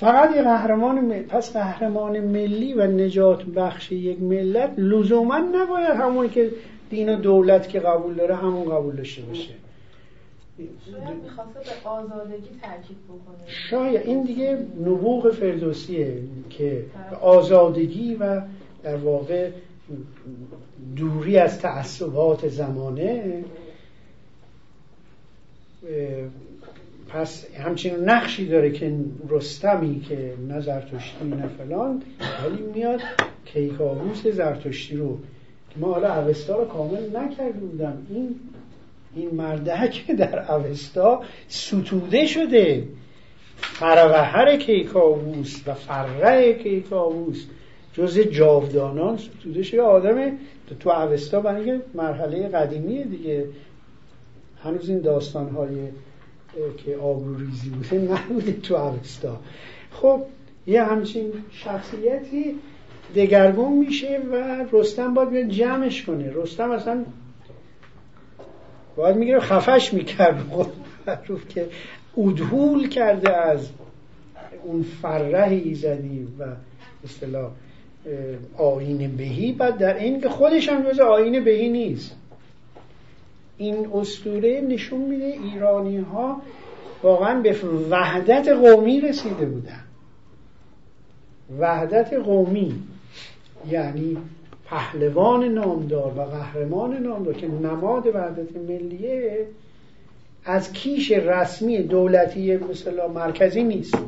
[0.00, 6.28] فقط یه قهرمان ملی پس قهرمان ملی و نجات بخش یک ملت لزوما نباید همونی
[6.28, 6.50] که
[6.90, 9.54] دین و دولت که قبول داره همون قبول داشته باشه.
[10.58, 13.46] شاید می‌خواسته به آزادگی تاکید بکنه.
[13.46, 16.84] شاید این دیگه نبوغ فردوسیه که
[17.20, 18.42] آزادگی و
[18.82, 19.50] در واقع
[20.96, 23.44] دوری از تعصبات زمانه
[27.08, 28.94] پس همچین نقشی داره که
[29.28, 32.02] رستمی که نه زرتشتی نه فلان
[32.44, 33.00] ولی میاد
[33.44, 35.18] کیکاووس زرتشتی رو.
[35.70, 38.36] که ما حالا اوستا رو کامل نکرده بودم این
[39.14, 42.84] این مردک در اوستا ستوده شده.
[43.56, 47.44] فروهر کیکاووس و فره کیکاووس.
[47.92, 49.82] جز جاودانان ستوده شده.
[49.82, 50.32] آدم
[50.80, 53.46] تو اوستا برای مرحله قدیمی دیگه.
[54.62, 55.88] هنوز این داستان های
[56.84, 59.40] که آبروریزی بوده نبوده تو اوستا
[59.90, 60.22] خب
[60.66, 62.54] یه همچین شخصیتی
[63.14, 66.32] دگرگون میشه و رستم باید بیاد جمعش کنه.
[66.34, 67.04] رستم اصلا
[68.96, 70.44] باید میگه خفش می‌کرد.
[71.06, 71.68] معروف که
[72.18, 73.68] ادهول کرده از
[74.64, 76.44] اون فره ایزدی و
[77.04, 77.50] اصطلاح
[78.56, 79.52] آین بهی.
[79.52, 82.16] بعد در این که خودش هم جز آین بهی نیست.
[83.58, 86.42] این اسطوره نشون میده ایرانی ها
[87.02, 87.56] واقعا به
[87.90, 89.84] وحدت قومی رسیده بودن.
[91.58, 92.82] وحدت قومی
[93.70, 94.16] یعنی
[94.64, 99.46] پهلوان نامدار و قهرمان نامدار که نماد وحدت ملیه
[100.44, 103.98] از کیش رسمی دولتی مثلا مرکزی نیست.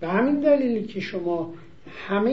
[0.00, 1.54] به همین دلیلی که شما
[2.08, 2.32] همه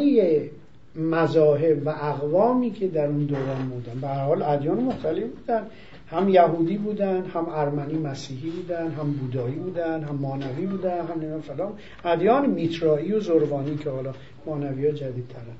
[0.95, 3.99] مذاهب و اقوامی که در اون دوران بودن.
[4.01, 5.63] به حال ادیان مختلف بودن.
[6.07, 11.41] هم یهودی بودن هم ارمنی مسیحی بودن هم بودایی بودن هم مانوی بودن هم نمی‌دونم
[11.41, 11.73] فلان.
[12.05, 14.13] ادیان میترایی و زروانی که حالا
[14.45, 15.55] مانوی ها جدید ترن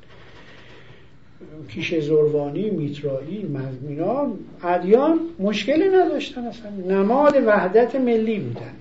[1.70, 3.58] کیش زروانی میترایی
[3.88, 4.28] اینا
[4.64, 6.72] ادیان مشکلی نداشتن اصلا.
[6.72, 8.74] نماد وحدت ملی بودن.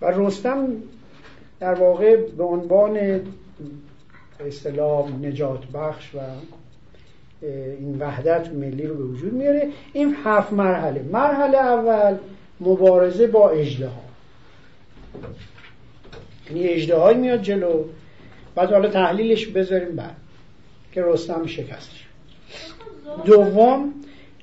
[0.00, 0.68] و رستم
[1.60, 3.20] در واقع به عنوان
[4.46, 6.18] اصطلاح نجات بخش و
[7.80, 9.68] این وحدت ملی رو به وجود میاره.
[9.92, 11.02] این هفت مرحله.
[11.12, 12.16] مرحله اول
[12.60, 14.02] مبارزه با اجده ها
[16.50, 17.84] یعنی اجده میاد جلو.
[18.54, 20.16] بعد حالا تحلیلش بذاریم بعد
[20.92, 22.06] که رستم شکستش
[23.24, 23.92] دوم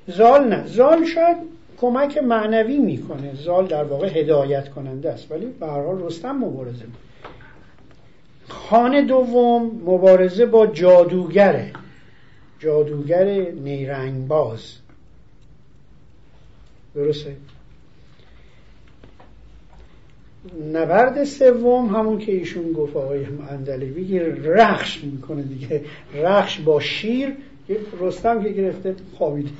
[0.08, 0.66] زال نه.
[0.66, 1.36] زال شاید
[1.80, 3.34] کمک معنوی می‌کنه.
[3.34, 5.32] زال در واقع هدایت کننده است.
[5.32, 6.84] ولی به هر حال رستم مبارزه
[8.48, 11.72] خانه دوم مبارزه با جادوگره.
[12.58, 14.72] جادوگر نیرنگ باز
[16.94, 17.36] درسته؟
[20.72, 25.84] نبرد سوم همون که ایشون گفت آقای اندلوی رخش می‌کنه دیگه.
[26.14, 27.32] رخش با شیر
[28.00, 29.50] رستم که گرفته خوابیده.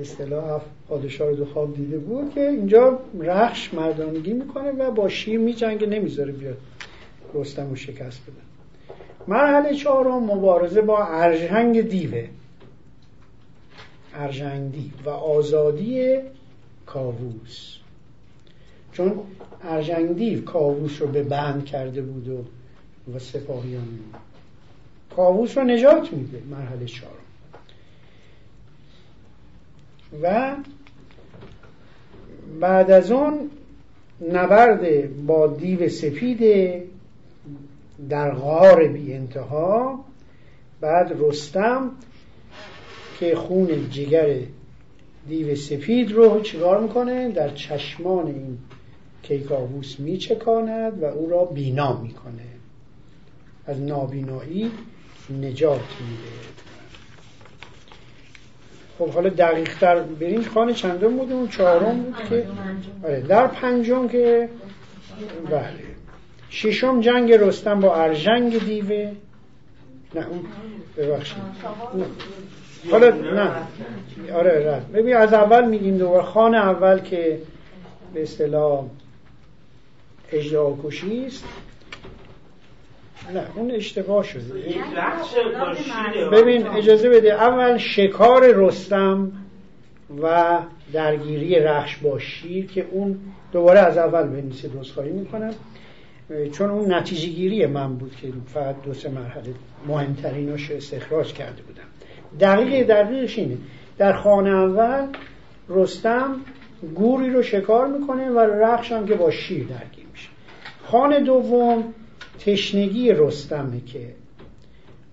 [0.00, 5.86] اصطلاح پادشاه رو خواب دیده بود که اینجا رخش مردانگی می‌کنه و با شیر میجنگه
[5.86, 6.56] نمی‌ذاره بیاد.
[7.34, 8.48] رستم رو شکست بده
[9.28, 12.28] مرحله چهارم مبارزه با ارژنگ دیوه.
[14.14, 16.18] ارژنگ دیو و آزادی
[16.86, 17.76] کاووس.
[18.92, 19.20] چون
[19.62, 22.44] ارژنگ دیو کاووس رو به بند کرده بود و
[23.14, 23.88] و سپاهیان.
[25.16, 27.14] کاووس رو نجات میده مرحله چهارم.
[30.22, 30.56] و
[32.60, 33.50] بعد از اون
[34.32, 36.42] نبرد با دیو سپید
[38.08, 40.04] در غار بی انتها
[40.80, 41.90] بعد رستم
[43.20, 44.36] که خون جگر
[45.28, 48.58] دیو سفید رو چیکار می‌کنه؟ در چشمان این
[49.22, 52.44] کیکاووس میچکاند و او را بینا می‌کنه.
[53.66, 54.70] از نابینایی
[55.40, 56.32] نجات میده.
[58.98, 60.42] خب حالا دقیق تر بریم.
[60.42, 62.46] خانه چندم بود؟ اون چهارم بود که
[63.04, 64.48] آره در پنجم که
[65.50, 65.87] بله.
[66.50, 69.12] ششم جنگ رستم با ارژنگ دیوه.
[70.14, 70.40] نه اون
[70.96, 71.42] ببخشید.
[72.90, 73.50] حالا نه.
[74.34, 77.38] آره رد ببین از اول میگیم دوباره خان اول که
[78.14, 78.84] به اصطلاح
[80.32, 81.44] اجدها کشی است.
[83.34, 84.42] نه اون اشتباه شده.
[86.32, 87.32] ببین اجازه بده.
[87.32, 89.32] اول شکار رستم
[90.22, 90.58] و
[90.92, 93.18] درگیری رخش با شیر که اون
[93.52, 95.54] دوباره از اول بنویسه خواهی می‌کنم
[96.52, 99.54] چون اون نتیجه گیری من بود که فقط دو سه مرحله
[99.86, 101.82] مهمتریناش استخراج کرده بودم.
[102.40, 103.56] دقیق دقیقش اینه.
[103.98, 105.06] در خانه اول
[105.68, 106.36] رستم
[106.94, 110.28] گوری رو شکار می‌کنه و رخش هم که با شیر درگیر میشه.
[110.84, 111.94] خانه دوم
[112.38, 114.08] تشنگی رستمه که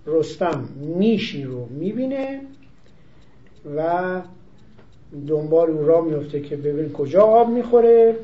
[0.06, 0.68] رستم
[0.98, 2.40] نیشی رو می‌بینه
[3.76, 4.20] و
[5.26, 8.16] دنبال او را میفته که ببین کجا آب می‌خوره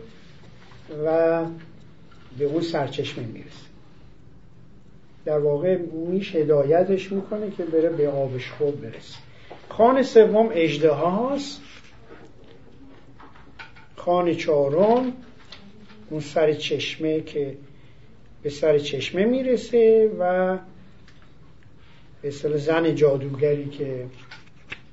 [1.07, 1.41] و
[2.39, 3.67] به اون سرچشمه می‌رسه.
[5.25, 9.19] در واقع میش هدایتش می‌کنه که بره به آبش خوب برسه.
[9.69, 11.61] خان سوم اجده هاست.
[13.97, 15.13] خان چهارم
[16.11, 17.57] اون سر چشمه که
[18.43, 20.59] به سر چشمه می‌رسه و
[22.23, 24.07] به زن جادوگری که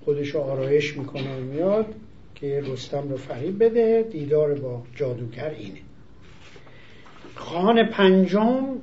[0.05, 1.85] خودش آرایش می‌کنه میاد
[2.35, 4.07] که رستم رو فریب بده.
[4.11, 5.79] دیدار با جادوگر اینه.
[7.39, 8.77] خان پنجم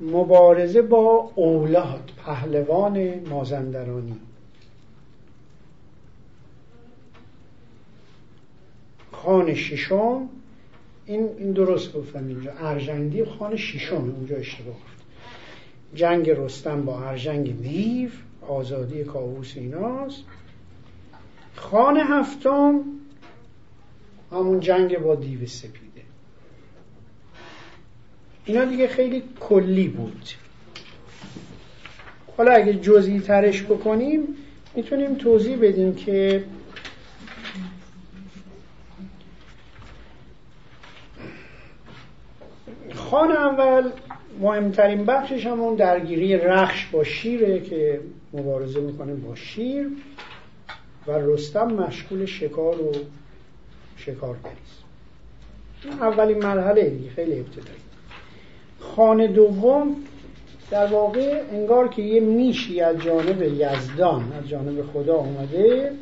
[0.00, 4.16] مبارزه با اولاد پهلوان مازندرانی.
[9.12, 10.28] خان ششم
[11.06, 12.52] این, این درست گفتم اینجا.
[12.52, 15.04] ارجنگی خان ششم اونجا اشتباه گفت.
[15.94, 18.10] جنگ رستم با ارجنگ دیو
[18.48, 20.22] آزادی کاووس ایناست.
[21.54, 22.80] خان هفتم
[24.32, 25.83] همون جنگ با دیو سپید.
[28.44, 30.30] اینا دیگه خیلی کلی بود.
[32.36, 34.36] حالا اگه جزئی ترش بکنیم
[34.74, 36.44] می‌تونیم توضیح بدیم که
[42.94, 43.90] خان اول
[44.40, 48.00] مهمترین بخشش همون درگیری رخش با شیره که
[48.32, 49.88] مبارزه می‌کنه با شیر
[51.06, 52.92] و رستم مشغول شکار و
[53.96, 54.84] شکارگری است
[56.00, 57.83] اولین مرحله خیلی ابتدایی.
[58.96, 59.96] خانه دوم
[60.70, 65.92] در واقع انگار که یه میشی از جانب یزدان از جانب خدا اومده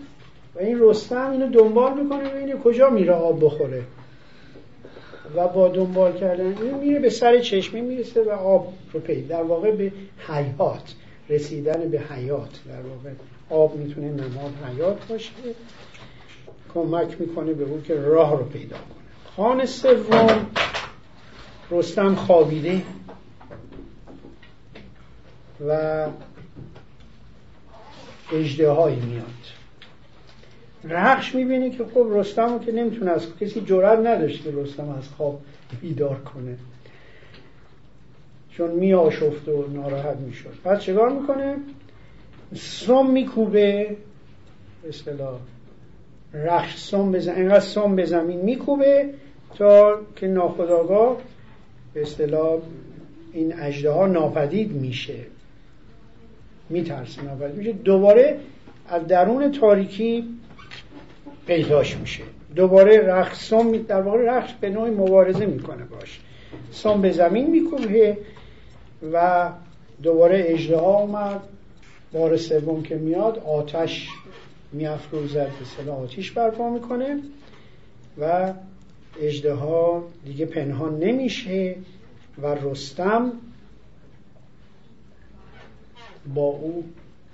[0.54, 3.82] و این رستم اینو دنبال می‌کنه ببینه کجا میره آب بخوره.
[5.36, 9.42] و با دنبال کردن این میره به سر چشمه می‌رسه و آب رو پیدا در
[9.42, 9.92] واقع به
[10.28, 10.94] حیات
[11.28, 13.10] رسیدن به حیات در واقع.
[13.50, 15.30] آب می‌تونه نماد حیات باشه
[16.74, 19.36] کمک می‌کنه به اون که راه رو پیدا کنه.
[19.36, 20.46] خان سوم
[21.72, 22.82] رستم خوابیده
[25.68, 26.06] و
[28.32, 29.24] اجده میاد.
[30.84, 35.40] رخش می‌بینه که خب رستم که نمی‌تونه از کسی جرأت نداشت که رستم از خواب
[35.80, 36.56] بیدار کنه.
[38.50, 40.54] چون می آشفت و ناراحت می‌شد.
[40.64, 41.56] بعد چگار می‌کنه؟
[42.56, 43.96] سم میکوبه
[44.88, 45.38] اصطلاح
[46.34, 49.10] رخش سم بزن اینقدر سم به زمین میکوبه
[49.58, 51.16] تا که ناخداگاه
[51.94, 52.58] به اصطلاح
[53.32, 55.18] این اجده ها ناپدید میشه.
[56.68, 57.72] میترسه ناپدید میشه.
[57.72, 58.38] دوباره
[58.88, 60.24] از درون تاریکی
[61.46, 62.22] پیداش میشه.
[62.56, 63.52] دوباره رخش
[63.88, 66.20] در واقع رخش به نوعی مبارزه می‌کنه باش.
[66.70, 68.16] سم به زمین میکوبه
[69.12, 69.48] و
[70.02, 71.40] دوباره اجده اومد.
[72.12, 74.08] بار سوم که میاد آتش
[74.72, 77.18] میافروزد به صلاح آتیش برپا می‌کنه
[78.18, 78.52] و
[79.20, 79.56] اجده
[80.24, 81.76] دیگه پنهان نمیشه
[82.42, 83.32] و رستم
[86.34, 86.84] با او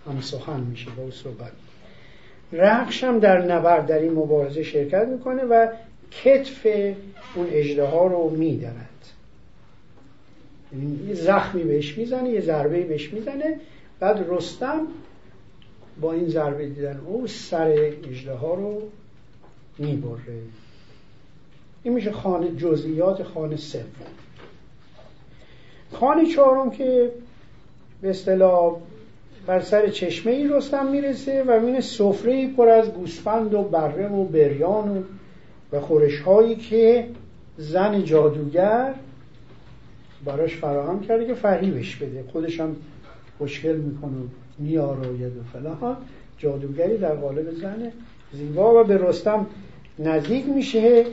[0.07, 1.53] هم سخن میشه با او صحبت.
[2.53, 5.69] رخش هم در نبرد در این مبارزه شرکت می‌کنه و
[6.11, 6.67] کتف
[7.35, 8.89] اون اجده ها رو میدرد
[10.73, 13.61] یعنی یه زخمی بهش می‌زنه یه ضربه بهش می‌زنه
[14.01, 14.87] بعد رستم
[16.01, 18.83] با این ضربه دیدن او سر اجده ها رو
[19.79, 20.43] می‌بره.
[21.83, 23.83] این میشه خانه جزئیات خانه سوم.
[25.93, 27.13] خانه چهارم که
[28.03, 28.77] به اصطلاح
[29.47, 34.25] بر سر چشمه ای رستم می‌رسه و این سفره پر از گوسفند و بره و
[34.25, 35.03] بریان و
[35.73, 37.09] و خورش هایی که
[37.57, 38.95] زن جادوگر
[40.25, 42.25] براش فراهم کرده که فریبش بده.
[42.33, 42.77] خودش هم
[43.39, 44.13] خوشگل می‌کنه
[44.59, 45.97] میآراید و فلان.
[46.39, 47.93] جادوگری در قالب زن
[48.33, 49.47] زیبا و به رستم
[49.99, 51.05] نزدیک میشه.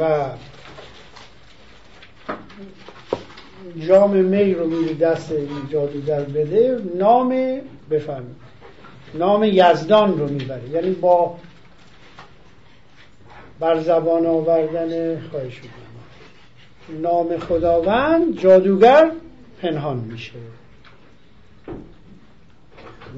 [0.00, 0.24] و
[3.80, 5.32] جام می رو میری دست
[5.70, 8.36] جادوگر بده نام بفرمید
[9.14, 10.68] نام یزدان رو می‌بره.
[10.68, 11.36] یعنی با
[13.60, 15.60] بر زبان آوردن خواهش
[17.02, 19.10] نام خداوند جادوگر
[19.62, 20.32] پنهان میشه.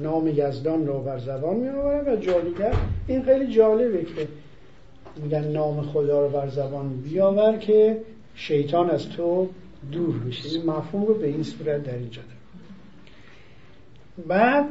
[0.01, 1.69] نام یزدان رو بر زبان می
[2.07, 2.73] و جادوگر
[3.07, 4.27] این خیلی جالبه که
[5.19, 8.01] میگن نام خدا رو بر زبان بیاور که
[8.35, 9.49] شیطان از تو
[9.91, 10.49] دور بشه.
[10.49, 12.37] این مفهوم رو به این صورت در اینجا داره
[14.27, 14.65] بعد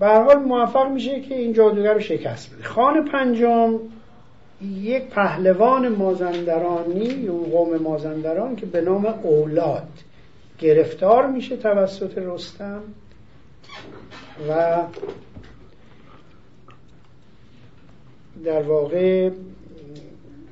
[0.00, 2.64] به حال موفق میشه که این جادوگر رو شکست بده.
[2.64, 3.78] خان پنجم
[4.62, 9.88] یک پهلوان مازندرانی اون قوم مازندران که به نام اولاد
[10.58, 12.82] گرفتار میشه توسط رستم
[14.48, 14.82] و
[18.44, 19.30] در واقع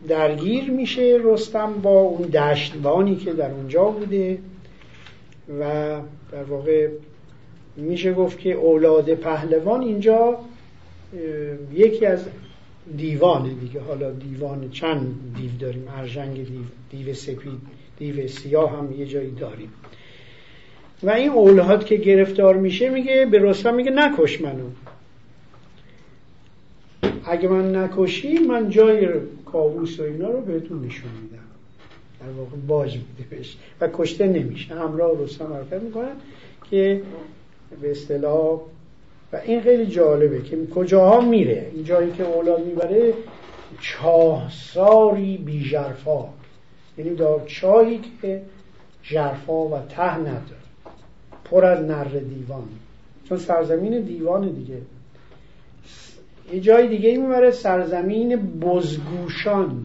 [0.08, 4.38] درگیر میشه رستم با اون دشتبانی که در اونجا بوده
[5.60, 5.94] و
[6.32, 6.88] در واقع
[7.76, 10.38] میشه گفت که اولاد پهلوان اینجا
[11.72, 12.24] یکی از
[12.96, 13.80] دیوان دیگه.
[13.80, 17.60] حالا دیوان چند دیو داریم؟ ارژنگ دیو دیو سپید
[17.98, 19.72] دیو سیاه هم یه جایی داریم.
[21.02, 24.66] و این اولاد که گرفتار میشه میگه به رستم میگه نکش منو.
[27.24, 29.08] اگه من نکشی من جای
[29.44, 31.38] کاووس و اینا رو بهتون نشون میدم.
[32.20, 33.56] در واقع باج میده بهش.
[33.80, 34.74] و کشته نمیشه.
[34.74, 36.12] همراه رستم حرکت می‌کنن
[36.70, 37.02] که
[37.82, 38.60] به اصطلاح
[39.32, 41.70] و این خیلی جالبه که کجاها میره.
[41.74, 43.14] این جایی که اولاد می‌بره
[43.80, 46.24] چاهساری بی جرفا
[46.98, 48.42] یعنی در چاهی که
[49.02, 50.60] جرفا و ته نداره.
[51.44, 52.68] پر از نر دیوان.
[53.28, 54.78] چون سرزمین دیوان دیگه.
[56.52, 59.84] یه جای دیگه می‌بره سرزمین بزگوشان.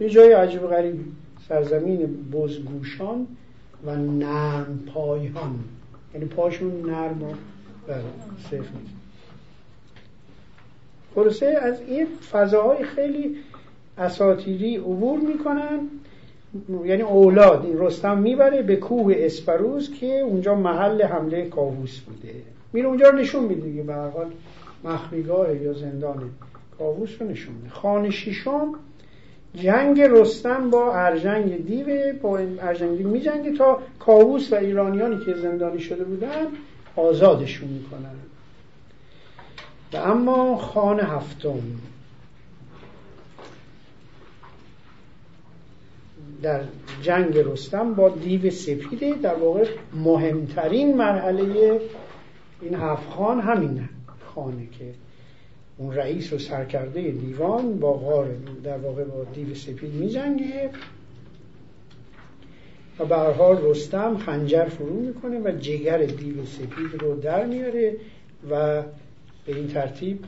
[0.00, 1.00] یه جای عجیب غریب
[1.48, 3.26] سرزمین بزگوشان
[3.86, 5.58] و نرم پایان
[6.14, 7.26] یعنی پاشون نرم و
[7.88, 8.02] بله
[8.50, 8.94] صرف نیست.
[11.14, 13.36] خلاصه از این فضاهای خیلی
[13.98, 15.80] اساتیری عبور می‌کنن.
[16.84, 22.34] یعنی اولاد این رستم می‌بره به کوه اسپروز که اونجا محل حمله کاووس بوده.
[22.72, 24.26] میره اونجا رو نشون میده به حال.
[24.84, 26.30] مخفیگاه یا زندان
[26.78, 27.70] کاووس رو نشون میده.
[27.70, 28.74] خانه شیشم
[29.54, 35.80] جنگ رستم با ارجنگ دیو با ارجنگ دیو میجنگه تا کاووس و ایرانیانی که زندانی
[35.80, 36.46] شده بودن
[36.96, 38.14] آزادشون می‌کنن.
[39.92, 41.62] و اما خان هفتم.
[46.42, 46.60] در
[47.02, 51.80] جنگ رستم با دیو سپیده در واقع مهمترین مرحله
[52.60, 53.88] این هفت خان همین
[54.34, 54.94] خانه که
[55.76, 58.28] اون رئیس و سرکرده دیوان با غار
[58.64, 60.70] در واقع با دیو سپید میجنگه
[62.98, 67.96] و به حال رستم خنجر فرو می‌کنه و جگر دیو سپید رو در میاره
[68.50, 68.82] و
[69.46, 70.24] به این ترتیب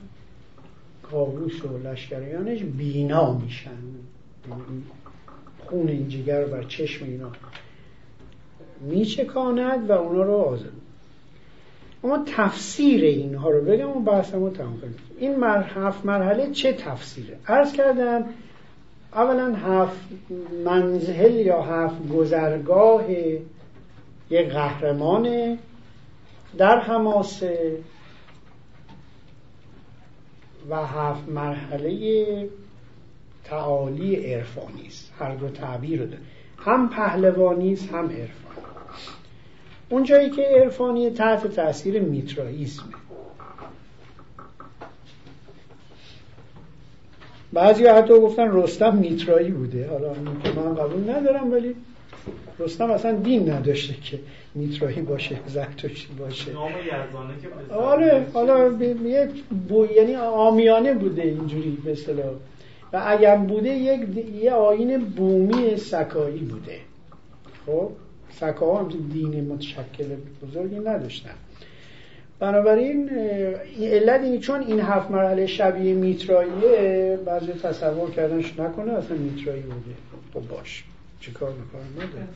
[1.03, 3.71] کاووس و لشکریانش بینا میشن.
[4.49, 4.83] یعنی
[5.59, 7.33] خون این جگر بر چشم اینا
[8.81, 10.84] میچکاند و اونا رو آزاد
[12.05, 14.97] اما تفسیر اینها رو بگم و بحثمو تمام کنیم.
[15.19, 15.45] این.
[15.45, 18.25] هفت مرحله چه تفسیره؟ عرض کردم
[19.13, 20.01] اولا هفت
[20.65, 23.11] منزل یا هفت گذرگاه
[24.31, 25.59] یک قهرمان
[26.59, 27.79] در حماسه
[30.71, 32.49] و هفت مرحله
[33.45, 35.13] تعالی عرفانی است.
[35.19, 36.23] هر دو تعبیر رو داره.
[36.59, 38.64] هم پهلوانی است هم عرفانی.
[39.95, 42.93] اون جایی که عرفانی تحت تاثیر میترائیسمه.
[47.53, 49.89] بعضی حتی گفتن رستم میترایی بوده.
[49.89, 50.13] حالا
[50.43, 51.75] که من قبول ندارم ولی
[52.59, 54.19] رستم اصلا دین نداشته که
[54.55, 56.53] میترایی باشه زرتشتی باشه.
[56.53, 57.35] نام یزدانه
[57.69, 59.29] که آره حالا یه
[59.69, 62.35] بو یعنی آمیانه بوده اینجوری به اصطلاح.
[62.93, 64.01] و اگر بوده یک
[64.43, 66.79] یه آین بومی سکایی بوده.
[67.67, 67.91] خب؟
[68.43, 71.35] هم دین متشکل بزرگی نداشتن.
[72.39, 73.11] بنابراین
[73.77, 79.97] این علت چون این هفت مرحله شبیه میتراییه بعضی تصور کردنش نکنه اصلا میترایی بوده.
[80.35, 80.85] خب باش.
[81.21, 82.29] چیکار می‌کنم نداره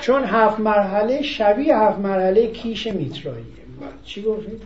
[0.00, 3.46] چون هفت مرحله شبیه هفت مرحله کیش میتراییه.
[4.04, 4.62] چی گفتید؟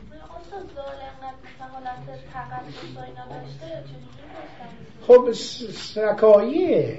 [5.07, 6.99] خب سکاییه.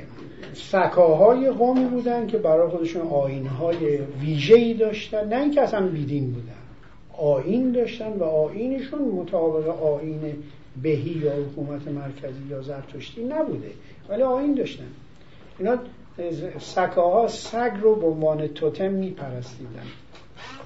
[0.54, 5.28] سکاهای قومی بودن که برای خودشون آینهای ویژه‌ای داشتن.
[5.28, 6.54] نه اینکه اصلا بیدین بودن.
[7.18, 10.44] آین داشتن و آینشون مطابق آین
[10.82, 13.72] بهی یا حکومت مرکزی یا زرتشتی نبوده.
[14.10, 14.88] ولی آین داشتن.
[15.60, 15.78] اینا
[16.60, 19.86] سکاها سگ رو به عنوان توتم میپرستیدن.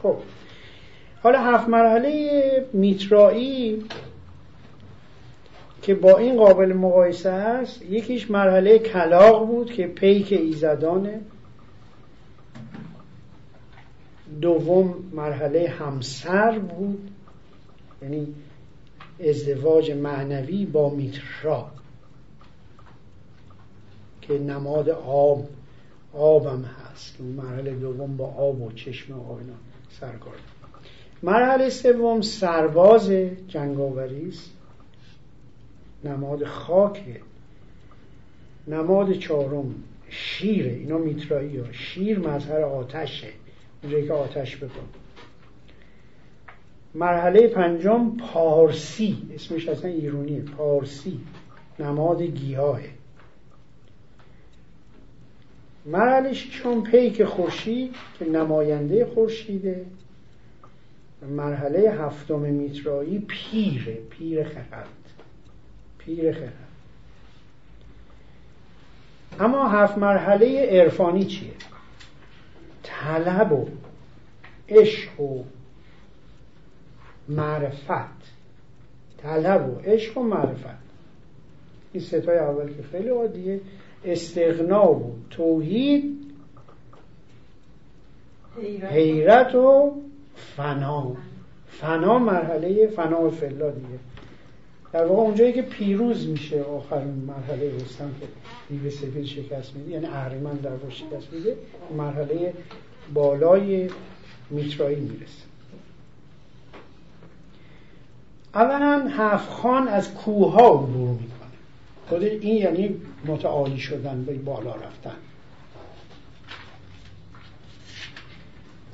[0.04, 0.16] خب.
[1.24, 3.84] حالا هفت مرحله میترایی
[5.84, 11.22] که با این قابل مقایسه است یکیش مرحله کلاق بود که پیک ایزدانه
[14.42, 17.10] دوم مرحله همسر بود
[18.02, 18.28] یعنی
[19.30, 21.72] ازدواج معنوی با میترا
[24.22, 25.48] که نماد آب
[26.14, 27.16] آبم هست.
[27.20, 29.54] اون مرحله دوم با آب و چشم و اینا
[31.24, 33.10] مرحله سوم سرباز
[33.48, 34.53] جنگاوری است.
[36.04, 37.20] نماد خاکه.
[38.68, 39.76] نماد چهارم
[40.10, 40.72] شیره.
[40.72, 41.72] اینا میترایی ها.
[41.72, 43.28] شیر مظهر آتشه.
[43.84, 44.88] اونجایی که آتش بکن.
[46.96, 49.18] مرحله پنجم پارسی.
[49.34, 50.42] اسمش اصلا ایرونیه.
[50.42, 51.20] پارسی.
[51.80, 52.90] نماد گیاهه.
[55.86, 59.86] مرحله ششم پیک خورشید که نماینده خورشیده.
[61.30, 63.94] مرحله هفتم میترایی پیره.
[64.10, 65.03] پیر خرد.
[66.06, 66.54] پیر خرد.
[69.40, 71.52] اما هفت مرحله عرفانی چیه؟
[72.84, 73.68] طلب و
[74.70, 75.44] عشق و
[77.30, 78.34] معرفت.
[79.18, 80.84] طلب و عشق و معرفت.
[81.94, 83.62] این ستای اول که خیلی عادیه.
[84.06, 86.20] استغنا و توحید
[88.92, 90.02] حیرت و
[90.36, 91.16] فنا.
[91.68, 94.00] فنا مرحله فنا و فلا دیگه.
[94.94, 98.28] در واقع اونجایی که پیروز میشه آخرین مرحله رستم که
[98.70, 101.58] دیو سفید شکست میده یعنی اهریمن در واقع شکست میده
[101.98, 102.54] مرحله
[103.14, 103.90] بالای
[104.50, 105.44] میترایی می‌رسه.
[108.56, 111.50] اولا هفت خان از کوه ها عبور می‌کنه.
[112.10, 115.16] خود این یعنی متعالی شدن به بالا رفتن.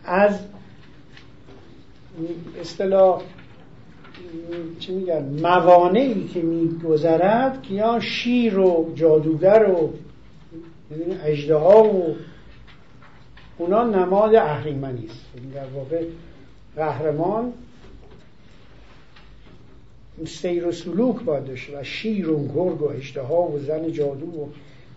[0.04, 0.40] از
[2.62, 3.22] اصطلاح
[4.80, 9.94] چی میگن موانعی که میگذرد که یا شیر و جادوگر و
[11.24, 12.16] اجده ها و
[13.58, 15.26] اونا نماد اهریمنی است.
[15.36, 16.06] یعنی در واقع
[16.76, 17.54] قهرمان
[20.26, 24.26] سیر و سلوک باید داشته و شیر و گرگ و اجده ها و زن جادو
[24.26, 24.48] و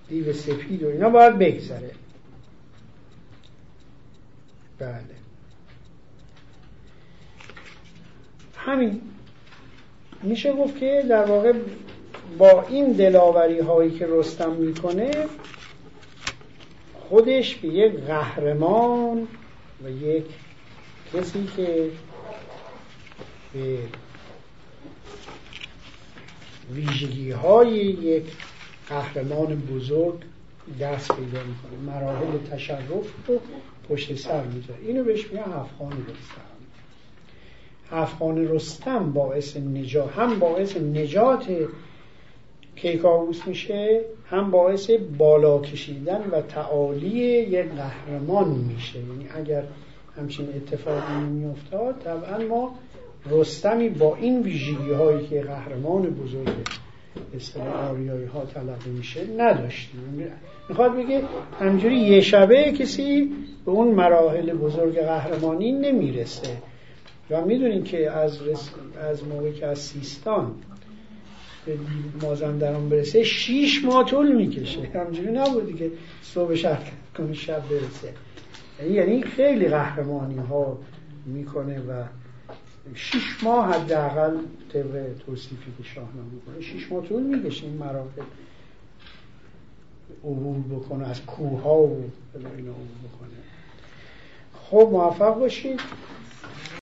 [0.08, 1.90] دیو سپید و اینا باید بگذره.
[4.78, 5.04] بله.
[8.56, 9.00] همین.
[10.22, 11.52] میشه گفت که در واقع
[12.38, 15.10] با این دلاوری هایی که رستم می‌کنه
[17.08, 19.28] خودش به یک قهرمان
[19.84, 20.24] و یک
[21.14, 21.90] کسی که
[23.52, 23.78] به
[26.72, 28.24] ویژگی های یک
[28.88, 30.22] قهرمان بزرگ
[30.80, 32.80] دست پیدا می‌کنه مراحل تشرف
[33.26, 33.40] رو
[33.88, 34.80] پشت سر می‌ذاره.
[34.86, 36.51] اینو بهش میگن هفخان رستم.
[37.92, 41.46] هفخان رستم باعث نجات هم باعث نجات
[42.76, 44.00] کیکاووس میشه
[44.30, 48.98] هم باعث بالا کشیدن و تعالی یک قهرمان میشه.
[48.98, 49.64] یعنی اگر
[50.16, 52.74] همچین اتفاقی نمیافتاد طبعا ما
[53.30, 56.48] رستمی با این ویژگی هایی که قهرمان بزرگ
[57.36, 60.30] اصطلاح آریایی ها تلقی میشه نداشتیم.
[60.68, 61.22] می‌خواد بگه
[61.60, 63.32] همجوری یه شبه کسی
[63.64, 66.56] به اون مراحل بزرگ قهرمانی نمی‌رسه.
[67.32, 68.38] و می‌دونیم که از,
[69.00, 70.54] از موقعی که از سیستان
[71.66, 71.78] به
[72.22, 74.90] مازندران برسه شیش ماه طول می‌کشه.
[74.94, 75.90] همجوری نبودی که
[76.22, 76.78] صبح شب
[77.16, 78.14] کنه شب برسه.
[78.80, 80.78] یعنی, یعنی خیلی قهرمانی ها
[81.26, 82.04] می‌کنه و
[82.94, 84.36] شیش ماه حداقل
[84.72, 88.22] طبق توصیفی که شاهنامه می‌کنه شیش ماه طول می‌کشه این مراحل
[90.24, 93.30] عبور بکنه از کوه ها و اینا عبور بکنه.
[94.62, 95.80] خب موفق باشید.